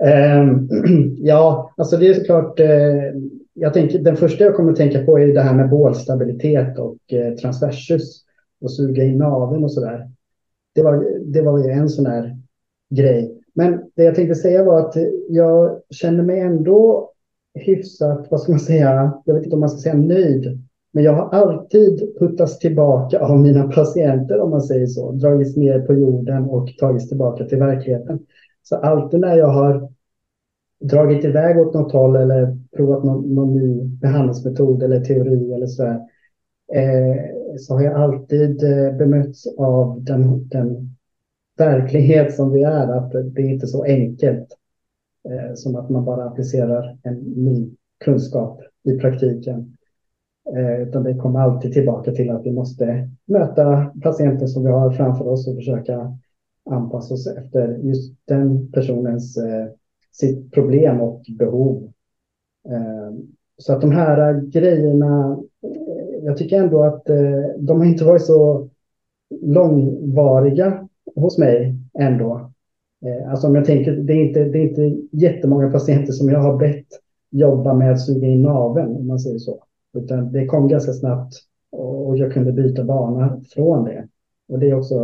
Ehm, 0.08 0.70
ja, 1.18 1.74
alltså 1.78 1.98
det 1.98 2.08
är 2.08 2.14
såklart. 2.14 2.60
Eh, 2.60 3.14
jag 3.54 3.74
tänker, 3.74 4.00
den 4.00 4.18
första 4.18 4.44
jag 4.44 4.56
kommer 4.56 4.72
att 4.72 4.78
tänka 4.78 5.04
på 5.04 5.20
är 5.20 5.28
det 5.28 5.42
här 5.42 5.54
med 5.54 5.70
bålstabilitet 5.70 6.80
och 6.80 7.14
eh, 7.14 7.34
transversus 7.34 8.24
och 8.62 8.72
suga 8.72 9.04
in 9.04 9.18
naveln 9.18 9.64
och 9.64 9.72
sådär. 9.72 10.10
Det 10.76 10.84
var, 10.84 11.06
det 11.26 11.42
var 11.42 11.60
ju 11.60 11.72
en 11.72 11.90
sån 11.90 12.06
här 12.06 12.38
grej. 12.90 13.40
Men 13.54 13.82
det 13.96 14.04
jag 14.04 14.16
tänkte 14.16 14.36
säga 14.36 14.64
var 14.64 14.80
att 14.80 14.96
jag 15.30 15.82
känner 15.90 16.24
mig 16.24 16.40
ändå 16.40 17.10
hyfsat, 17.54 18.28
vad 18.30 18.42
ska 18.42 18.52
man 18.52 18.60
säga, 18.60 19.14
jag 19.26 19.34
vet 19.34 19.44
inte 19.44 19.56
om 19.56 19.60
man 19.60 19.70
ska 19.70 19.80
säga 19.80 19.96
nöjd. 19.96 20.68
Men 20.96 21.04
jag 21.04 21.14
har 21.14 21.30
alltid 21.30 22.20
puttats 22.20 22.60
tillbaka 22.60 23.20
av 23.20 23.40
mina 23.40 23.68
patienter, 23.68 24.40
om 24.40 24.50
man 24.50 24.62
säger 24.62 24.88
så. 24.88 25.12
Dragits 25.12 25.56
ner 25.56 25.80
på 25.80 25.94
jorden 25.94 26.44
och 26.44 26.78
tagits 26.80 27.10
tillbaka 27.10 27.46
till 27.46 27.60
verkligheten. 27.60 28.20
Så 28.64 28.76
alltid 28.76 29.20
när 29.20 29.38
jag 29.38 29.48
har 29.48 29.90
dragit 30.80 31.26
iväg 31.26 31.60
åt 31.60 31.74
något 31.74 31.92
håll 31.92 32.16
eller 32.16 32.58
provat 32.76 33.04
någon, 33.04 33.36
någon 33.36 33.58
ny 33.58 33.84
behandlingsmetod 33.84 34.84
eller 34.84 35.00
teori 35.00 35.54
eller 35.54 35.68
så 35.68 35.84
där, 35.84 36.00
eh, 36.74 37.22
så 37.58 37.74
har 37.74 37.82
jag 37.82 37.94
alltid 37.94 38.64
eh, 38.64 38.98
bemötts 38.98 39.48
av 39.58 40.04
den, 40.04 40.48
den 40.48 40.96
verklighet 41.58 42.36
som 42.36 42.52
vi 42.52 42.64
är, 42.64 42.88
att 42.88 43.12
det 43.12 43.42
är 43.42 43.50
inte 43.50 43.68
så 43.68 43.84
enkelt 43.84 44.48
eh, 45.30 45.54
som 45.56 45.76
att 45.76 45.90
man 45.90 46.06
bara 46.06 46.26
applicerar 46.26 46.98
en 47.04 47.16
ny 47.16 47.72
kunskap 48.06 48.62
i 48.84 48.98
praktiken. 48.98 49.73
Eh, 50.52 50.82
utan 50.82 51.04
det 51.04 51.14
kommer 51.14 51.40
alltid 51.40 51.74
tillbaka 51.74 52.12
till 52.12 52.32
att 52.32 52.46
vi 52.46 52.52
måste 52.52 53.10
möta 53.26 53.92
patienter 54.04 54.48
som 54.48 54.64
vi 54.64 54.72
har 54.72 54.92
framför 54.92 55.28
oss 55.28 55.48
och 55.48 55.56
försöka 55.56 56.18
anpassa 56.70 57.14
oss 57.14 57.28
efter 57.28 57.78
just 57.78 58.14
den 58.26 58.72
personens 58.72 59.38
eh, 59.38 59.68
sitt 60.12 60.52
problem 60.52 61.02
och 61.02 61.22
behov. 61.40 61.92
Eh, 62.70 63.16
så 63.58 63.74
att 63.74 63.82
de 63.82 63.92
här 63.92 64.42
grejerna 64.42 65.40
jag 66.24 66.38
tycker 66.38 66.60
ändå 66.64 66.84
att 66.84 67.06
de 67.58 67.80
har 67.80 67.86
inte 67.86 68.06
varit 68.06 68.22
så 68.22 68.70
långvariga 69.42 70.88
hos 71.16 71.38
mig 71.38 71.76
ändå. 72.00 72.52
Alltså 73.28 73.48
om 73.48 73.56
jag 73.56 73.66
tänker, 73.66 73.92
det 73.92 74.14
är, 74.14 74.28
inte, 74.28 74.44
det 74.44 74.60
är 74.60 74.64
inte 74.64 75.08
jättemånga 75.12 75.72
patienter 75.72 76.14
som 76.14 76.30
jag 76.30 76.40
har 76.40 76.58
bett 76.58 76.86
jobba 77.30 77.74
med 77.74 77.92
att 77.92 78.02
suga 78.02 78.28
in 78.28 78.42
naveln, 78.42 78.96
om 78.96 79.08
man 79.08 79.20
säger 79.20 79.40
så. 79.40 79.64
Utan 79.94 80.32
det 80.32 80.46
kom 80.46 80.68
ganska 80.68 80.94
snabbt 80.94 81.34
och 81.72 82.18
jag 82.18 82.34
kunde 82.34 82.52
byta 82.52 82.84
bana 82.84 83.42
från 83.54 83.86
det. 83.86 84.08
Och 84.48 84.60
det 84.60 84.70
är 84.70 84.74
också, 84.74 84.96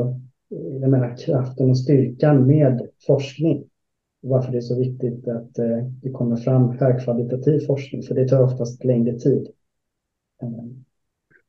eh, 0.52 0.82
jag 0.82 0.90
menar, 0.90 1.18
kraften 1.18 1.70
och 1.70 1.78
styrkan 1.78 2.48
med 2.48 2.88
forskning. 3.08 3.64
Varför 4.22 4.52
det 4.52 4.58
är 4.58 4.62
så 4.62 4.80
viktigt 4.80 5.28
att 5.28 5.60
eh, 5.60 5.78
det 6.02 6.10
kommer 6.10 6.36
fram 6.36 6.78
högkvalitativ 6.78 7.60
forskning, 7.60 8.04
för 8.04 8.16
det 8.16 8.28
tar 8.28 8.44
oftast 8.44 8.84
längre 8.84 9.20
tid. 9.20 9.48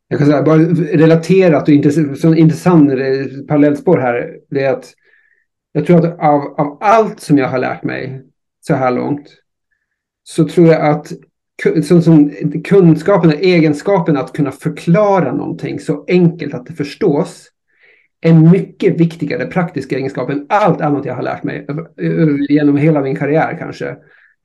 Jag 0.08 0.18
kan 0.18 0.28
säga, 0.28 0.42
bara 0.42 0.58
relaterat 0.58 1.68
och 1.68 1.74
intressant, 1.74 2.38
intressant 2.38 2.90
parallellspår 3.48 3.98
här, 3.98 4.40
det 4.50 4.64
är 4.64 4.72
att 4.72 4.94
jag 5.72 5.86
tror 5.86 5.96
att 5.98 6.18
av, 6.18 6.40
av 6.40 6.78
allt 6.80 7.20
som 7.20 7.38
jag 7.38 7.48
har 7.48 7.58
lärt 7.58 7.84
mig 7.84 8.22
så 8.60 8.74
här 8.74 8.90
långt 8.90 9.28
så 10.22 10.48
tror 10.48 10.66
jag 10.66 10.90
att 10.90 11.12
som, 11.82 12.02
som 12.02 12.30
kunskapen 12.64 13.30
och 13.30 13.40
egenskapen 13.40 14.16
att 14.16 14.32
kunna 14.32 14.52
förklara 14.52 15.32
någonting 15.32 15.80
så 15.80 16.04
enkelt 16.08 16.54
att 16.54 16.66
det 16.66 16.72
förstås 16.72 17.46
är 18.20 18.34
mycket 18.34 19.00
viktigare 19.00 19.46
praktisk 19.46 19.92
egenskap 19.92 20.30
än 20.30 20.46
allt 20.48 20.80
annat 20.80 21.04
jag 21.04 21.14
har 21.14 21.22
lärt 21.22 21.42
mig 21.42 21.66
genom 22.48 22.76
hela 22.76 23.00
min 23.00 23.16
karriär 23.16 23.56
kanske. 23.58 23.96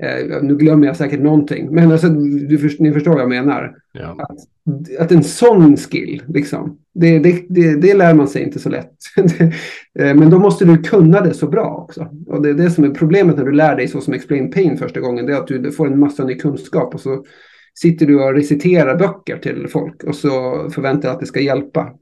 Eh, 0.03 0.41
nu 0.41 0.55
glömmer 0.55 0.87
jag 0.87 0.95
säkert 0.95 1.19
någonting, 1.19 1.67
men 1.71 1.91
alltså, 1.91 2.07
du, 2.09 2.69
ni 2.79 2.91
förstår 2.91 3.11
vad 3.11 3.21
jag 3.21 3.29
menar. 3.29 3.75
Ja. 3.91 4.17
Att, 4.19 4.99
att 4.99 5.11
en 5.11 5.23
sån 5.23 5.77
skill, 5.77 6.23
liksom, 6.27 6.79
det, 6.93 7.19
det, 7.19 7.45
det, 7.49 7.75
det 7.75 7.93
lär 7.93 8.13
man 8.13 8.27
sig 8.27 8.43
inte 8.43 8.59
så 8.59 8.69
lätt. 8.69 8.91
Eh, 9.99 10.15
men 10.15 10.29
då 10.29 10.39
måste 10.39 10.65
du 10.65 10.77
kunna 10.77 11.21
det 11.21 11.33
så 11.33 11.47
bra 11.47 11.87
också. 11.87 12.07
Och 12.27 12.41
det 12.41 12.49
är 12.49 12.53
det 12.53 12.71
som 12.71 12.83
är 12.83 12.89
problemet 12.89 13.37
när 13.37 13.45
du 13.45 13.51
lär 13.51 13.75
dig 13.75 13.87
så 13.87 14.01
som 14.01 14.13
Explain 14.13 14.51
Pain 14.51 14.77
första 14.77 14.99
gången, 14.99 15.25
det 15.25 15.33
är 15.33 15.37
att 15.37 15.47
du 15.47 15.71
får 15.71 15.87
en 15.87 15.99
massa 15.99 16.25
ny 16.25 16.35
kunskap 16.35 16.93
och 16.93 17.01
så 17.01 17.25
sitter 17.79 18.05
du 18.05 18.23
och 18.23 18.33
reciterar 18.33 18.95
böcker 18.95 19.37
till 19.37 19.67
folk 19.67 20.03
och 20.03 20.15
så 20.15 20.29
förväntar 20.69 21.09
att 21.09 21.19
det 21.19 21.25
ska 21.25 21.39
hjälpa. 21.39 21.93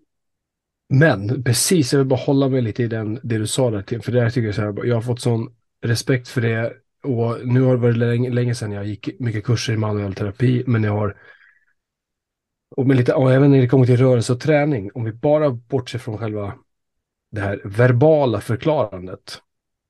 Men 0.90 1.44
precis, 1.44 1.94
jag 1.94 2.00
vill 2.00 2.08
bara 2.08 2.20
hålla 2.20 2.50
mig 2.50 2.62
lite 2.62 2.84
i 2.84 2.88
den, 2.88 3.20
det 3.24 3.38
du 3.38 3.48
sa 3.48 3.72
där 3.72 4.02
för 4.02 4.12
det 4.12 4.32
tycker 4.32 4.46
jag 4.46 4.56
så 4.56 4.62
här, 4.62 4.86
jag 4.86 4.96
har 4.96 5.02
fått 5.02 5.22
sån 5.22 5.50
respekt 5.84 6.28
för 6.28 6.42
det 6.42 6.74
och 7.04 7.48
nu 7.48 7.62
har 7.62 7.72
det 7.72 7.82
varit 7.82 7.98
länge, 7.98 8.30
länge 8.30 8.56
sedan 8.56 8.72
jag 8.72 8.86
gick 8.86 9.20
mycket 9.20 9.44
kurser 9.44 9.74
i 9.74 9.78
manuell 9.78 10.14
terapi, 10.14 10.64
men 10.68 10.84
jag 10.84 10.92
har 10.92 11.18
och, 12.76 12.88
med 12.88 12.98
lite, 12.98 13.14
och 13.14 13.34
även 13.34 13.52
när 13.52 13.62
det 13.62 13.68
kommer 13.68 13.86
till 13.86 13.98
rörelse 13.98 14.34
och 14.34 14.40
träning, 14.40 14.92
om 14.94 15.04
vi 15.04 15.12
bara 15.12 15.50
bortser 15.50 16.00
från 16.00 16.18
själva 16.18 16.54
det 17.32 17.42
här 17.42 17.62
verbala 17.64 18.42
förklarandet. 18.42 19.42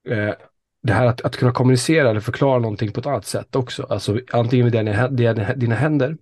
Eh, 0.10 0.34
det 0.84 0.94
här 0.94 1.06
att, 1.06 1.22
att 1.22 1.38
kunna 1.38 1.52
kommunicera 1.52 2.10
eller 2.10 2.20
förklara 2.20 2.60
någonting 2.60 2.92
på 2.92 3.00
ett 3.00 3.06
annat 3.06 3.26
sätt 3.26 3.56
också. 3.56 3.84
Alltså 3.84 4.20
antingen 4.32 4.66
med 4.66 4.86
dina, 5.12 5.54
dina 5.56 5.76
händer 5.76 6.18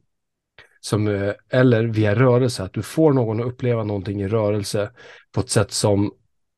som, 0.79 1.07
eh, 1.07 1.33
eller 1.49 1.83
via 1.83 2.15
rörelse, 2.15 2.63
att 2.63 2.73
du 2.73 2.81
får 2.81 3.13
någon 3.13 3.39
att 3.39 3.45
uppleva 3.45 3.83
någonting 3.83 4.21
i 4.21 4.27
rörelse 4.27 4.91
på 5.31 5.41
ett 5.41 5.49
sätt 5.49 5.71
som 5.71 6.11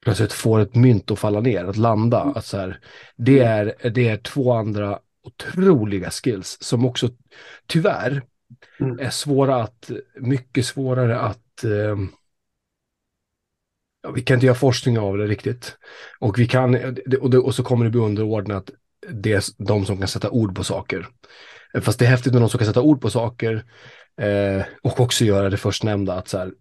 plötsligt 0.03 0.33
får 0.33 0.59
ett 0.59 0.75
mynt 0.75 1.11
att 1.11 1.19
falla 1.19 1.39
ner, 1.39 1.65
att 1.65 1.77
landa. 1.77 2.21
Mm. 2.21 2.37
Att 2.37 2.45
så 2.45 2.57
här, 2.57 2.79
det, 3.15 3.39
är, 3.39 3.89
det 3.89 4.07
är 4.07 4.17
två 4.17 4.53
andra 4.53 4.99
otroliga 5.23 6.09
skills 6.09 6.57
som 6.61 6.85
också 6.85 7.09
tyvärr 7.67 8.21
mm. 8.79 8.99
är 8.99 9.09
svåra 9.09 9.63
att, 9.63 9.91
mycket 10.19 10.65
svårare 10.65 11.19
att 11.19 11.63
eh, 11.63 11.97
vi 14.15 14.21
kan 14.21 14.35
inte 14.35 14.45
göra 14.45 14.55
forskning 14.55 14.99
av 14.99 15.17
det 15.17 15.27
riktigt. 15.27 15.77
Och, 16.19 16.39
vi 16.39 16.47
kan, 16.47 16.75
och, 17.21 17.29
det, 17.29 17.37
och 17.37 17.55
så 17.55 17.63
kommer 17.63 17.85
det 17.85 17.91
bli 17.91 17.99
underordnat 17.99 18.69
det 19.09 19.33
är 19.33 19.43
de 19.57 19.85
som 19.85 19.97
kan 19.97 20.07
sätta 20.07 20.29
ord 20.29 20.55
på 20.55 20.63
saker. 20.63 21.07
Fast 21.81 21.99
det 21.99 22.05
är 22.05 22.09
häftigt 22.09 22.33
med 22.33 22.41
de 22.41 22.49
som 22.49 22.57
kan 22.57 22.67
sätta 22.67 22.81
ord 22.81 23.01
på 23.01 23.09
saker 23.09 23.63
eh, 24.21 24.65
och 24.81 24.99
också 24.99 25.25
göra 25.25 25.49
det 25.49 25.57
förstnämnda, 25.57 26.13
att 26.13 26.27
så 26.27 26.37
här, 26.37 26.51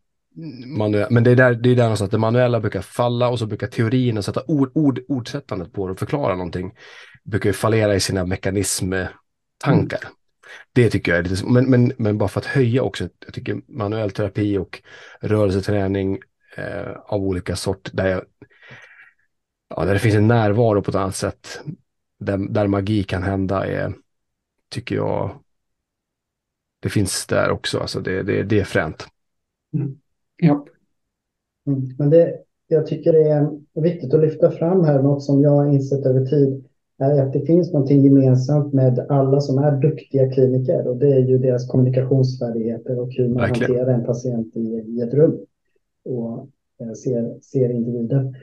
manuell, 0.66 1.06
men 1.10 1.24
det 1.24 1.30
är 1.30 1.36
där, 1.36 1.54
det 1.54 1.70
är 1.70 1.76
där 1.76 1.82
någonstans 1.82 2.10
det 2.10 2.18
manuella 2.18 2.60
brukar 2.60 2.82
falla 2.82 3.28
och 3.28 3.38
så 3.38 3.46
brukar 3.46 3.66
teorin 3.66 4.22
sätta 4.22 4.42
ord, 4.46 4.70
ord, 4.74 5.00
ordsättandet 5.08 5.72
på 5.72 5.86
det 5.86 5.92
och 5.92 5.98
förklara 5.98 6.34
någonting. 6.36 6.74
Brukar 7.24 7.52
fallera 7.52 7.94
i 7.94 8.00
sina 8.00 8.24
mekanismtankar. 8.24 10.00
Mm. 10.02 10.14
Det 10.72 10.90
tycker 10.90 11.12
jag 11.12 11.18
är 11.18 11.22
lite, 11.22 11.46
men, 11.46 11.70
men, 11.70 11.92
men 11.98 12.18
bara 12.18 12.28
för 12.28 12.40
att 12.40 12.46
höja 12.46 12.82
också, 12.82 13.08
jag 13.24 13.34
tycker 13.34 13.60
manuell 13.68 14.10
terapi 14.10 14.58
och 14.58 14.82
rörelseträning 15.20 16.18
eh, 16.56 16.92
av 17.06 17.20
olika 17.20 17.56
sort, 17.56 17.90
där, 17.92 18.06
jag, 18.06 18.22
ja, 19.76 19.84
där 19.84 19.92
det 19.94 20.00
finns 20.00 20.14
en 20.14 20.28
närvaro 20.28 20.82
på 20.82 20.90
ett 20.90 20.96
annat 20.96 21.16
sätt, 21.16 21.60
där, 22.18 22.38
där 22.38 22.66
magi 22.66 23.02
kan 23.02 23.22
hända, 23.22 23.66
är, 23.66 23.92
tycker 24.70 24.96
jag, 24.96 25.38
det 26.80 26.88
finns 26.88 27.26
där 27.26 27.50
också, 27.50 27.80
alltså 27.80 28.00
det, 28.00 28.22
det, 28.22 28.42
det 28.42 28.60
är 28.60 28.64
fränt. 28.64 29.06
Mm. 29.74 30.01
Ja. 30.42 30.64
Mm. 31.66 31.88
Men 31.98 32.10
det, 32.10 32.34
jag 32.68 32.86
tycker 32.86 33.12
det 33.12 33.28
är 33.28 33.50
viktigt 33.74 34.14
att 34.14 34.20
lyfta 34.20 34.50
fram 34.50 34.84
här 34.84 35.02
något 35.02 35.22
som 35.22 35.42
jag 35.42 35.50
har 35.50 35.66
insett 35.66 36.06
över 36.06 36.26
tid 36.26 36.64
är 36.98 37.22
att 37.22 37.32
det 37.32 37.40
finns 37.40 37.72
någonting 37.72 38.04
gemensamt 38.04 38.72
med 38.72 39.06
alla 39.08 39.40
som 39.40 39.58
är 39.58 39.80
duktiga 39.80 40.30
kliniker 40.30 40.88
och 40.88 40.96
det 40.96 41.12
är 41.12 41.18
ju 41.18 41.38
deras 41.38 41.68
kommunikationsfärdigheter 41.68 43.00
och 43.00 43.12
hur 43.12 43.28
man 43.28 43.36
Verkligen. 43.36 43.70
hanterar 43.70 43.94
en 43.94 44.04
patient 44.04 44.56
i, 44.56 44.84
i 44.86 45.00
ett 45.00 45.14
rum 45.14 45.38
och 46.04 46.48
eh, 46.80 46.92
ser, 46.92 47.40
ser 47.40 47.70
individen. 47.70 48.34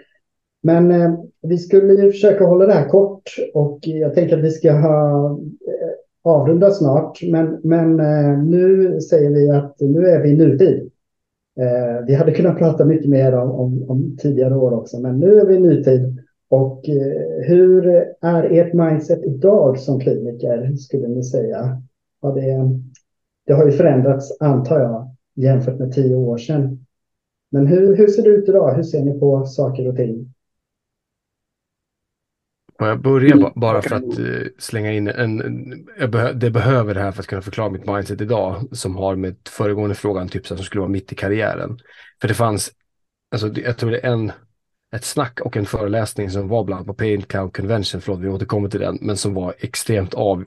Men 0.62 0.92
eh, 0.92 1.14
vi 1.42 1.58
skulle 1.58 1.94
ju 1.94 2.12
försöka 2.12 2.46
hålla 2.46 2.66
det 2.66 2.74
här 2.74 2.90
kort 2.90 3.24
och 3.54 3.80
jag 3.82 4.14
tänker 4.14 4.38
att 4.38 4.44
vi 4.44 4.52
ska 4.52 4.72
ha, 4.72 5.30
eh, 5.32 5.90
avrunda 6.22 6.72
snart, 6.72 7.20
men, 7.32 7.62
men 7.64 8.00
eh, 8.00 8.44
nu 8.44 9.02
säger 9.02 9.30
vi 9.30 9.50
att 9.50 9.76
nu 9.80 10.08
är 10.08 10.24
vi 10.24 10.30
i 10.30 10.38
nutid. 10.38 10.89
Eh, 11.60 12.06
vi 12.08 12.14
hade 12.14 12.32
kunnat 12.32 12.58
prata 12.58 12.86
mycket 12.86 13.10
mer 13.10 13.36
om, 13.36 13.52
om, 13.52 13.90
om, 13.90 14.18
tidigare 14.18 14.56
år 14.56 14.74
också, 14.74 15.00
men 15.00 15.20
nu 15.20 15.40
är 15.40 15.46
vi 15.46 15.56
i 15.56 15.60
nutid. 15.60 16.24
Och 16.50 16.90
eh, 16.90 17.48
hur 17.48 17.88
är 18.22 18.44
ert 18.44 18.74
mindset 18.74 19.26
idag 19.26 19.80
som 19.80 20.00
kliniker, 20.00 20.76
skulle 20.76 21.08
ni 21.08 21.24
säga? 21.24 21.82
Har 22.22 22.36
det, 22.36 22.80
det 23.48 23.54
har 23.54 23.66
ju 23.66 23.72
förändrats, 23.72 24.38
antar 24.40 24.80
jag, 24.80 25.16
jämfört 25.36 25.80
med 25.80 25.92
tio 25.92 26.16
år 26.16 26.38
sedan. 26.38 26.86
Men 27.52 27.68
hur, 27.68 27.96
hur 27.96 28.08
ser 28.08 28.24
det 28.24 28.30
ut 28.30 28.50
idag? 28.50 28.76
Hur 28.76 28.84
ser 28.84 29.06
ni 29.06 29.20
på 29.20 29.46
saker 29.46 29.88
och 29.88 29.96
ting? 29.96 30.34
Jag 32.80 33.02
börja 33.02 33.36
mm. 33.36 33.52
bara 33.56 33.82
för 33.82 33.96
att 33.96 34.20
uh, 34.20 34.48
slänga 34.58 34.92
in 34.92 35.08
en, 35.08 35.38
det 36.36 36.50
behöver 36.50 36.94
det 36.94 37.02
här 37.02 37.12
för 37.12 37.20
att 37.22 37.28
kunna 37.28 37.42
förklara 37.42 37.70
mitt 37.70 37.86
mindset 37.86 38.22
idag 38.22 38.70
som 38.72 38.96
har 38.96 39.16
med 39.16 39.36
föregående 39.50 39.96
frågan, 39.96 40.30
typ 40.30 40.48
så 40.48 40.56
som 40.56 40.66
skulle 40.66 40.82
vara 40.82 40.92
mitt 40.92 41.12
i 41.12 41.16
karriären. 41.16 41.80
För 42.22 42.28
det 42.28 42.34
fanns, 42.34 42.72
alltså 43.32 43.48
jag 43.48 43.78
tror 43.78 43.92
det 43.92 44.00
är 44.00 44.12
en, 44.12 44.32
ett 44.96 45.04
snack 45.04 45.40
och 45.40 45.58
en 45.58 45.66
föreläsning 45.66 46.30
som 46.30 46.48
var 46.48 46.64
bland 46.64 46.86
på 46.86 46.94
Paint 46.94 47.28
Cow 47.28 47.50
Convention, 47.50 48.02
förlåt 48.02 48.20
vi 48.20 48.30
återkommer 48.30 48.70
till 48.70 48.80
den, 48.80 48.98
men 49.02 49.18
som 49.18 49.34
var 49.34 49.54
extremt 49.60 50.14
av, 50.14 50.46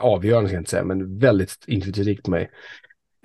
avgörande, 0.00 0.48
ska 0.48 0.56
jag 0.56 0.60
inte 0.60 0.70
säga, 0.70 0.84
men 0.84 1.18
väldigt 1.18 1.64
inflytelserikt 1.66 2.24
på 2.24 2.30
mig. 2.30 2.50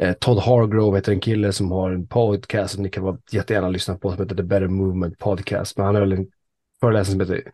Eh, 0.02 0.14
Todd 0.14 0.40
Hargrove 0.40 0.98
heter 0.98 1.12
en 1.12 1.20
kille 1.20 1.52
som 1.52 1.72
har 1.72 1.92
en 1.92 2.08
podcast 2.08 2.74
som 2.74 2.84
ni 2.84 2.90
kan 2.90 3.04
vara 3.04 3.18
jättegärna 3.32 3.70
lyssna 3.70 3.98
på 3.98 4.12
som 4.12 4.22
heter 4.24 4.36
The 4.36 4.44
Better 4.44 4.68
Movement 4.68 5.18
Podcast. 5.18 5.78
Men 5.78 5.86
han 5.86 5.96
höll 5.96 6.14
en 6.14 6.28
föreläsning 6.82 7.12
som 7.12 7.22
heter 7.22 7.52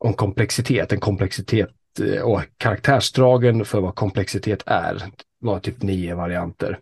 om 0.00 0.14
komplexitet, 0.14 0.92
en 0.92 1.00
komplexitet 1.00 1.70
eh, 2.00 2.22
och 2.22 2.42
karaktärsdragen 2.56 3.64
för 3.64 3.80
vad 3.80 3.94
komplexitet 3.94 4.62
är. 4.66 4.94
Det 4.94 5.46
var 5.46 5.60
typ 5.60 5.82
nio 5.82 6.14
varianter. 6.14 6.78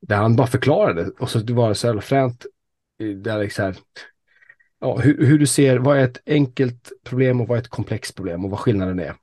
Där 0.00 0.16
han 0.16 0.36
bara 0.36 0.46
förklarade 0.46 1.10
och 1.18 1.30
så 1.30 1.54
var 1.54 1.68
det 1.68 1.74
så 1.74 1.86
jävla 1.86 2.02
fränt. 2.02 2.46
Eh, 3.00 3.08
där 3.08 3.38
liksom 3.38 3.64
här, 3.64 3.76
ja, 4.80 4.98
hur, 4.98 5.26
hur, 5.26 5.38
du 5.38 5.46
ser, 5.46 5.78
vad 5.78 5.98
är 5.98 6.04
ett 6.04 6.20
enkelt 6.26 6.92
problem 7.04 7.40
och 7.40 7.48
vad 7.48 7.58
är 7.58 7.62
ett 7.62 7.68
komplext 7.68 8.14
problem 8.14 8.44
och 8.44 8.50
vad 8.50 8.60
skillnaden 8.60 8.98
är. 8.98 9.14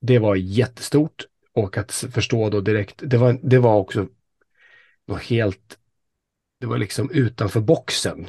Det 0.00 0.18
var 0.18 0.36
jättestort 0.36 1.26
och 1.54 1.78
att 1.78 1.92
förstå 1.92 2.50
då 2.50 2.60
direkt, 2.60 3.02
det 3.04 3.16
var, 3.16 3.38
det 3.42 3.58
var 3.58 3.76
också 3.76 4.08
något 5.06 5.22
helt, 5.22 5.78
det 6.60 6.66
var 6.66 6.78
liksom 6.78 7.10
utanför 7.10 7.60
boxen 7.60 8.26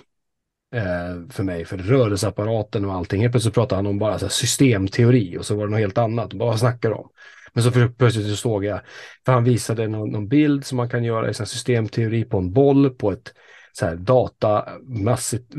eh, 0.76 1.30
för 1.30 1.44
mig, 1.44 1.66
för 1.66 1.78
rörelseapparaten 1.78 2.86
och 2.86 2.94
allting. 2.94 3.22
Helt 3.22 3.34
plötsligt 3.34 3.54
pratade 3.54 3.78
han 3.80 3.88
om 3.88 4.00
bara 4.00 4.20
så 4.20 4.30
systemteori 4.30 5.38
och 5.38 5.46
så 5.46 5.56
var 5.56 5.66
det 5.66 5.72
något 5.72 5.80
helt 5.80 5.98
annat. 5.98 6.34
Bara 6.34 6.50
vad 6.50 6.60
snackar 6.60 6.92
om? 6.92 7.10
Men 7.54 7.64
så 7.64 7.72
plötsligt 7.72 8.28
så 8.28 8.36
såg 8.36 8.66
jag, 8.66 8.80
för 9.26 9.34
han 9.34 9.44
visade 9.44 9.88
någon, 9.88 10.12
någon 10.12 10.28
bild 10.28 10.66
som 10.66 10.76
man 10.76 10.90
kan 10.90 11.04
göra 11.04 11.30
i 11.30 11.34
systemteori 11.34 12.26
på 12.26 12.38
en 12.38 12.54
boll 12.54 12.90
på 12.90 13.12
ett 13.12 13.34
så 13.78 13.86
här, 13.86 13.96
datamässigt 13.96 15.54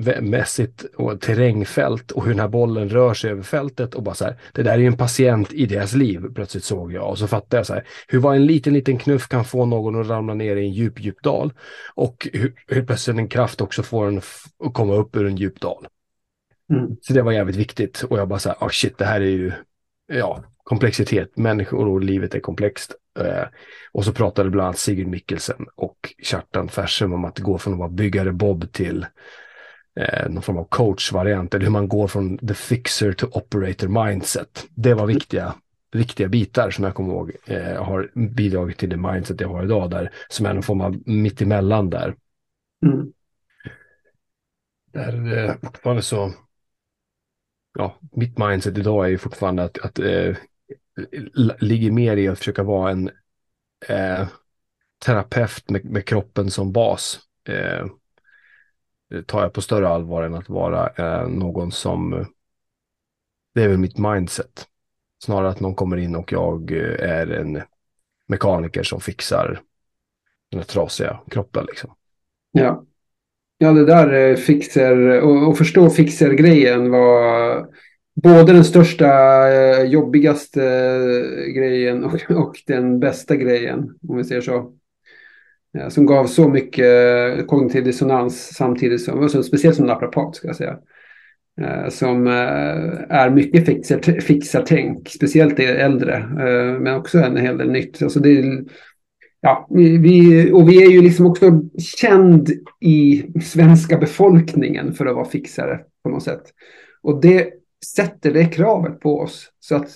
och 0.97 1.21
terrängfält 1.21 2.11
och 2.11 2.25
hur 2.25 2.31
den 2.31 2.41
här 2.41 2.49
bollen 2.49 2.89
rör 2.89 3.15
sig 3.15 3.31
över 3.31 3.43
fältet 3.43 3.95
och 3.95 4.03
bara 4.03 4.15
så 4.15 4.25
här, 4.25 4.37
det 4.53 4.63
där 4.63 4.73
är 4.73 4.79
ju 4.79 4.87
en 4.87 4.97
patient 4.97 5.53
i 5.53 5.67
deras 5.67 5.95
liv, 5.95 6.23
plötsligt 6.35 6.65
såg 6.65 6.93
jag 6.93 7.11
och 7.11 7.19
så 7.19 7.27
fattade 7.27 7.57
jag 7.57 7.67
så 7.67 7.75
här, 7.75 7.87
hur 8.09 8.19
var 8.19 8.35
en 8.35 8.47
liten, 8.47 8.75
liten 8.75 8.99
knuff 8.99 9.29
kan 9.29 9.45
få 9.45 9.65
någon 9.65 10.01
att 10.01 10.09
ramla 10.09 10.35
ner 10.35 10.57
i 10.57 10.65
en 10.67 10.73
djup, 10.73 11.01
djup 11.01 11.23
dal 11.23 11.53
och 11.95 12.29
hur, 12.33 12.55
hur 12.67 12.83
plötsligt 12.87 13.17
en 13.17 13.29
kraft 13.29 13.61
också 13.61 13.83
får 13.83 14.07
en 14.07 14.19
att 14.65 14.75
komma 14.75 14.95
upp 14.95 15.17
ur 15.17 15.27
en 15.27 15.37
djup 15.37 15.61
dal. 15.61 15.87
Mm. 16.71 16.97
Så 17.01 17.13
det 17.13 17.23
var 17.23 17.33
jävligt 17.33 17.57
viktigt 17.57 18.03
och 18.03 18.19
jag 18.19 18.29
bara 18.29 18.39
så 18.39 18.49
här, 18.49 18.59
oh 18.61 18.69
shit, 18.69 18.99
det 18.99 19.05
här 19.05 19.21
är 19.21 19.25
ju, 19.25 19.53
ja, 20.13 20.45
komplexitet, 20.63 21.37
människor 21.37 21.89
och 21.89 22.01
livet 22.01 22.35
är 22.35 22.41
komplext. 22.41 22.95
Eh, 23.19 23.45
och 23.93 24.05
så 24.05 24.13
pratade 24.13 24.51
bland 24.51 24.67
annat 24.67 24.79
Sigrid 24.79 25.09
Mikkelsen 25.09 25.67
och 25.75 26.15
Kjartan 26.23 26.69
Fersem 26.69 27.13
om 27.13 27.25
att 27.25 27.39
gå 27.39 27.59
från 27.59 27.73
att 27.73 27.79
vara 27.79 27.89
byggare 27.89 28.33
Bob 28.33 28.73
till 28.73 29.07
eh, 30.01 30.29
någon 30.29 30.43
form 30.43 30.59
av 30.59 30.65
coachvariant, 30.69 31.55
eller 31.55 31.65
hur 31.65 31.73
man 31.73 31.89
går 31.89 32.09
från 32.09 32.39
the 32.39 32.55
fixer 32.55 33.13
to 33.13 33.27
operator 33.33 34.05
mindset. 34.05 34.67
Det 34.71 34.95
var 34.95 35.07
viktiga, 35.07 35.55
viktiga 35.93 36.29
bitar 36.29 36.71
som 36.71 36.85
jag 36.85 36.95
kommer 36.95 37.13
ihåg 37.13 37.33
eh, 37.47 37.85
har 37.85 38.11
bidragit 38.15 38.79
till 38.79 38.89
det 38.89 38.97
mindset 38.97 39.41
jag 39.41 39.49
har 39.49 39.65
idag, 39.65 39.91
där, 39.91 40.13
som 40.29 40.47
är 40.47 40.55
någon 40.55 40.63
form 40.63 40.81
av 40.81 41.03
mittemellan 41.07 41.91
där. 41.91 42.15
Mm. 42.87 43.13
Där 44.93 45.39
eh, 45.39 45.55
fortfarande 45.63 46.03
så, 46.03 46.33
ja, 47.79 47.99
mitt 48.13 48.39
mindset 48.39 48.79
idag 48.79 49.05
är 49.05 49.09
ju 49.09 49.19
fortfarande 49.19 49.63
att, 49.63 49.79
att 49.79 49.99
eh, 49.99 50.37
ligger 51.61 51.91
mer 51.91 52.17
i 52.17 52.29
att 52.29 52.39
försöka 52.39 52.63
vara 52.63 52.91
en 52.91 53.11
eh, 53.89 54.29
terapeut 55.05 55.71
med, 55.71 55.85
med, 55.85 56.05
kroppen 56.05 56.51
som 56.51 56.73
bas. 56.73 57.21
Eh, 57.49 57.87
det 59.11 59.23
tar 59.23 59.43
jag 59.43 59.53
på 59.53 59.61
större 59.61 59.89
allvar 59.89 60.23
än 60.23 60.35
att 60.35 60.49
vara 60.49 60.89
eh, 60.89 61.29
någon 61.29 61.73
som... 61.73 62.27
Det 63.55 63.63
är 63.63 63.69
väl 63.69 63.79
mitt 63.79 63.99
mindset. 63.99 64.67
Snarare 65.25 65.49
att 65.49 65.61
någon 65.61 65.75
kommer 65.75 65.97
in 65.97 66.17
och 66.17 66.33
jag 66.33 66.73
eh, 66.73 67.11
är 67.11 67.27
en 67.27 67.63
mekaniker 68.29 68.83
som 68.83 69.01
fixar 69.01 69.61
den 70.51 70.61
här 70.61 70.67
trasiga 70.67 71.21
kroppen. 71.31 71.67
Liksom. 71.67 71.95
Ja. 72.53 72.85
Ja, 73.59 73.73
det 73.73 73.85
där 73.85 74.13
eh, 74.13 74.37
fixer 74.37 75.21
och, 75.21 75.49
och 75.49 75.59
förstå 75.59 75.91
fixer-grejen 75.91 76.91
var 76.91 77.67
både 78.23 78.53
den 78.53 78.65
största, 78.65 79.09
eh, 79.53 79.85
jobbigaste 79.85 80.65
eh, 80.65 81.53
grejen 81.53 82.05
och, 82.05 82.31
och 82.31 82.63
den 82.67 83.01
bästa 83.01 83.37
grejen, 83.37 83.99
om 84.09 84.17
vi 84.17 84.25
säger 84.25 84.41
så. 84.41 84.73
Eh, 85.79 85.89
som 85.89 86.07
gav 86.07 86.27
så 86.27 86.49
mycket 86.49 87.47
kognitiv 87.47 87.85
dissonans 87.85 88.55
samtidigt 88.55 89.05
som, 89.05 89.23
alltså, 89.23 89.43
speciellt 89.43 89.77
som 89.77 89.87
naprapat 89.87 90.37
ska 90.37 90.47
jag 90.47 90.57
säga. 90.57 90.79
Som 91.89 92.27
är 92.27 93.31
mycket 93.31 93.67
fixar, 93.67 94.21
fixartänk, 94.21 95.09
speciellt 95.09 95.57
det 95.57 95.81
äldre, 95.81 96.27
men 96.81 96.95
också 96.95 97.19
en 97.19 97.37
hel 97.37 97.59
del 97.59 97.71
nytt. 97.71 98.03
Alltså 98.03 98.21
det 98.21 98.39
är, 98.39 98.65
ja, 99.41 99.69
vi, 99.71 100.51
och 100.53 100.69
vi 100.69 100.83
är 100.83 100.91
ju 100.91 101.03
liksom 101.03 101.27
också 101.27 101.61
känd 101.79 102.51
i 102.81 103.27
svenska 103.43 103.99
befolkningen 103.99 104.95
för 104.95 105.07
att 105.07 105.15
vara 105.15 105.29
fixare 105.29 105.81
på 106.03 106.09
något 106.09 106.23
sätt. 106.23 106.43
Och 107.03 107.21
det 107.21 107.51
sätter 107.95 108.33
det 108.33 108.45
kravet 108.45 109.01
på 109.01 109.21
oss. 109.21 109.53
Så 109.61 109.77
att 109.77 109.91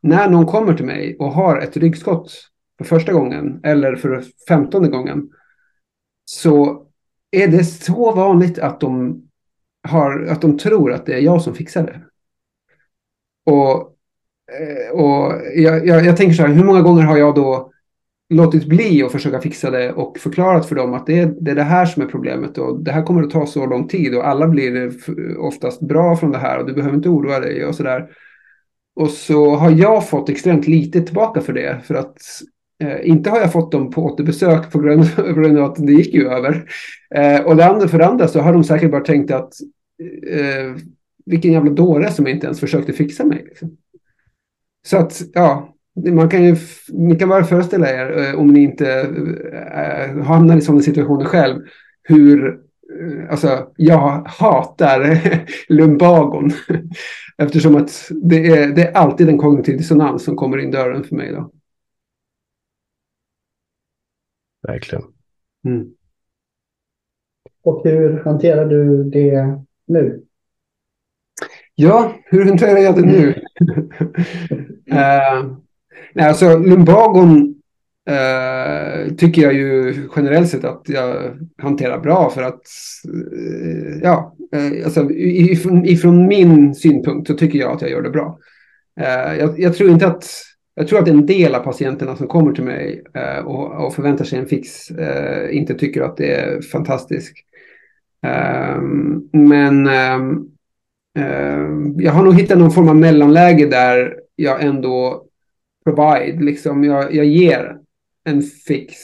när 0.00 0.30
någon 0.30 0.46
kommer 0.46 0.74
till 0.74 0.86
mig 0.86 1.16
och 1.18 1.32
har 1.32 1.58
ett 1.58 1.76
ryggskott 1.76 2.32
för 2.78 2.84
första 2.84 3.12
gången 3.12 3.60
eller 3.64 3.96
för 3.96 4.24
femtonde 4.48 4.88
gången 4.88 5.30
så 6.24 6.86
är 7.30 7.48
det 7.48 7.64
så 7.64 8.12
vanligt 8.12 8.58
att 8.58 8.80
de, 8.80 9.22
har, 9.88 10.26
att 10.26 10.40
de 10.40 10.58
tror 10.58 10.92
att 10.92 11.06
det 11.06 11.14
är 11.14 11.20
jag 11.20 11.42
som 11.42 11.54
fixar 11.54 11.82
det. 11.82 12.00
Och, 13.52 13.96
eh, 14.60 14.92
och 14.92 15.32
jag, 15.54 15.86
jag, 15.86 16.04
jag 16.04 16.16
tänker 16.16 16.34
så 16.34 16.42
här, 16.42 16.54
hur 16.54 16.64
många 16.64 16.82
gånger 16.82 17.02
har 17.02 17.16
jag 17.16 17.34
då 17.34 17.72
låtit 18.32 18.66
bli 18.66 19.02
att 19.02 19.12
försöka 19.12 19.40
fixa 19.40 19.70
det 19.70 19.92
och 19.92 20.18
förklarat 20.18 20.66
för 20.66 20.74
dem 20.74 20.94
att 20.94 21.06
det 21.06 21.18
är, 21.18 21.34
det 21.40 21.50
är 21.50 21.54
det 21.54 21.62
här 21.62 21.86
som 21.86 22.02
är 22.02 22.06
problemet 22.06 22.58
och 22.58 22.82
det 22.82 22.92
här 22.92 23.02
kommer 23.02 23.22
att 23.22 23.30
ta 23.30 23.46
så 23.46 23.66
lång 23.66 23.88
tid 23.88 24.14
och 24.14 24.28
alla 24.28 24.48
blir 24.48 24.92
oftast 25.38 25.80
bra 25.80 26.16
från 26.16 26.30
det 26.30 26.38
här 26.38 26.58
och 26.58 26.66
du 26.66 26.72
behöver 26.72 26.96
inte 26.96 27.08
oroa 27.08 27.40
dig 27.40 27.66
och 27.66 27.74
sådär. 27.74 28.10
Och 28.94 29.10
så 29.10 29.54
har 29.54 29.70
jag 29.70 30.08
fått 30.08 30.28
extremt 30.28 30.66
lite 30.66 31.02
tillbaka 31.02 31.40
för 31.40 31.52
det 31.52 31.80
för 31.84 31.94
att 31.94 32.16
eh, 32.82 33.08
inte 33.08 33.30
har 33.30 33.40
jag 33.40 33.52
fått 33.52 33.72
dem 33.72 33.90
på 33.90 34.04
återbesök 34.04 34.72
på 34.72 34.78
grund, 34.78 35.16
på 35.16 35.32
grund 35.32 35.58
av 35.58 35.70
att 35.70 35.86
det 35.86 35.92
gick 35.92 36.14
ju 36.14 36.28
över. 36.28 36.64
Eh, 37.14 37.40
och 37.40 37.56
det 37.56 37.66
andra, 37.66 37.88
för 37.88 37.98
det 37.98 38.06
andra 38.06 38.28
så 38.28 38.40
har 38.40 38.52
de 38.52 38.64
säkert 38.64 38.90
bara 38.90 39.04
tänkt 39.04 39.30
att 39.30 39.52
eh, 40.30 40.82
vilken 41.26 41.52
jävla 41.52 41.70
dåre 41.70 42.10
som 42.10 42.26
inte 42.26 42.46
ens 42.46 42.60
försökte 42.60 42.92
fixa 42.92 43.24
mig. 43.24 43.44
Liksom. 43.48 43.76
Så 44.86 44.96
att, 44.96 45.22
ja, 45.32 45.71
man 45.94 46.28
kan 46.28 46.44
ju, 46.44 46.56
ni 46.88 47.16
kan 47.16 47.28
bara 47.28 47.44
föreställa 47.44 47.90
er, 47.90 48.18
eh, 48.18 48.40
om 48.40 48.52
ni 48.52 48.62
inte 48.62 49.00
äh, 49.74 50.22
hamnar 50.22 50.56
i 50.56 50.60
sådana 50.60 50.82
situationer 50.82 51.24
själv, 51.24 51.62
hur 52.02 52.48
äh, 52.48 52.54
Alltså, 53.30 53.72
jag 53.76 54.22
hatar 54.26 55.18
lumbagon. 55.68 56.50
Eftersom 57.38 57.76
att 57.76 58.10
det 58.22 58.46
är, 58.46 58.68
det 58.68 58.82
är 58.82 58.92
alltid 58.92 59.28
en 59.28 59.38
kognitiv 59.38 59.76
dissonans 59.76 60.24
som 60.24 60.36
kommer 60.36 60.58
in 60.58 60.70
dörren 60.70 61.04
för 61.04 61.16
mig. 61.16 61.32
Då. 61.32 61.50
Verkligen. 64.68 65.04
Mm. 65.64 65.86
Och 67.62 67.82
hur 67.84 68.24
hanterar 68.24 68.66
du 68.66 69.04
det 69.04 69.60
nu? 69.86 70.24
Ja, 71.74 72.14
hur 72.24 72.44
hanterar 72.44 72.78
jag 72.78 72.94
det 72.94 73.06
nu? 73.06 73.28
uh, 74.92 75.56
Nej, 76.14 76.28
alltså 76.28 76.58
lumbagon 76.58 77.54
eh, 78.08 79.14
tycker 79.14 79.42
jag 79.42 79.54
ju 79.54 79.94
generellt 80.16 80.48
sett 80.48 80.64
att 80.64 80.82
jag 80.84 81.38
hanterar 81.58 81.98
bra 81.98 82.30
för 82.30 82.42
att, 82.42 82.62
eh, 83.32 83.98
ja, 84.02 84.36
eh, 84.54 84.84
alltså 84.84 85.10
ifrån, 85.10 85.86
ifrån 85.86 86.26
min 86.26 86.74
synpunkt 86.74 87.26
så 87.26 87.34
tycker 87.34 87.58
jag 87.58 87.72
att 87.72 87.82
jag 87.82 87.90
gör 87.90 88.02
det 88.02 88.10
bra. 88.10 88.38
Eh, 89.00 89.38
jag, 89.38 89.60
jag, 89.60 89.76
tror 89.76 89.90
inte 89.90 90.06
att 90.06 90.24
jag 90.74 90.88
tror 90.88 90.98
att 90.98 91.08
en 91.08 91.26
del 91.26 91.54
av 91.54 91.60
patienterna 91.60 92.16
som 92.16 92.26
kommer 92.26 92.52
till 92.52 92.64
mig 92.64 93.04
eh, 93.14 93.44
och, 93.44 93.86
och, 93.86 93.94
förväntar 93.94 94.24
sig 94.24 94.38
en 94.38 94.46
fix 94.46 94.90
eh, 94.90 95.56
inte 95.56 95.74
tycker 95.74 96.02
att 96.02 96.16
det 96.16 96.34
är 96.34 96.62
fantastiskt. 96.62 97.32
Ehm, 98.26 99.28
men 99.32 99.86
ehm, 99.86 100.46
ehm, 101.18 102.00
jag 102.00 102.12
har 102.12 102.24
nog 102.24 102.34
hittat 102.34 102.58
någon 102.58 102.70
form 102.70 102.88
av 102.88 102.96
mellanläge 102.96 103.66
där 103.66 104.14
jag 104.36 104.62
ändå 104.62 105.26
provide, 105.84 106.44
liksom 106.44 106.84
jag, 106.84 107.14
jag 107.14 107.26
ger 107.26 107.76
en 108.24 108.42
fix 108.42 108.94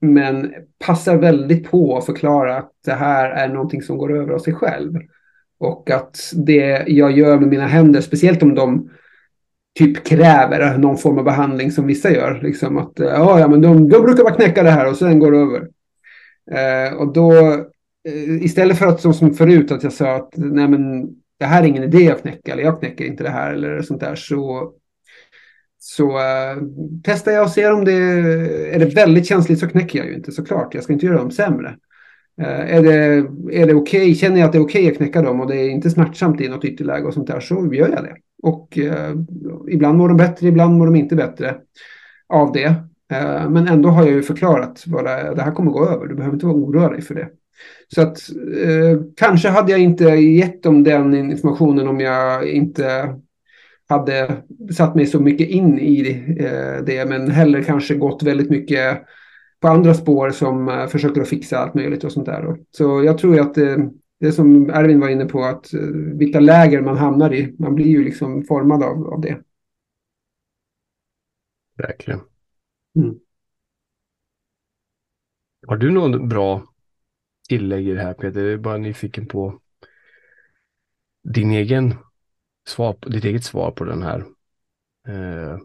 men 0.00 0.52
passar 0.78 1.16
väldigt 1.16 1.70
på 1.70 1.96
att 1.96 2.06
förklara 2.06 2.56
att 2.56 2.72
det 2.84 2.92
här 2.92 3.30
är 3.30 3.48
någonting 3.48 3.82
som 3.82 3.98
går 3.98 4.16
över 4.16 4.32
av 4.32 4.38
sig 4.38 4.54
själv. 4.54 4.92
Och 5.58 5.90
att 5.90 6.32
det 6.46 6.84
jag 6.86 7.12
gör 7.12 7.38
med 7.38 7.48
mina 7.48 7.66
händer, 7.66 8.00
speciellt 8.00 8.42
om 8.42 8.54
de 8.54 8.90
typ 9.78 10.04
kräver 10.04 10.78
någon 10.78 10.98
form 10.98 11.18
av 11.18 11.24
behandling 11.24 11.70
som 11.70 11.86
vissa 11.86 12.10
gör. 12.10 12.40
Liksom 12.42 12.76
att 12.76 12.92
ja, 12.96 13.40
ja 13.40 13.48
men 13.48 13.60
de, 13.60 13.88
de 13.88 14.02
brukar 14.02 14.24
bara 14.24 14.34
knäcka 14.34 14.62
det 14.62 14.70
här 14.70 14.90
och 14.90 14.96
sen 14.96 15.18
går 15.18 15.32
det 15.32 15.38
över. 15.38 15.68
Eh, 16.50 16.94
och 16.94 17.12
då 17.12 17.32
eh, 18.08 18.44
istället 18.44 18.78
för 18.78 18.86
att 18.86 19.00
som, 19.00 19.14
som 19.14 19.34
förut 19.34 19.72
att 19.72 19.82
jag 19.82 19.92
sa 19.92 20.16
att 20.16 20.32
nej 20.36 20.68
men 20.68 21.08
det 21.38 21.44
här 21.44 21.62
är 21.62 21.66
ingen 21.66 21.82
idé 21.82 22.10
att 22.10 22.22
knäcka 22.22 22.52
eller 22.52 22.62
jag 22.62 22.80
knäcker 22.80 23.04
inte 23.04 23.22
det 23.22 23.30
här 23.30 23.52
eller 23.52 23.82
sånt 23.82 24.00
där 24.00 24.14
så 24.14 24.72
så 25.96 26.08
uh, 26.08 26.62
testar 27.02 27.32
jag 27.32 27.44
och 27.44 27.50
ser 27.50 27.72
om 27.72 27.84
det 27.84 27.92
är 28.72 28.78
det 28.78 28.94
väldigt 28.94 29.26
känsligt 29.26 29.58
så 29.58 29.68
knäcker 29.68 29.98
jag 29.98 30.08
ju 30.08 30.14
inte 30.14 30.32
såklart. 30.32 30.74
Jag 30.74 30.84
ska 30.84 30.92
inte 30.92 31.06
göra 31.06 31.18
dem 31.18 31.30
sämre. 31.30 31.76
Uh, 32.40 32.74
är 32.74 32.82
det, 32.82 32.94
är 33.52 33.66
det 33.66 33.74
okej, 33.74 34.00
okay, 34.00 34.14
känner 34.14 34.38
jag 34.38 34.46
att 34.46 34.52
det 34.52 34.58
är 34.58 34.62
okej 34.62 34.82
okay 34.82 34.92
att 34.92 34.96
knäcka 34.96 35.22
dem 35.22 35.40
och 35.40 35.48
det 35.48 35.56
är 35.56 35.68
inte 35.68 35.90
smärtsamt 35.90 36.40
i 36.40 36.48
något 36.48 36.64
ytterläge 36.64 37.06
och 37.06 37.14
sånt 37.14 37.26
där 37.26 37.40
så 37.40 37.74
gör 37.74 37.88
jag 37.88 38.04
det. 38.04 38.16
Och 38.42 38.78
uh, 38.78 39.22
ibland 39.70 39.98
mår 39.98 40.08
de 40.08 40.16
bättre, 40.16 40.48
ibland 40.48 40.78
mår 40.78 40.86
de 40.86 40.96
inte 40.96 41.16
bättre 41.16 41.56
av 42.28 42.52
det. 42.52 42.74
men 43.50 43.68
ändå 43.68 43.88
har 43.88 44.04
jag 44.04 44.12
ju 44.12 44.22
förklarat 44.22 44.84
vad 44.86 45.04
det, 45.04 45.32
det 45.36 45.42
här 45.42 45.52
kommer 45.52 45.70
gå 45.70 45.88
över. 45.88 46.06
Du 46.06 46.14
behöver 46.14 46.34
inte 46.34 46.46
vara 46.46 46.56
orolig 46.56 47.04
för 47.04 47.14
det. 47.14 47.28
Så 47.94 48.02
att 48.02 48.18
kanske 49.16 49.48
hade 49.48 49.72
jag 49.72 49.80
inte 49.80 50.04
gett 50.04 50.62
dem 50.62 50.84
den 50.84 51.14
informationen 51.14 51.88
om 51.88 52.00
jag 52.00 52.48
inte 52.48 53.14
hade 53.88 54.42
satt 54.72 54.94
mig 54.94 55.06
så 55.06 55.20
mycket 55.20 55.48
in 55.48 55.78
i 55.78 56.24
eh, 56.38 56.84
det, 56.84 57.08
men 57.08 57.30
heller 57.30 57.62
kanske 57.62 57.94
gått 57.94 58.22
väldigt 58.22 58.50
mycket 58.50 59.06
på 59.60 59.68
andra 59.68 59.94
spår 59.94 60.30
som 60.30 60.68
eh, 60.68 60.86
försöker 60.86 61.20
att 61.20 61.28
fixa 61.28 61.58
allt 61.58 61.74
möjligt 61.74 62.04
och 62.04 62.12
sånt 62.12 62.26
där. 62.26 62.56
Så 62.70 63.04
jag 63.04 63.18
tror 63.18 63.40
att 63.40 63.54
det, 63.54 63.90
det 64.20 64.32
som 64.32 64.70
Erwin 64.70 65.00
var 65.00 65.08
inne 65.08 65.24
på, 65.24 65.44
att 65.44 65.74
eh, 65.74 65.80
vilka 66.14 66.40
läger 66.40 66.80
man 66.80 66.96
hamnar 66.96 67.34
i, 67.34 67.54
man 67.58 67.74
blir 67.74 67.86
ju 67.86 68.04
liksom 68.04 68.44
formad 68.44 68.82
av, 68.82 69.06
av 69.06 69.20
det. 69.20 69.38
Verkligen. 71.78 72.20
Mm. 72.96 73.14
Har 75.66 75.76
du 75.76 75.90
någon 75.90 76.28
bra 76.28 76.62
tillägg 77.48 77.88
i 77.88 77.94
det 77.94 78.02
här 78.02 78.14
Peter? 78.14 78.40
Jag 78.40 78.52
är 78.52 78.56
bara 78.56 78.76
nyfiken 78.76 79.26
på 79.26 79.60
din 81.34 81.50
egen 81.50 81.94
svar, 82.68 82.96
ditt 83.06 83.24
eget 83.24 83.44
svar 83.44 83.70
på 83.70 83.84
den 83.84 84.02
här 84.02 84.18
eh, 85.08 85.58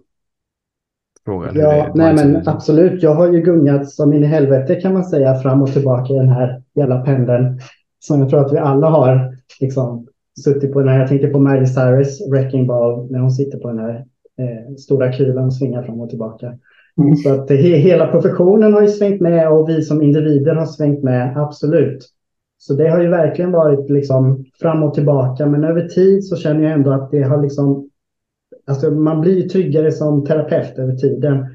frågan. 1.25 1.55
Ja, 1.55 1.91
nej 1.95 2.15
men 2.15 2.47
absolut. 2.47 3.03
Jag 3.03 3.15
har 3.15 3.31
ju 3.31 3.41
gungat 3.41 3.89
som 3.89 4.13
in 4.13 4.23
i 4.23 4.27
helvete 4.27 4.75
kan 4.75 4.93
man 4.93 5.03
säga 5.03 5.35
fram 5.35 5.61
och 5.61 5.73
tillbaka 5.73 6.13
i 6.13 6.17
den 6.17 6.29
här 6.29 6.63
jävla 6.75 7.01
pendeln. 7.01 7.59
Som 7.99 8.19
jag 8.19 8.29
tror 8.29 8.45
att 8.45 8.53
vi 8.53 8.57
alla 8.57 8.89
har 8.89 9.37
liksom 9.59 10.07
suttit 10.43 10.73
på. 10.73 10.81
När 10.81 10.99
jag 10.99 11.07
tänker 11.07 11.29
på 11.29 11.39
Miley 11.39 11.65
Cyrus 11.65 12.29
Wrecking 12.31 12.67
Ball 12.67 13.11
när 13.11 13.19
hon 13.19 13.31
sitter 13.31 13.57
på 13.57 13.67
den 13.67 13.79
här 13.79 13.95
eh, 14.39 14.75
stora 14.77 15.11
kulan 15.11 15.45
och 15.45 15.53
svingar 15.53 15.83
fram 15.83 16.01
och 16.01 16.09
tillbaka. 16.09 16.53
Mm. 16.97 17.15
Så 17.15 17.33
att 17.33 17.49
he 17.49 17.77
hela 17.77 18.07
professionen 18.07 18.73
har 18.73 18.81
ju 18.81 18.87
svängt 18.87 19.21
med 19.21 19.51
och 19.51 19.69
vi 19.69 19.81
som 19.81 20.01
individer 20.01 20.55
har 20.55 20.65
svängt 20.65 21.03
med, 21.03 21.37
absolut. 21.37 22.09
Så 22.63 22.73
det 22.73 22.89
har 22.89 23.01
ju 23.01 23.09
verkligen 23.09 23.51
varit 23.51 23.89
liksom 23.89 24.45
fram 24.61 24.83
och 24.83 24.93
tillbaka. 24.93 25.45
Men 25.45 25.63
över 25.63 25.87
tid 25.87 26.25
så 26.25 26.35
känner 26.35 26.63
jag 26.63 26.71
ändå 26.71 26.91
att 26.91 27.11
det 27.11 27.23
har 27.23 27.41
liksom... 27.41 27.89
Alltså 28.67 28.91
man 28.91 29.21
blir 29.21 29.49
tryggare 29.49 29.91
som 29.91 30.25
terapeut 30.25 30.79
över 30.79 30.95
tiden. 30.95 31.45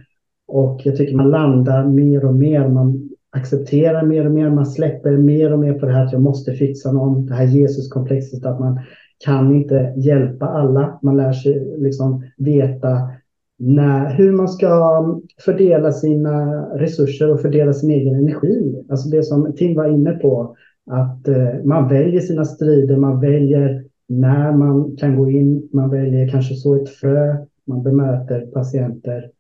Och 0.49 0.81
jag 0.85 0.97
tycker 0.97 1.17
man 1.17 1.31
landar 1.31 1.85
mer 1.85 2.25
och 2.25 2.35
mer. 2.35 2.69
Man 2.69 3.09
accepterar 3.31 4.07
mer 4.07 4.27
och 4.27 4.33
mer. 4.33 4.51
Man 4.51 4.67
släpper 4.67 5.17
mer 5.17 5.53
och 5.53 5.59
mer 5.59 5.73
på 5.73 5.87
det 5.87 5.93
här 5.93 6.05
att 6.05 6.13
jag 6.13 6.23
måste 6.23 6.53
fixa 6.53 6.93
någon. 6.93 7.27
Det 7.27 7.35
här 7.35 7.47
Jesuskomplexet 7.47 8.47
att 8.47 8.61
man 8.61 8.81
kan 9.25 9.55
inte 9.55 9.95
hjälpa 9.97 10.47
alla. 10.47 10.99
Man 11.03 11.17
lär 11.17 11.33
sig 11.33 11.77
liksom 11.79 12.25
veta 12.37 13.11
när, 13.59 14.15
hur 14.15 14.33
man 14.33 14.49
ska 14.49 15.05
fördela 15.45 15.93
sina 15.93 16.65
resurser 16.79 17.31
och 17.31 17.41
fördela 17.41 17.73
sin 17.73 17.91
egen 17.91 18.15
energi. 18.15 18.85
Alltså 18.91 19.09
det 19.09 19.23
som 19.23 19.53
Tim 19.57 19.77
var 19.77 19.89
inne 19.89 20.13
på 20.13 20.57
att 20.87 21.29
eh, 21.29 21.55
man 21.65 21.89
väljer 21.89 22.21
sina 22.21 22.45
strider, 22.45 22.97
man 22.97 23.21
väljer 23.21 23.85
när 24.09 24.53
man 24.53 24.97
kan 24.97 25.17
gå 25.17 25.31
in, 25.31 25.69
man 25.73 25.91
väljer 25.91 26.29
kanske 26.29 26.55
så 26.55 26.83
ett 26.83 26.89
frö, 26.89 27.37
man 27.65 27.83
bemöter 27.83 28.47
patienter 28.47 29.31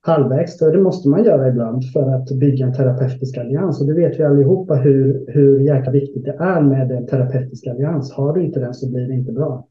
halvvägs. 0.00 0.58
Det 0.58 0.82
måste 0.82 1.08
man 1.08 1.24
göra 1.24 1.48
ibland 1.48 1.92
för 1.92 2.14
att 2.14 2.30
bygga 2.30 2.66
en 2.66 2.72
terapeutisk 2.72 3.38
allians. 3.38 3.80
Och 3.80 3.86
det 3.86 3.94
vet 3.94 4.20
vi 4.20 4.24
allihopa 4.24 4.74
hur, 4.74 5.24
hur 5.28 5.60
jäkla 5.60 5.92
viktigt 5.92 6.24
det 6.24 6.36
är 6.40 6.62
med 6.62 6.90
en 6.92 7.06
terapeutisk 7.06 7.66
allians. 7.66 8.12
Har 8.12 8.34
du 8.34 8.42
inte 8.42 8.60
den 8.60 8.74
så 8.74 8.92
blir 8.92 9.08
det 9.08 9.14
inte 9.14 9.32
bra. 9.32 9.68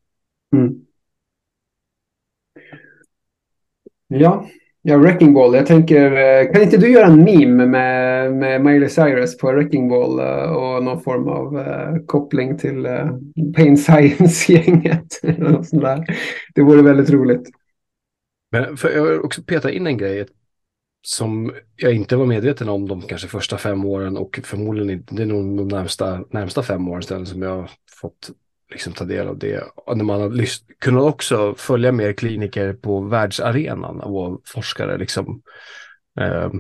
Mm. 0.54 0.86
Ja, 4.08 4.46
Ja, 4.88 4.98
Wrecking 4.98 5.34
Ball. 5.34 5.56
Jag 5.56 5.66
tänker, 5.66 6.12
eh, 6.12 6.52
kan 6.52 6.62
inte 6.62 6.78
du 6.78 6.92
göra 6.92 7.06
en 7.06 7.24
meme 7.24 7.66
med, 7.66 8.34
med 8.34 8.62
Miley 8.62 8.90
Cyrus 8.90 9.38
på 9.38 9.52
Wrecking 9.52 9.90
Ball 9.90 10.20
eh, 10.20 10.52
och 10.52 10.84
någon 10.84 11.02
form 11.02 11.28
av 11.28 11.56
uh, 11.56 12.06
koppling 12.06 12.58
till 12.58 12.86
uh, 12.86 13.12
Pain 13.56 13.78
Science-gänget? 13.88 15.20
det 16.56 16.62
vore 16.62 16.82
väldigt 16.82 17.10
roligt. 17.10 17.50
Men 18.52 18.78
för 18.78 18.90
jag 18.90 19.04
vill 19.04 19.20
också 19.20 19.44
peta 19.44 19.72
in 19.72 19.88
en 19.88 19.98
grej 19.98 20.26
som 21.08 21.54
jag 21.76 21.94
inte 21.94 22.16
var 22.16 22.26
medveten 22.26 22.70
om 22.70 22.88
de 22.88 23.02
kanske 23.02 23.28
första 23.28 23.58
fem 23.58 23.86
åren 23.86 24.18
och 24.18 24.40
förmodligen 24.44 24.90
inte, 24.90 25.16
det 25.16 25.22
är 25.22 25.28
nog 25.28 25.58
de 25.58 25.68
närmsta, 25.68 26.24
närmsta 26.30 26.64
fem 26.64 26.88
åren 26.88 27.26
som 27.26 27.42
jag 27.42 27.56
har 27.56 27.70
fått 28.02 28.32
liksom 28.72 28.94
ta 28.94 29.06
del 29.06 29.28
av 29.28 29.38
det. 29.38 29.64
Och 29.76 29.98
när 29.98 30.04
man 30.04 30.22
har 30.22 30.30
lyst, 30.30 30.66
kunnat 30.80 31.04
också 31.04 31.56
följa 31.58 31.92
mer 31.92 32.14
kliniker 32.14 32.74
på 32.74 33.00
världsarenan 33.00 34.02
och 34.02 34.42
forskare 34.46 34.98
liksom. 34.98 35.42
Eh, 36.20 36.52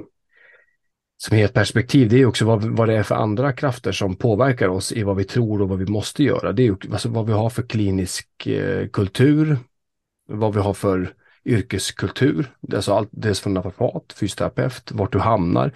som 1.18 1.38
är 1.38 1.45
ett 1.45 1.53
perspektiv, 1.53 2.10
det 2.10 2.22
är 2.22 2.26
också 2.26 2.45
vad, 2.45 2.64
vad 2.64 2.89
det 2.89 2.95
är 2.95 3.03
för 3.03 3.16
andra 3.16 3.53
krafter 3.53 3.91
som 3.91 4.16
påverkar 4.16 4.68
oss 4.68 4.91
i 4.91 5.03
vad 5.03 5.16
vi 5.16 5.24
tror 5.24 5.62
och 5.62 5.70
vad 5.70 5.80
vi 5.80 5.86
måste 5.86 6.24
göra. 6.24 6.51
Det 6.51 6.68
är 6.68 6.78
alltså 6.91 7.10
vad 7.10 7.26
vi 7.26 7.34
har 7.34 7.49
för 7.49 7.64
klinisk 7.64 8.47
eh, 8.47 8.88
kultur, 8.88 9.58
vad 10.28 10.53
vi 10.53 10.60
har 10.60 10.74
för 10.74 11.14
yrkeskultur, 11.45 12.56
alltså 12.74 12.93
allt, 12.93 13.10
dels 13.12 13.39
från 13.39 13.53
naprapat, 13.53 14.14
fysioterapeut, 14.20 14.91
vart 14.91 15.12
du 15.12 15.20
hamnar, 15.20 15.72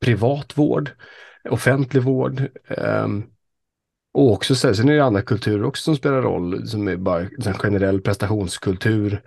privat 0.00 0.58
vård, 0.58 0.90
offentlig 1.50 2.02
vård, 2.02 2.42
um, 2.68 3.26
och 4.12 4.32
också 4.32 4.54
så, 4.54 4.74
sen 4.74 4.88
är 4.88 4.94
det 4.94 5.04
andra 5.04 5.22
kulturer 5.22 5.64
också 5.64 5.82
som 5.82 5.96
spelar 5.96 6.22
roll, 6.22 6.68
som 6.68 6.88
är 6.88 6.96
bara 6.96 7.20
en 7.20 7.54
generell 7.54 8.00
prestationskultur. 8.00 9.22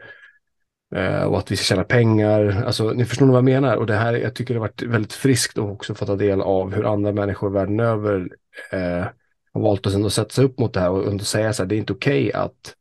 Eh, 0.96 1.24
och 1.24 1.38
att 1.38 1.52
vi 1.52 1.56
ska 1.56 1.64
tjäna 1.64 1.84
pengar. 1.84 2.64
Alltså, 2.66 2.90
ni 2.90 3.06
förstår 3.06 3.26
vad 3.26 3.36
jag 3.36 3.44
menar. 3.44 3.76
Och 3.76 3.86
det 3.86 3.96
här, 3.96 4.14
jag 4.14 4.36
tycker 4.36 4.54
det 4.54 4.60
har 4.60 4.68
varit 4.68 4.82
väldigt 4.82 5.14
friskt 5.14 5.58
att 5.58 5.70
också 5.70 5.96
få 5.96 6.06
ta 6.06 6.16
del 6.16 6.42
av 6.42 6.74
hur 6.74 6.94
andra 6.94 7.12
människor 7.12 7.50
världen 7.50 7.80
över 7.80 8.30
eh, 8.72 9.06
har 9.54 9.62
valt 9.62 9.88
att 9.88 9.94
ändå 9.94 10.10
sätta 10.10 10.30
sig 10.30 10.46
upp 10.46 10.60
mot 10.60 10.74
det 10.74 10.80
här 10.80 10.90
och 10.90 11.08
ändå 11.08 11.24
säga 11.24 11.54
så 11.54 11.64
här, 11.64 11.68
det 11.68 11.76
är 11.76 11.78
inte 11.78 11.94
okej 11.94 12.28
okay 12.28 12.42
att, 12.42 12.76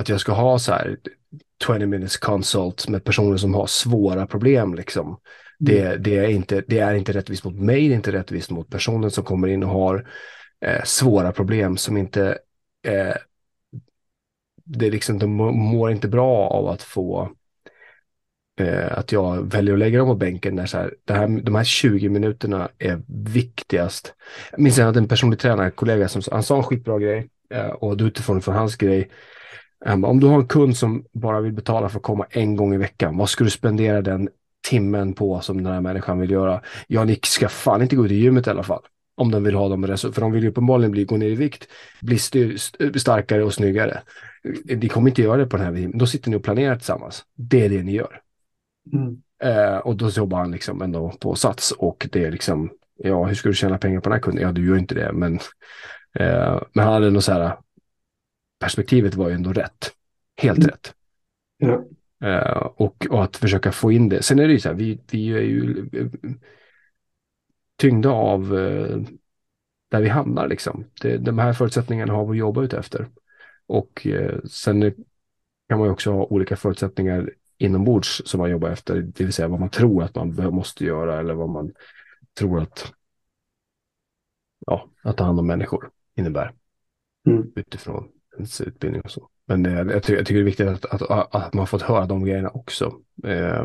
att 0.00 0.08
jag 0.08 0.20
ska 0.20 0.32
ha 0.32 0.58
så 0.58 0.72
här 0.72 0.96
20 1.66 1.86
minutes 1.86 2.16
consult 2.16 2.88
med 2.88 3.04
personer 3.04 3.36
som 3.36 3.54
har 3.54 3.66
svåra 3.66 4.26
problem 4.26 4.74
liksom. 4.74 5.20
Det, 5.58 5.80
mm. 5.80 6.02
det, 6.02 6.16
är 6.16 6.28
inte, 6.28 6.62
det 6.68 6.78
är 6.78 6.94
inte 6.94 7.12
rättvist 7.12 7.44
mot 7.44 7.54
mig, 7.54 7.88
det 7.88 7.94
är 7.94 7.96
inte 7.96 8.12
rättvist 8.12 8.50
mot 8.50 8.70
personen 8.70 9.10
som 9.10 9.24
kommer 9.24 9.48
in 9.48 9.62
och 9.62 9.70
har 9.70 10.08
eh, 10.60 10.82
svåra 10.84 11.32
problem 11.32 11.76
som 11.76 11.96
inte 11.96 12.38
eh, 12.86 13.14
det 14.66 14.86
är 14.86 14.90
liksom, 14.90 15.18
de 15.18 15.30
mår 15.56 15.90
inte 15.90 16.08
bra 16.08 16.48
av 16.48 16.68
att 16.68 16.82
få 16.82 17.30
eh, 18.60 18.98
att 18.98 19.12
jag 19.12 19.52
väljer 19.52 19.74
att 19.74 19.78
lägga 19.78 19.98
dem 19.98 20.08
på 20.08 20.14
bänken 20.14 20.54
när 20.54 20.66
så 20.66 20.78
här, 20.78 20.94
det 21.04 21.12
här, 21.12 21.28
de 21.42 21.54
här 21.54 21.64
20 21.64 22.08
minuterna 22.08 22.68
är 22.78 23.02
viktigast. 23.08 24.14
Jag 24.50 24.60
minns 24.60 24.78
att 24.78 24.96
en 24.96 25.08
personlig 25.08 25.38
tränarkollega 25.38 26.08
som 26.08 26.22
han 26.32 26.42
sa 26.42 26.56
en 26.56 26.62
skitbra 26.62 26.98
grej 26.98 27.28
eh, 27.50 27.66
och 27.66 27.96
utifrån 28.00 28.42
från 28.42 28.54
hans 28.54 28.76
grej 28.76 29.10
om 29.84 30.20
du 30.20 30.26
har 30.26 30.34
en 30.34 30.48
kund 30.48 30.76
som 30.76 31.04
bara 31.12 31.40
vill 31.40 31.52
betala 31.52 31.88
för 31.88 31.98
att 31.98 32.02
komma 32.02 32.26
en 32.30 32.56
gång 32.56 32.74
i 32.74 32.76
veckan, 32.76 33.16
vad 33.16 33.30
ska 33.30 33.44
du 33.44 33.50
spendera 33.50 34.02
den 34.02 34.28
timmen 34.68 35.12
på 35.12 35.40
som 35.40 35.62
den 35.62 35.72
här 35.72 35.80
människan 35.80 36.20
vill 36.20 36.30
göra? 36.30 36.62
Ja, 36.86 37.04
ni 37.04 37.20
ska 37.22 37.48
fan 37.48 37.82
inte 37.82 37.96
gå 37.96 38.04
ut 38.06 38.12
i 38.12 38.14
gymmet 38.14 38.46
i 38.46 38.50
alla 38.50 38.62
fall. 38.62 38.82
Om 39.16 39.30
de 39.30 39.44
vill 39.44 39.54
ha 39.54 39.68
dem 39.68 39.86
resurser. 39.86 40.12
För 40.12 40.20
de 40.20 40.32
vill 40.32 40.42
ju 40.42 40.48
uppenbarligen 40.48 40.90
bli, 40.90 41.04
gå 41.04 41.16
ner 41.16 41.28
i 41.28 41.34
vikt, 41.34 41.68
bli 42.00 42.18
starkare 42.98 43.44
och 43.44 43.54
snyggare. 43.54 44.02
De 44.64 44.88
kommer 44.88 45.10
inte 45.10 45.22
göra 45.22 45.36
det 45.36 45.46
på 45.46 45.56
den 45.56 45.66
här 45.66 45.72
viset. 45.72 45.92
Då 45.92 46.06
sitter 46.06 46.30
ni 46.30 46.36
och 46.36 46.44
planerar 46.44 46.76
tillsammans. 46.76 47.24
Det 47.34 47.64
är 47.64 47.68
det 47.68 47.82
ni 47.82 47.92
gör. 47.92 48.20
Mm. 48.92 49.22
Eh, 49.42 49.76
och 49.76 49.96
då 49.96 50.08
jobbar 50.08 50.38
han 50.38 50.50
liksom 50.50 50.82
ändå 50.82 51.10
på 51.20 51.34
Sats 51.34 51.72
och 51.72 52.08
det 52.12 52.24
är 52.24 52.30
liksom, 52.30 52.70
ja 52.96 53.24
hur 53.24 53.34
ska 53.34 53.48
du 53.48 53.54
tjäna 53.54 53.78
pengar 53.78 54.00
på 54.00 54.08
den 54.08 54.16
här 54.16 54.22
kunden? 54.22 54.44
Ja, 54.44 54.52
du 54.52 54.66
gör 54.66 54.76
inte 54.76 54.94
det, 54.94 55.12
men, 55.12 55.34
eh, 56.18 56.62
men 56.72 56.84
han 56.84 56.92
hade 56.92 57.10
nog 57.10 57.22
så 57.22 57.32
här, 57.32 57.56
perspektivet 58.60 59.14
var 59.14 59.28
ju 59.28 59.34
ändå 59.34 59.52
rätt. 59.52 59.92
Helt 60.36 60.58
mm. 60.58 60.68
rätt. 60.68 60.94
Ja. 61.58 61.84
Eh, 62.28 62.66
och, 62.76 63.06
och, 63.10 63.24
att 63.24 63.36
försöka 63.36 63.72
få 63.72 63.92
in 63.92 64.08
det. 64.08 64.22
Sen 64.22 64.38
är 64.38 64.46
det 64.46 64.52
ju 64.52 64.60
så 64.60 64.68
här, 64.68 64.76
vi, 64.76 65.00
vi 65.10 65.28
är 65.28 65.40
ju 65.40 65.88
tyngda 67.76 68.10
av 68.10 68.58
eh, 68.58 68.98
där 69.90 70.00
vi 70.00 70.08
hamnar 70.08 70.48
liksom. 70.48 70.84
Det, 71.00 71.16
de 71.16 71.38
här 71.38 71.52
förutsättningarna 71.52 72.12
har 72.12 72.26
vi 72.26 72.30
att 72.30 72.36
jobba 72.36 72.62
ut 72.62 72.72
efter. 72.72 73.08
Och 73.66 74.06
eh, 74.06 74.38
sen 74.44 74.94
kan 75.68 75.78
man 75.78 75.86
ju 75.86 75.92
också 75.92 76.12
ha 76.12 76.24
olika 76.24 76.56
förutsättningar 76.56 77.30
inombords 77.58 78.22
som 78.24 78.40
man 78.40 78.50
jobbar 78.50 78.68
efter, 78.68 78.94
det 79.00 79.24
vill 79.24 79.32
säga 79.32 79.48
vad 79.48 79.60
man 79.60 79.70
tror 79.70 80.02
att 80.02 80.14
man 80.14 80.54
måste 80.54 80.84
göra 80.84 81.20
eller 81.20 81.34
vad 81.34 81.48
man 81.48 81.72
tror 82.38 82.60
att 82.60 82.92
ja, 84.66 84.90
att 85.02 85.16
ta 85.16 85.24
hand 85.24 85.40
om 85.40 85.46
människor 85.46 85.90
innebär 86.14 86.52
mm. 87.26 87.52
utifrån 87.56 88.08
ens 88.34 88.60
utbildning 88.60 89.02
och 89.02 89.10
så. 89.10 89.28
Men 89.46 89.66
eh, 89.66 89.72
jag, 89.72 90.02
tycker, 90.02 90.16
jag 90.16 90.26
tycker 90.26 90.38
det 90.38 90.42
är 90.42 90.44
viktigt 90.44 90.68
att, 90.68 90.84
att, 90.84 91.34
att 91.34 91.54
man 91.54 91.66
fått 91.66 91.82
höra 91.82 92.06
de 92.06 92.24
grejerna 92.24 92.48
också. 92.48 93.00
Eh, 93.24 93.64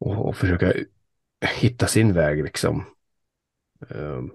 och, 0.00 0.28
och, 0.28 0.36
försöka 0.36 0.72
hitta 1.46 1.86
sin 1.86 2.12
väg 2.12 2.44
liksom. 2.44 2.84
Um, 3.88 4.32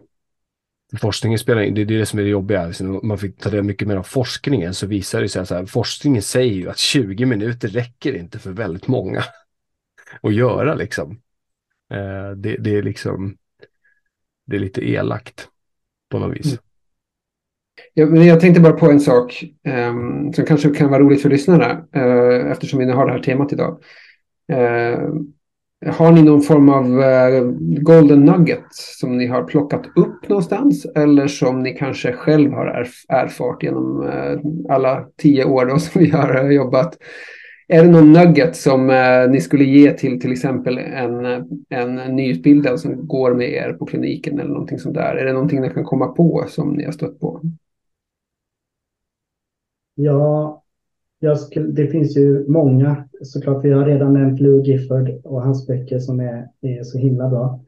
forskningen 0.98 1.40
spelar 1.40 1.62
in, 1.62 1.74
det 1.74 1.82
är 1.82 1.86
det 1.86 2.06
som 2.06 2.20
är 2.20 2.24
det 2.24 2.30
jobbiga. 2.30 2.68
Liksom, 2.68 3.00
man 3.04 3.18
fick 3.18 3.38
ta 3.38 3.50
del 3.50 3.64
mycket 3.64 3.88
mer 3.88 3.96
av 3.96 4.04
forskningen 4.04 4.74
så 4.74 4.88
visar 4.88 5.22
det 5.22 5.30
sig 5.30 5.42
att 5.42 5.50
här, 5.50 5.66
forskningen 5.66 6.22
säger 6.22 6.54
ju 6.54 6.70
att 6.70 6.78
20 6.78 7.26
minuter 7.26 7.68
räcker 7.68 8.16
inte 8.16 8.40
för 8.40 8.52
väldigt 8.52 8.88
många 8.88 9.24
att 10.22 10.34
göra 10.34 10.76
liksom. 10.76 11.12
Uh, 11.94 12.32
det, 12.32 12.58
det, 12.58 12.78
är 12.78 12.84
liksom, 12.84 13.38
det 14.48 14.56
är 14.56 14.60
lite 14.60 14.90
elakt 14.90 15.48
på 16.10 16.20
något 16.20 16.38
vis. 16.38 16.46
Mm. 16.46 16.60
Ja, 17.94 18.06
men 18.06 18.26
jag 18.26 18.40
tänkte 18.40 18.62
bara 18.62 18.74
på 18.74 18.92
en 18.92 19.00
sak 19.00 19.44
um, 19.68 20.34
som 20.34 20.46
kanske 20.46 20.70
kan 20.70 20.90
vara 20.90 21.02
roligt 21.02 21.22
för 21.22 21.30
lyssnarna 21.30 21.86
uh, 21.96 22.52
eftersom 22.52 22.80
vi 22.80 22.92
har 22.92 23.06
det 23.06 23.12
här 23.12 23.20
temat 23.20 23.54
idag. 23.54 23.84
Uh, 24.52 25.10
har 25.86 26.12
ni 26.12 26.22
någon 26.22 26.42
form 26.42 26.70
av 26.70 27.02
eh, 27.02 27.44
golden 27.82 28.26
nugget 28.26 28.66
som 28.72 29.18
ni 29.18 29.28
har 29.28 29.44
plockat 29.44 29.86
upp 29.96 30.30
någonstans 30.30 30.86
eller 30.96 31.28
som 31.28 31.60
ni 31.60 31.74
kanske 31.74 32.14
själv 32.14 32.52
har 32.52 32.66
erf 32.66 33.06
erfart 33.10 33.64
genom 33.64 34.08
eh, 34.08 34.40
alla 34.70 35.06
tio 35.18 35.46
år 35.46 35.66
då 35.66 35.80
som 35.80 36.02
vi 36.02 36.10
har 36.10 36.52
jobbat? 36.52 36.98
Är 37.68 37.84
det 37.84 37.92
någon 37.92 38.14
nugget 38.14 38.56
som 38.56 38.90
eh, 38.90 39.30
ni 39.30 39.42
skulle 39.42 39.64
ge 39.64 39.92
till 39.92 40.22
till 40.22 40.32
exempel 40.32 40.78
en, 40.78 41.26
en 41.70 41.96
nyutbildad 41.96 42.80
som 42.80 43.08
går 43.08 43.34
med 43.34 43.50
er 43.50 43.74
på 43.74 43.86
kliniken 43.86 44.40
eller 44.40 44.52
någonting 44.52 44.80
sånt 44.80 44.96
där? 44.96 45.16
Är 45.16 45.26
det 45.26 45.34
någonting 45.34 45.62
ni 45.62 45.70
kan 45.70 45.84
komma 45.84 46.08
på 46.08 46.46
som 46.48 46.74
ni 46.74 46.86
har 46.86 46.92
stött 46.92 47.20
på? 47.20 47.42
Ja, 49.96 50.64
skulle, 51.40 51.68
det 51.68 51.88
finns 51.88 52.18
ju 52.18 52.46
många 52.48 53.06
såklart. 53.22 53.66
Vi 53.66 53.72
har 53.72 53.86
redan 53.86 54.14
nämnt 54.14 54.40
Lou 54.40 54.64
Gifford 54.64 55.10
och 55.24 55.42
hans 55.42 55.68
böcker 55.68 56.00
som 56.00 56.20
är, 56.20 56.48
är 56.62 56.84
så 56.84 56.98
himla 56.98 57.30
bra. 57.30 57.60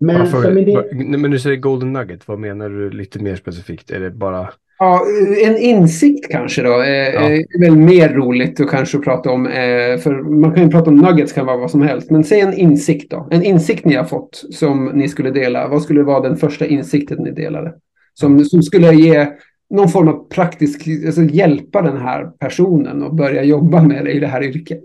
Men, 0.00 0.16
ja, 0.16 0.24
för, 0.24 0.52
min 0.52 0.64
del... 0.64 1.18
men 1.18 1.30
du 1.30 1.38
säger 1.38 1.56
Golden 1.56 1.92
Nugget, 1.92 2.28
vad 2.28 2.38
menar 2.38 2.68
du 2.68 2.90
lite 2.90 3.18
mer 3.22 3.36
specifikt? 3.36 3.90
Är 3.90 4.00
det 4.00 4.10
bara... 4.10 4.48
Ja, 4.78 5.02
en 5.44 5.56
insikt 5.56 6.30
kanske 6.30 6.62
då. 6.62 6.82
Eh, 6.82 6.88
ja. 6.88 7.20
är 7.20 7.60
väl 7.60 7.76
mer 7.76 8.08
roligt 8.08 8.60
att 8.60 8.70
kanske 8.70 8.98
prata 8.98 9.30
om. 9.30 9.46
Eh, 9.46 9.98
för 9.98 10.40
man 10.40 10.54
kan 10.54 10.64
ju 10.64 10.70
prata 10.70 10.90
om 10.90 10.96
nuggets 10.96 11.32
kan 11.32 11.46
vara 11.46 11.56
vad 11.56 11.70
som 11.70 11.82
helst. 11.82 12.10
Men 12.10 12.24
säg 12.24 12.40
en 12.40 12.54
insikt 12.54 13.10
då. 13.10 13.28
En 13.30 13.42
insikt 13.42 13.84
ni 13.84 13.94
har 13.94 14.04
fått 14.04 14.44
som 14.50 14.84
ni 14.84 15.08
skulle 15.08 15.30
dela. 15.30 15.68
Vad 15.68 15.82
skulle 15.82 16.02
vara 16.02 16.28
den 16.28 16.36
första 16.36 16.66
insikten 16.66 17.18
ni 17.18 17.30
delade? 17.30 17.74
Som, 18.14 18.44
som 18.44 18.62
skulle 18.62 18.94
ge 18.94 19.26
någon 19.70 19.88
form 19.88 20.08
av 20.08 20.28
praktisk, 20.28 20.88
alltså 21.06 21.22
hjälpa 21.22 21.82
den 21.82 21.96
här 21.96 22.24
personen 22.24 23.02
och 23.02 23.14
börja 23.14 23.44
jobba 23.44 23.82
med 23.82 24.04
det 24.04 24.12
i 24.12 24.20
det 24.20 24.26
här 24.26 24.42
yrket? 24.42 24.84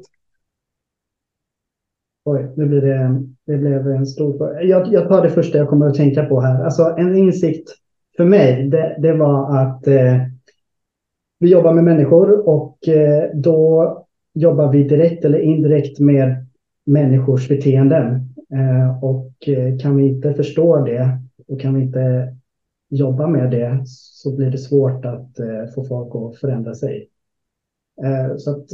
Oj, 2.26 2.54
nu 2.58 2.66
blir 2.66 2.82
det, 2.82 3.24
det 3.46 3.58
blev 3.58 3.88
en 3.88 4.06
stor 4.06 4.38
fråga. 4.38 4.62
Jag, 4.62 4.94
jag 4.94 5.08
tar 5.08 5.24
det 5.24 5.30
första 5.30 5.58
jag 5.58 5.70
kommer 5.70 5.88
att 5.88 5.96
tänka 5.96 6.26
på 6.26 6.42
här. 6.42 6.64
Alltså 6.64 6.96
en 6.98 7.16
insikt 7.16 7.70
för 8.18 8.26
mig, 8.26 8.70
det, 8.70 8.96
det 9.00 9.14
var 9.14 9.58
att 9.58 9.88
eh, 9.88 10.18
vi 11.40 11.52
jobbar 11.52 11.74
med 11.74 11.84
människor 11.84 12.50
och 12.50 12.88
eh, 12.88 13.30
då 13.34 14.00
jobbar 14.34 14.72
vi 14.72 14.84
direkt 14.84 15.26
eller 15.26 15.40
indirekt 15.40 16.00
med 16.00 16.46
människors 16.86 17.48
beteenden. 17.48 18.34
Eh, 18.54 19.04
och 19.04 19.34
eh, 19.48 19.78
kan 19.78 19.98
vi 19.98 20.08
inte 20.08 20.34
förstå 20.34 20.86
det 20.86 21.20
och 21.48 21.62
kan 21.62 21.76
vi 21.76 21.82
inte 21.82 22.36
jobba 22.94 23.28
med 23.28 23.52
det 23.52 23.82
så 23.86 24.36
blir 24.36 24.52
det 24.52 24.58
svårt 24.58 25.06
att 25.06 25.40
eh, 25.40 25.74
få 25.76 25.84
folk 25.84 26.16
att 26.16 26.40
förändra 26.40 26.74
sig. 26.74 27.10
Eh, 28.04 28.38
så 28.38 28.52
att, 28.52 28.66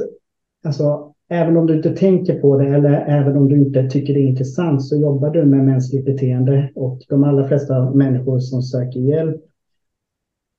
alltså, 0.66 1.14
även 1.30 1.58
om 1.58 1.68
du 1.68 1.76
inte 1.76 1.96
tänker 1.96 2.40
på 2.40 2.58
det 2.58 2.68
eller 2.68 3.06
även 3.08 3.38
om 3.38 3.50
du 3.50 3.58
inte 3.58 3.90
tycker 3.90 4.14
det 4.14 4.20
är 4.20 4.28
intressant 4.28 4.84
så 4.84 4.98
jobbar 4.98 5.30
du 5.30 5.46
med 5.46 5.66
mänskligt 5.66 6.06
beteende 6.06 6.72
och 6.76 7.00
de 7.10 7.24
allra 7.24 7.48
flesta 7.48 7.92
människor 7.92 8.40
som 8.40 8.62
söker 8.62 9.00
hjälp 9.00 9.42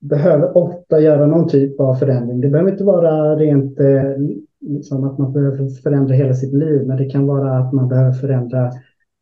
behöver 0.00 0.56
ofta 0.56 1.00
göra 1.00 1.26
någon 1.26 1.48
typ 1.48 1.80
av 1.80 1.94
förändring. 1.94 2.40
Det 2.40 2.48
behöver 2.48 2.70
inte 2.70 2.84
vara 2.84 3.36
rent 3.36 3.80
eh, 3.80 4.16
liksom 4.60 5.04
att 5.04 5.18
man 5.18 5.32
behöver 5.32 5.68
förändra 5.68 6.14
hela 6.14 6.34
sitt 6.34 6.54
liv, 6.54 6.86
men 6.86 6.96
det 6.96 7.10
kan 7.10 7.26
vara 7.26 7.58
att 7.58 7.72
man 7.72 7.88
behöver 7.88 8.12
förändra 8.12 8.70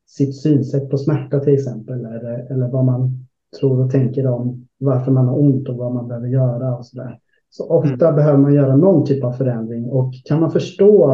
sitt 0.07 0.36
synsätt 0.36 0.91
på 0.91 0.99
smärta 0.99 1.41
till 1.41 1.55
exempel, 1.55 2.05
eller, 2.05 2.53
eller 2.53 2.68
vad 2.68 2.84
man 2.84 3.28
tror 3.61 3.85
och 3.85 3.91
tänker 3.91 4.27
om 4.27 4.69
varför 4.79 5.13
man 5.13 5.29
har 5.29 5.39
ont 5.39 5.69
och 5.69 5.77
vad 5.77 5.95
man 5.95 6.09
behöver 6.09 6.29
göra 6.29 6.77
och 6.77 6.87
så 6.87 6.97
där. 6.97 7.19
Så 7.51 7.69
ofta 7.69 8.07
mm. 8.07 8.17
behöver 8.17 8.39
man 8.39 8.55
göra 8.55 8.77
någon 8.77 9.07
typ 9.07 9.25
av 9.25 9.33
förändring 9.33 9.85
och 9.85 10.13
kan 10.25 10.41
man 10.41 10.51
förstå 10.51 11.13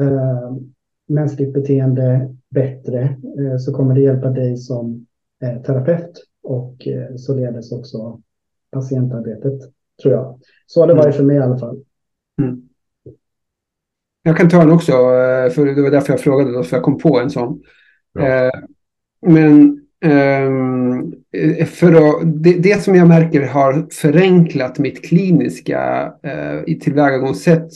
eh, 0.00 0.52
mänskligt 1.08 1.54
beteende 1.54 2.34
bättre 2.50 3.02
eh, 3.38 3.56
så 3.58 3.72
kommer 3.72 3.94
det 3.94 4.00
hjälpa 4.00 4.30
dig 4.30 4.56
som 4.56 5.06
eh, 5.42 5.62
terapeut 5.62 6.24
och 6.42 6.88
eh, 6.88 7.16
således 7.16 7.72
också 7.72 8.20
patientarbetet, 8.70 9.60
tror 10.02 10.14
jag. 10.14 10.40
Så 10.66 10.80
har 10.80 10.86
det 10.86 10.94
varit 10.94 11.04
mm. 11.04 11.16
för 11.16 11.24
mig 11.24 11.36
i 11.36 11.40
alla 11.40 11.58
fall. 11.58 11.84
Mm. 12.42 12.68
Jag 14.22 14.36
kan 14.36 14.48
ta 14.48 14.62
en 14.62 14.72
också, 14.72 14.92
eh, 14.92 15.50
för 15.50 15.74
det 15.74 15.82
var 15.82 15.90
därför 15.90 16.12
jag 16.12 16.20
frågade, 16.20 16.64
för 16.64 16.76
jag 16.76 16.84
kom 16.84 16.98
på 16.98 17.20
en 17.20 17.30
sån. 17.30 17.62
Ja. 18.12 18.26
Eh, 18.26 18.50
men 19.26 19.80
Um, 20.04 21.19
Eh, 21.32 21.66
för 21.66 21.92
att, 21.92 22.42
det, 22.42 22.52
det, 22.52 22.82
som 22.82 22.94
jag 22.94 23.08
märker 23.08 23.42
har 23.42 23.86
förenklat 23.92 24.78
mitt 24.78 25.04
kliniska 25.04 26.12
eh, 26.22 26.78
tillvägagångssätt. 26.78 27.70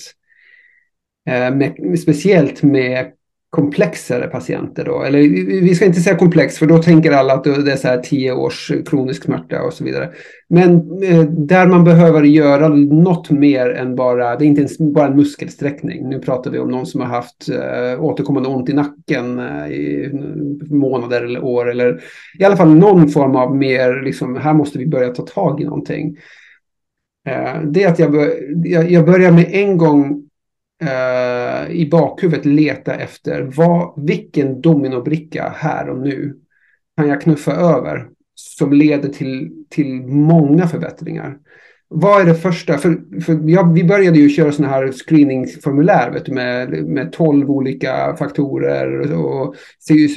Eh, 1.29 1.55
med, 1.55 1.99
speciellt 1.99 2.63
med 2.63 3.13
komplexare 3.55 4.27
patienter 4.27 4.85
då. 4.85 5.03
Eller 5.03 5.19
vi 5.61 5.75
ska 5.75 5.85
inte 5.85 6.01
säga 6.01 6.17
komplex 6.17 6.59
för 6.59 6.67
då 6.67 6.79
tänker 6.79 7.13
alla 7.13 7.35
att 7.35 7.45
det 7.45 7.73
är 7.73 7.77
så 7.77 7.89
här 7.89 7.99
tio 7.99 8.33
års 8.33 8.73
kronisk 8.87 9.25
smärta 9.25 9.63
och 9.63 9.73
så 9.73 9.85
vidare. 9.85 10.11
Men 10.49 10.77
eh, 11.03 11.23
där 11.23 11.67
man 11.67 11.85
behöver 11.85 12.23
göra 12.23 12.69
något 12.69 13.31
mer 13.31 13.71
än 13.71 13.97
bara, 13.97 14.37
det 14.37 14.45
är 14.45 14.47
inte 14.47 14.61
ens 14.61 14.79
bara 14.79 15.07
en 15.07 15.17
muskelsträckning. 15.17 16.09
Nu 16.09 16.19
pratar 16.19 16.51
vi 16.51 16.59
om 16.59 16.71
någon 16.71 16.87
som 16.87 17.01
har 17.01 17.09
haft 17.09 17.49
eh, 17.49 18.05
återkommande 18.05 18.49
ont 18.49 18.69
i 18.69 18.73
nacken 18.73 19.39
eh, 19.39 19.67
i 19.67 20.11
månader 20.71 21.23
eller 21.23 21.45
år 21.45 21.71
eller 21.71 22.01
i 22.39 22.45
alla 22.45 22.57
fall 22.57 22.75
någon 22.75 23.09
form 23.09 23.37
av 23.37 23.57
mer, 23.57 24.03
liksom, 24.05 24.37
här 24.37 24.55
måste 24.55 24.79
vi 24.79 24.87
börja 24.87 25.09
ta 25.09 25.23
tag 25.23 25.61
i 25.61 25.65
någonting. 25.65 26.17
Det 27.65 27.83
är 27.83 27.89
att 27.89 27.99
jag, 27.99 28.13
bör, 28.13 28.31
jag 28.89 29.05
börjar 29.07 29.33
med 29.33 29.47
en 29.51 29.79
gång 29.79 30.25
eh, 30.83 31.71
i 31.71 31.89
bakhuvudet 31.91 32.45
leta 32.45 32.95
efter 32.95 33.43
vad, 33.43 34.05
vilken 34.07 34.61
dominobricka 34.61 35.55
här 35.57 35.89
och 35.89 35.99
nu 35.99 36.37
kan 36.97 37.09
jag 37.09 37.21
knuffa 37.21 37.53
över 37.53 38.09
som 38.35 38.73
leder 38.73 39.09
till, 39.09 39.65
till 39.71 40.03
många 40.07 40.69
förbättringar. 40.69 41.37
Vad 41.89 42.21
är 42.21 42.27
det 42.27 42.35
första? 42.35 42.79
För, 42.79 43.21
för 43.21 43.51
jag, 43.51 43.75
vi 43.75 43.85
började 43.85 44.19
ju 44.19 44.29
köra 44.29 44.53
sådana 44.53 44.75
här 44.75 44.93
screeningformulär 44.93 46.11
vet 46.11 46.27
du, 46.27 46.33
med, 46.33 46.85
med 46.85 47.13
12 47.13 47.51
olika 47.51 48.17
faktorer 48.17 49.13
och 49.13 49.55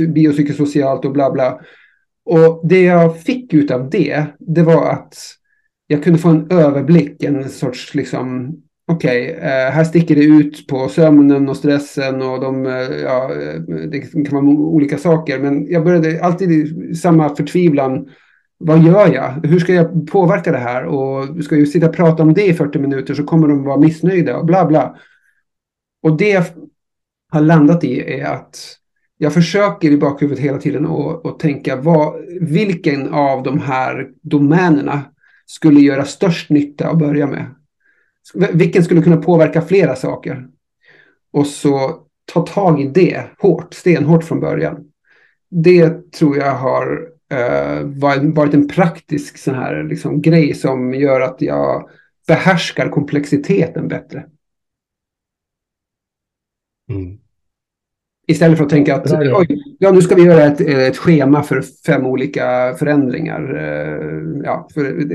biopsykosocialt 0.08 1.06
och 1.06 1.12
bla 1.12 1.32
bla. 1.32 1.62
Och 2.26 2.68
det 2.68 2.82
jag 2.82 3.22
fick 3.22 3.54
ut 3.54 3.72
av 3.72 3.90
det, 3.90 4.26
det 4.40 4.64
var 4.64 4.92
att 4.92 5.16
jag 5.88 6.04
kunde 6.04 6.20
få 6.20 6.30
en 6.30 6.52
överblick, 6.52 7.24
en 7.24 7.50
sorts 7.50 7.96
liksom 7.96 8.58
Okej, 8.90 9.36
okay, 9.36 9.50
här 9.50 9.84
sticker 9.84 10.16
det 10.16 10.24
ut 10.24 10.68
på 10.68 10.90
sömnen 10.90 11.50
och 11.50 11.58
stressen 11.58 12.22
och 12.22 12.42
de, 12.42 12.66
eh, 12.66 12.72
ja, 13.04 13.32
eh, 13.34 13.62
det 13.92 14.00
kan 14.00 14.46
vara 14.46 14.46
olika 14.46 14.98
saker. 14.98 15.40
Men 15.40 15.72
jag 15.72 15.84
började 15.84 16.24
alltid 16.24 16.52
i 16.52 16.96
samma 16.96 17.36
förtvivlan. 17.36 18.10
Vad 18.58 18.84
gör 18.84 19.14
jag? 19.14 19.48
Hur 19.48 19.60
ska 19.60 19.74
jag 19.74 20.08
påverka 20.08 20.52
det 20.52 20.58
här? 20.58 20.86
Och 20.86 21.44
ska 21.44 21.56
jag 21.56 21.68
sitta 21.68 21.90
och 21.90 21.96
prata 21.96 22.24
om 22.24 22.34
det 22.34 22.46
i 22.46 22.54
40 22.54 22.80
minuter 22.80 23.14
så 23.14 23.24
kommer 23.24 23.48
de 23.48 23.64
vara 23.64 23.80
missnöjda 23.80 24.38
och 24.38 24.46
bla 24.46 24.66
bla. 24.66 24.98
och 26.04 26.18
det 26.18 26.30
jag 26.30 26.44
har 27.32 27.42
landat 27.42 27.84
i 27.84 28.20
är 28.20 28.26
att 28.26 28.78
jag 29.18 29.34
försöker 29.34 29.92
i 29.92 29.98
bakhuvudet 29.98 30.44
hela 30.44 30.58
tiden 30.58 30.86
att 31.24 31.40
tänka 31.40 31.76
vad, 31.76 32.14
vilken 32.42 33.14
av 33.14 33.44
de 33.44 33.60
här 33.60 34.08
domänerna 34.22 35.02
skulle 35.46 35.80
göra 35.80 36.06
störst 36.06 36.50
nytta 36.50 36.90
att 36.90 36.98
börja 36.98 37.28
med. 37.28 37.46
Vilken 38.34 38.84
skulle 38.84 39.02
kunna 39.02 39.18
påverka 39.18 39.62
flera 39.62 39.96
saker? 39.96 40.48
Och 41.32 41.48
så 41.48 42.04
ta 42.34 42.42
tag 42.46 42.82
i 42.82 42.88
det 42.88 43.24
hårt, 43.40 43.74
stenhårt 43.74 44.24
från 44.24 44.40
början. 44.40 44.92
Det 45.50 46.12
tror 46.12 46.38
jag 46.38 46.56
har 46.56 47.10
uh, 47.34 48.34
varit 48.34 48.54
en 48.54 48.68
praktisk 48.68 49.38
sån 49.38 49.56
här 49.56 49.84
liksom, 49.84 50.22
grej 50.22 50.54
som 50.54 50.94
gör 50.94 51.22
att 51.22 51.42
jag 51.42 51.90
behärskar 52.28 52.90
komplexiteten 52.90 53.88
bättre. 53.88 54.26
Mm. 56.90 57.18
Istället 58.28 58.58
för 58.58 58.66
att 58.66 58.70
tänka 58.70 58.96
att 58.96 59.12
oj, 59.12 59.67
ja, 59.78 59.92
nu 59.92 60.02
ska 60.02 60.16
vi 60.16 60.24
göra 60.24 60.44
ett, 60.44 60.62
ett 60.62 60.98
schema 60.98 61.44
för 61.44 61.62
fem 61.86 62.06
olika 62.06 62.76
förändringar. 62.80 63.56
Eh, 63.56 64.42
ja, 64.44 64.68
för 64.74 65.08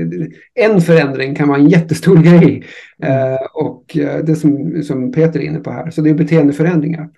en 0.53 0.81
förändring 0.81 1.35
kan 1.35 1.47
vara 1.47 1.59
en 1.59 1.69
jättestor 1.69 2.17
grej. 2.23 2.65
Mm. 3.03 3.37
Och 3.53 3.97
eh, 3.97 4.25
det 4.25 4.35
som, 4.35 4.83
som 4.83 5.11
Peter 5.11 5.39
är 5.39 5.43
inne 5.43 5.59
på 5.59 5.71
här, 5.71 5.91
så 5.91 6.01
det 6.01 6.09
är 6.09 6.13
beteendeförändringar. 6.13 7.09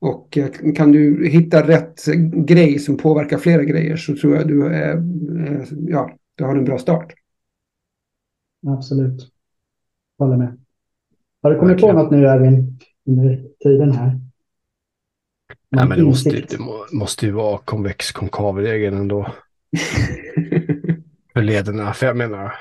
Och 0.00 0.38
kan 0.76 0.92
du 0.92 1.28
hitta 1.28 1.68
rätt 1.68 2.04
grej 2.46 2.78
som 2.78 2.96
påverkar 2.96 3.38
flera 3.38 3.64
grejer 3.64 3.96
så 3.96 4.16
tror 4.16 4.36
jag 4.36 4.48
du, 4.48 4.66
är, 4.66 5.02
ja, 5.88 6.10
du 6.34 6.44
har 6.44 6.56
en 6.56 6.64
bra 6.64 6.78
start. 6.78 7.12
Absolut. 8.66 9.30
Håller 10.18 10.36
med. 10.36 10.58
Har 11.42 11.50
du 11.50 11.58
kommit 11.58 11.72
Verkligen. 11.72 11.96
på 11.96 12.02
något 12.02 12.10
nu 12.12 12.26
Erwin 12.26 12.78
under 13.06 13.44
tiden 13.62 13.92
här? 13.92 14.19
Nej, 15.70 15.88
men 15.88 15.98
det 15.98 16.04
måste, 16.04 16.30
det 16.30 16.58
måste 16.92 17.26
ju 17.26 17.32
vara 17.32 17.58
konvex 17.58 18.12
konkav-regeln 18.12 18.96
ändå. 18.96 19.34
för 21.32 21.42
lederna. 21.42 21.94
För 21.94 22.06
jag 22.06 22.16
menar, 22.16 22.54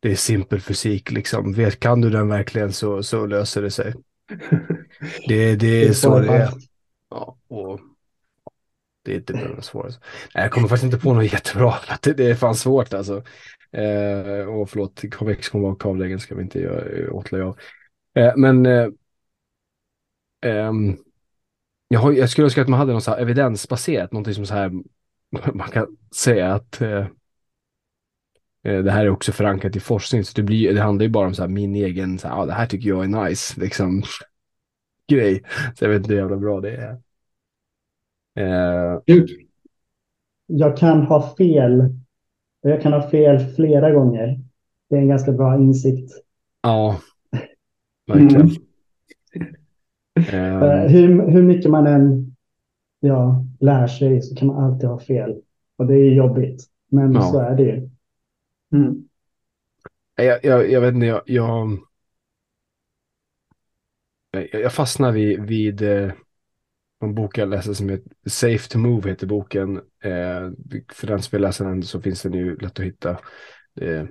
det 0.00 0.10
är 0.10 0.16
simpel 0.16 0.60
fysik 0.60 1.10
liksom. 1.10 1.52
Vet, 1.52 1.80
kan 1.80 2.00
du 2.00 2.10
den 2.10 2.28
verkligen 2.28 2.72
så, 2.72 3.02
så 3.02 3.26
löser 3.26 3.62
det 3.62 3.70
sig. 3.70 3.94
Det, 5.28 5.56
det 5.56 5.84
är 5.84 5.92
så 5.92 6.18
det 6.18 6.28
är. 6.28 6.50
Ja, 7.10 7.38
och 7.48 7.80
det 9.04 9.12
är 9.12 9.16
inte 9.16 9.32
det 9.32 9.62
svårast. 9.62 10.00
Nej, 10.34 10.44
jag 10.44 10.52
kommer 10.52 10.68
faktiskt 10.68 10.92
inte 10.92 11.04
på 11.04 11.14
något 11.14 11.32
jättebra. 11.32 11.74
Det, 12.02 12.12
det 12.12 12.30
är 12.30 12.34
fan 12.34 12.54
svårt 12.54 12.94
alltså. 12.94 13.22
Eh, 13.72 14.48
och 14.48 14.70
förlåt, 14.70 15.02
konvex 15.10 15.48
konkav-regeln 15.48 16.20
ska 16.20 16.34
vi 16.34 16.42
inte 16.42 16.60
göra 16.60 17.12
åtlöja 17.12 17.46
av. 17.46 17.58
Eh, 18.14 18.32
men 18.36 18.66
eh, 18.66 18.88
um, 20.46 20.96
jag, 21.88 22.00
har, 22.00 22.12
jag 22.12 22.30
skulle 22.30 22.44
önska 22.44 22.62
att 22.62 22.68
man 22.68 22.78
hade 22.78 22.92
något 22.92 23.04
så 23.04 23.14
evidensbaserat, 23.14 24.12
någonting 24.12 24.34
som 24.34 24.46
så 24.46 24.54
här, 24.54 24.72
man 25.54 25.68
kan 25.68 25.96
säga 26.14 26.54
att 26.54 26.80
eh, 26.80 27.06
eh, 28.64 28.82
det 28.82 28.90
här 28.90 29.04
är 29.04 29.10
också 29.10 29.32
förankrat 29.32 29.76
i 29.76 29.80
forskning, 29.80 30.24
så 30.24 30.32
det, 30.36 30.42
blir, 30.42 30.74
det 30.74 30.80
handlar 30.80 31.04
ju 31.04 31.10
bara 31.10 31.26
om 31.26 31.34
så 31.34 31.42
här, 31.42 31.48
min 31.48 31.74
egen, 31.74 32.18
så 32.18 32.28
här, 32.28 32.42
ah, 32.42 32.46
det 32.46 32.52
här 32.52 32.66
tycker 32.66 32.88
jag 32.88 33.04
är 33.04 33.24
nice, 33.24 33.60
liksom, 33.60 34.02
grej. 35.08 35.42
Så 35.74 35.84
jag 35.84 35.90
vet 35.90 35.98
inte 35.98 36.12
hur 36.12 36.20
jävla 36.20 36.36
bra 36.36 36.60
det 36.60 36.76
är. 36.76 37.00
Eh, 38.38 39.00
jag 40.46 40.76
kan 40.76 41.02
ha 41.02 41.36
fel. 41.36 41.94
Jag 42.60 42.82
kan 42.82 42.92
ha 42.92 43.10
fel 43.10 43.54
flera 43.54 43.90
gånger. 43.90 44.40
Det 44.90 44.96
är 44.96 45.00
en 45.00 45.08
ganska 45.08 45.32
bra 45.32 45.56
insikt. 45.56 46.12
Ja, 46.62 47.00
verkligen. 48.06 48.40
Mm. 48.40 48.67
Um, 50.32 50.88
hur, 50.88 51.30
hur 51.30 51.42
mycket 51.42 51.70
man 51.70 51.86
än 51.86 52.36
ja, 53.00 53.44
lär 53.60 53.86
sig 53.86 54.22
så 54.22 54.34
kan 54.34 54.48
man 54.48 54.64
alltid 54.64 54.88
ha 54.88 54.98
fel. 54.98 55.42
Och 55.76 55.86
det 55.86 55.94
är 55.94 56.14
jobbigt. 56.14 56.64
Men 56.90 57.12
ja. 57.12 57.22
så 57.22 57.38
är 57.38 57.56
det 57.56 57.62
ju. 57.62 57.90
Mm. 58.72 59.08
Jag, 60.14 60.44
jag, 60.44 60.70
jag, 60.70 60.80
vet 60.80 60.94
inte, 60.94 61.06
jag, 61.06 61.22
jag, 61.26 61.78
jag 64.52 64.72
fastnar 64.72 65.12
vid, 65.12 65.40
vid 65.40 65.82
eh, 65.82 66.12
en 67.00 67.14
bok 67.14 67.38
jag 67.38 67.48
läser 67.48 67.72
som 67.72 67.88
heter 67.88 68.12
Safe 68.26 68.68
to 68.68 68.78
Move 68.78 69.10
heter 69.10 69.26
boken. 69.26 69.76
Eh, 70.02 70.50
för 70.92 71.06
den 71.06 71.22
som 71.22 71.36
vill 71.36 71.42
läsa 71.42 71.64
den 71.64 71.82
så 71.82 72.00
finns 72.00 72.22
den 72.22 72.32
ju 72.32 72.56
lätt 72.56 72.78
att 72.78 72.84
hitta. 72.84 73.10
Eh, 73.80 74.04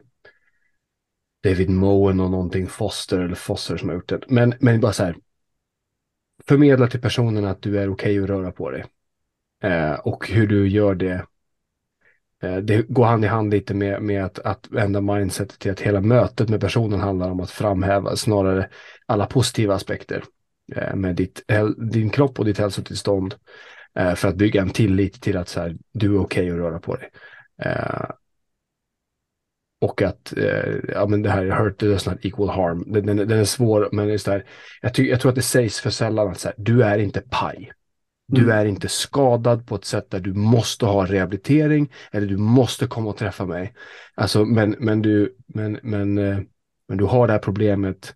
David 1.43 1.69
Moen 1.69 2.19
och 2.19 2.31
någonting 2.31 2.67
Foster 2.67 3.19
eller 3.19 3.35
Foster 3.35 3.77
som 3.77 3.89
har 3.89 3.95
gjort 3.95 4.09
den. 4.09 4.21
Men, 4.27 4.53
men 4.59 4.81
bara 4.81 4.93
så 4.93 5.03
här, 5.03 5.15
förmedla 6.47 6.87
till 6.87 7.01
personen 7.01 7.45
att 7.45 7.61
du 7.61 7.79
är 7.79 7.89
okej 7.89 8.19
okay 8.19 8.23
att 8.23 8.29
röra 8.29 8.51
på 8.51 8.71
dig. 8.71 8.85
Eh, 9.63 9.93
och 9.93 10.29
hur 10.29 10.47
du 10.47 10.67
gör 10.67 10.95
det. 10.95 11.25
Eh, 12.43 12.57
det 12.57 12.87
går 12.87 13.05
hand 13.05 13.25
i 13.25 13.27
hand 13.27 13.51
lite 13.51 13.73
med, 13.73 14.01
med 14.01 14.25
att, 14.25 14.39
att 14.39 14.67
vända 14.71 15.01
mindsetet 15.01 15.59
till 15.59 15.71
att 15.71 15.79
hela 15.79 16.01
mötet 16.01 16.49
med 16.49 16.61
personen 16.61 16.99
handlar 16.99 17.31
om 17.31 17.39
att 17.39 17.51
framhäva 17.51 18.15
snarare 18.15 18.69
alla 19.05 19.25
positiva 19.25 19.75
aspekter 19.75 20.23
eh, 20.75 20.95
med 20.95 21.15
ditt, 21.15 21.41
din 21.91 22.09
kropp 22.09 22.39
och 22.39 22.45
ditt 22.45 22.57
hälsotillstånd. 22.57 23.35
Eh, 23.97 24.15
för 24.15 24.27
att 24.27 24.35
bygga 24.35 24.61
en 24.61 24.69
tillit 24.69 25.21
till 25.21 25.37
att 25.37 25.49
så 25.49 25.59
här, 25.59 25.77
du 25.91 26.15
är 26.15 26.19
okej 26.19 26.43
okay 26.43 26.49
att 26.51 26.57
röra 26.57 26.79
på 26.79 26.95
dig. 26.95 27.09
Eh, 27.61 28.09
och 29.81 30.01
att 30.01 30.37
eh, 30.37 30.73
ja, 30.87 31.07
men 31.07 31.21
det 31.21 31.29
här 31.29 31.45
hurt 31.45 31.79
does 31.79 32.05
not 32.05 32.25
equal 32.25 32.49
harm. 32.49 32.83
Den, 32.87 33.05
den, 33.05 33.17
den 33.17 33.39
är 33.39 33.43
svår, 33.43 33.89
men 33.91 34.07
just 34.07 34.25
där, 34.25 34.45
jag, 34.81 34.93
ty, 34.93 35.09
jag 35.09 35.21
tror 35.21 35.29
att 35.29 35.35
det 35.35 35.41
sägs 35.41 35.79
för 35.79 35.89
sällan 35.89 36.27
att 36.27 36.39
så 36.39 36.47
här, 36.47 36.55
du 36.57 36.83
är 36.83 36.97
inte 36.97 37.21
paj. 37.29 37.71
Du 38.27 38.41
mm. 38.41 38.57
är 38.57 38.65
inte 38.65 38.87
skadad 38.87 39.67
på 39.67 39.75
ett 39.75 39.85
sätt 39.85 40.09
där 40.09 40.19
du 40.19 40.33
måste 40.33 40.85
ha 40.85 41.05
rehabilitering 41.05 41.91
eller 42.11 42.27
du 42.27 42.37
måste 42.37 42.87
komma 42.87 43.09
och 43.09 43.17
träffa 43.17 43.45
mig. 43.45 43.73
Alltså, 44.15 44.45
men, 44.45 44.75
men, 44.79 45.01
du, 45.01 45.35
men, 45.47 45.79
men, 45.83 46.17
eh, 46.17 46.39
men 46.87 46.97
du 46.97 47.05
har 47.05 47.27
det 47.27 47.33
här 47.33 47.39
problemet. 47.39 48.15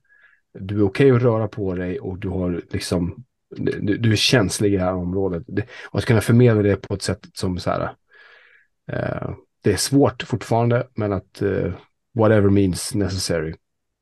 Du 0.54 0.80
är 0.80 0.86
okej 0.86 1.12
okay 1.12 1.18
att 1.18 1.24
röra 1.24 1.48
på 1.48 1.76
dig 1.76 2.00
och 2.00 2.18
du 2.18 2.30
har 2.30 2.62
liksom 2.72 3.24
du, 3.58 3.98
du 3.98 4.12
är 4.12 4.16
känslig 4.16 4.74
i 4.74 4.78
det 4.78 4.84
här 4.84 4.94
området. 4.94 5.44
Det, 5.48 5.66
och 5.90 6.00
att 6.00 6.06
kunna 6.06 6.22
förmedla 6.22 6.62
det 6.62 6.76
på 6.76 6.94
ett 6.94 7.02
sätt 7.02 7.28
som 7.34 7.60
så 7.60 7.70
här, 7.70 7.92
eh, 8.92 9.30
det 9.64 9.72
är 9.72 9.78
svårt 9.78 10.24
fortfarande, 10.24 10.88
men 10.94 11.14
att 11.14 11.42
uh, 11.42 11.74
whatever 12.14 12.50
means 12.50 12.96
necessary, 12.96 13.54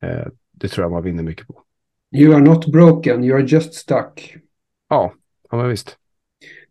uh, 0.04 0.28
det 0.52 0.68
tror 0.68 0.84
jag 0.84 0.92
man 0.92 1.04
vinner 1.04 1.24
mycket 1.24 1.48
på. 1.48 1.62
You 2.16 2.34
are 2.34 2.42
not 2.42 2.66
broken, 2.66 3.24
you 3.24 3.38
are 3.38 3.46
just 3.48 3.74
stuck. 3.74 4.36
Ja, 4.90 5.14
ja 5.52 5.58
men 5.58 5.70
visst. 5.70 5.98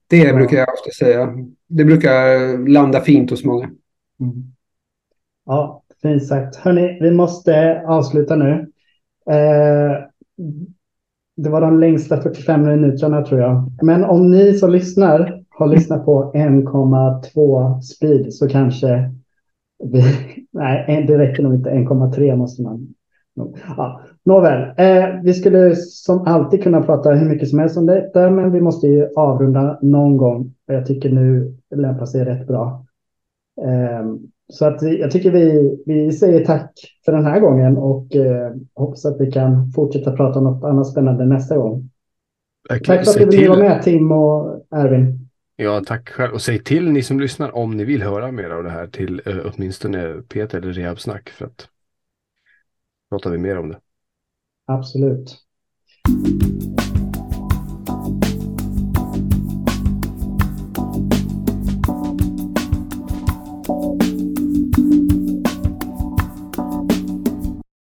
Det 0.07 0.17
ja. 0.17 0.35
brukar 0.35 0.57
jag 0.57 0.69
ofta 0.75 0.91
säga. 0.91 1.35
Det 1.67 1.85
brukar 1.85 2.69
landa 2.69 3.01
fint 3.01 3.31
hos 3.31 3.45
många. 3.45 3.65
Mm. 4.21 4.53
Ja, 5.47 5.83
fint 6.03 6.27
sagt. 6.27 6.57
Hörni, 6.57 6.99
vi 7.01 7.11
måste 7.11 7.83
avsluta 7.87 8.37
nu. 8.37 8.73
Eh, 9.31 9.97
det 11.37 11.51
var 11.51 11.61
de 11.61 11.81
längsta 11.81 12.23
45 12.23 12.63
minuterna 12.63 13.25
tror 13.25 13.41
jag. 13.41 13.73
Men 13.83 14.05
om 14.05 14.31
ni 14.31 14.59
som 14.59 14.71
lyssnar 14.71 15.38
har 15.59 15.67
lyssnat 15.67 16.05
på 16.05 16.33
1,2 16.35 17.81
speed 17.81 18.35
så 18.35 18.49
kanske 18.49 19.11
vi, 19.85 20.03
nej, 20.51 21.05
det 21.09 21.19
räcker 21.19 21.43
nog 21.43 21.55
inte. 21.55 21.71
1,3 21.71 22.37
måste 22.37 22.63
man. 22.63 22.95
Ja, 23.77 24.01
nåväl, 24.25 24.63
eh, 24.77 25.09
vi 25.23 25.35
skulle 25.35 25.77
som 25.77 26.27
alltid 26.27 26.63
kunna 26.63 26.83
prata 26.83 27.11
hur 27.11 27.29
mycket 27.29 27.49
som 27.49 27.59
helst 27.59 27.77
om 27.77 27.87
detta, 27.87 28.31
men 28.31 28.53
vi 28.53 28.61
måste 28.61 28.87
ju 28.87 29.09
avrunda 29.17 29.79
någon 29.83 30.17
gång. 30.17 30.55
Jag 30.67 30.87
tycker 30.87 31.11
nu 31.11 31.57
lämpar 31.75 32.07
sig 32.07 32.25
rätt 32.25 32.47
bra. 32.47 32.85
Eh, 33.63 34.07
så 34.53 34.67
att 34.67 34.83
jag 34.83 35.11
tycker 35.11 35.31
vi, 35.31 35.77
vi 35.87 36.13
säger 36.13 36.45
tack 36.45 36.73
för 37.05 37.13
den 37.13 37.25
här 37.25 37.41
gången 37.41 37.77
och 37.77 38.17
eh, 38.17 38.53
hoppas 38.75 39.07
att 39.07 39.21
vi 39.21 39.33
kan 39.33 39.71
fortsätta 39.71 40.13
prata 40.13 40.39
om 40.39 40.45
något 40.45 40.65
annat 40.65 40.87
spännande 40.87 41.27
nästa 41.27 41.57
gång. 41.57 41.91
Tack 42.69 42.85
för 42.85 42.95
att 42.95 43.31
du 43.31 43.37
ville 43.37 43.49
vara 43.49 43.59
med 43.59 43.83
Tim 43.83 44.13
och 44.13 44.63
Erwin. 44.71 45.28
Ja, 45.61 45.83
tack 45.87 46.09
själv. 46.09 46.35
Och 46.35 46.43
säg 46.43 46.65
till 46.65 46.91
ni 46.91 47.03
som 47.03 47.21
lyssnar 47.21 47.57
om 47.57 47.77
ni 47.77 47.85
vill 47.85 48.03
höra 48.03 48.33
mer 48.33 48.51
av 48.51 48.65
det 48.65 48.71
här 48.71 48.87
till 48.87 49.23
eh, 49.27 49.39
åtminstone 49.45 50.23
Peter 50.23 50.59
eller 50.59 50.73
Rehabsnack 50.73 51.29
för 51.29 51.47
att 51.47 51.69
pratar 53.11 53.31
vi 53.31 53.39
mer 53.39 53.59
om 53.59 53.69
det. 53.69 53.81
Absolut. 54.67 55.37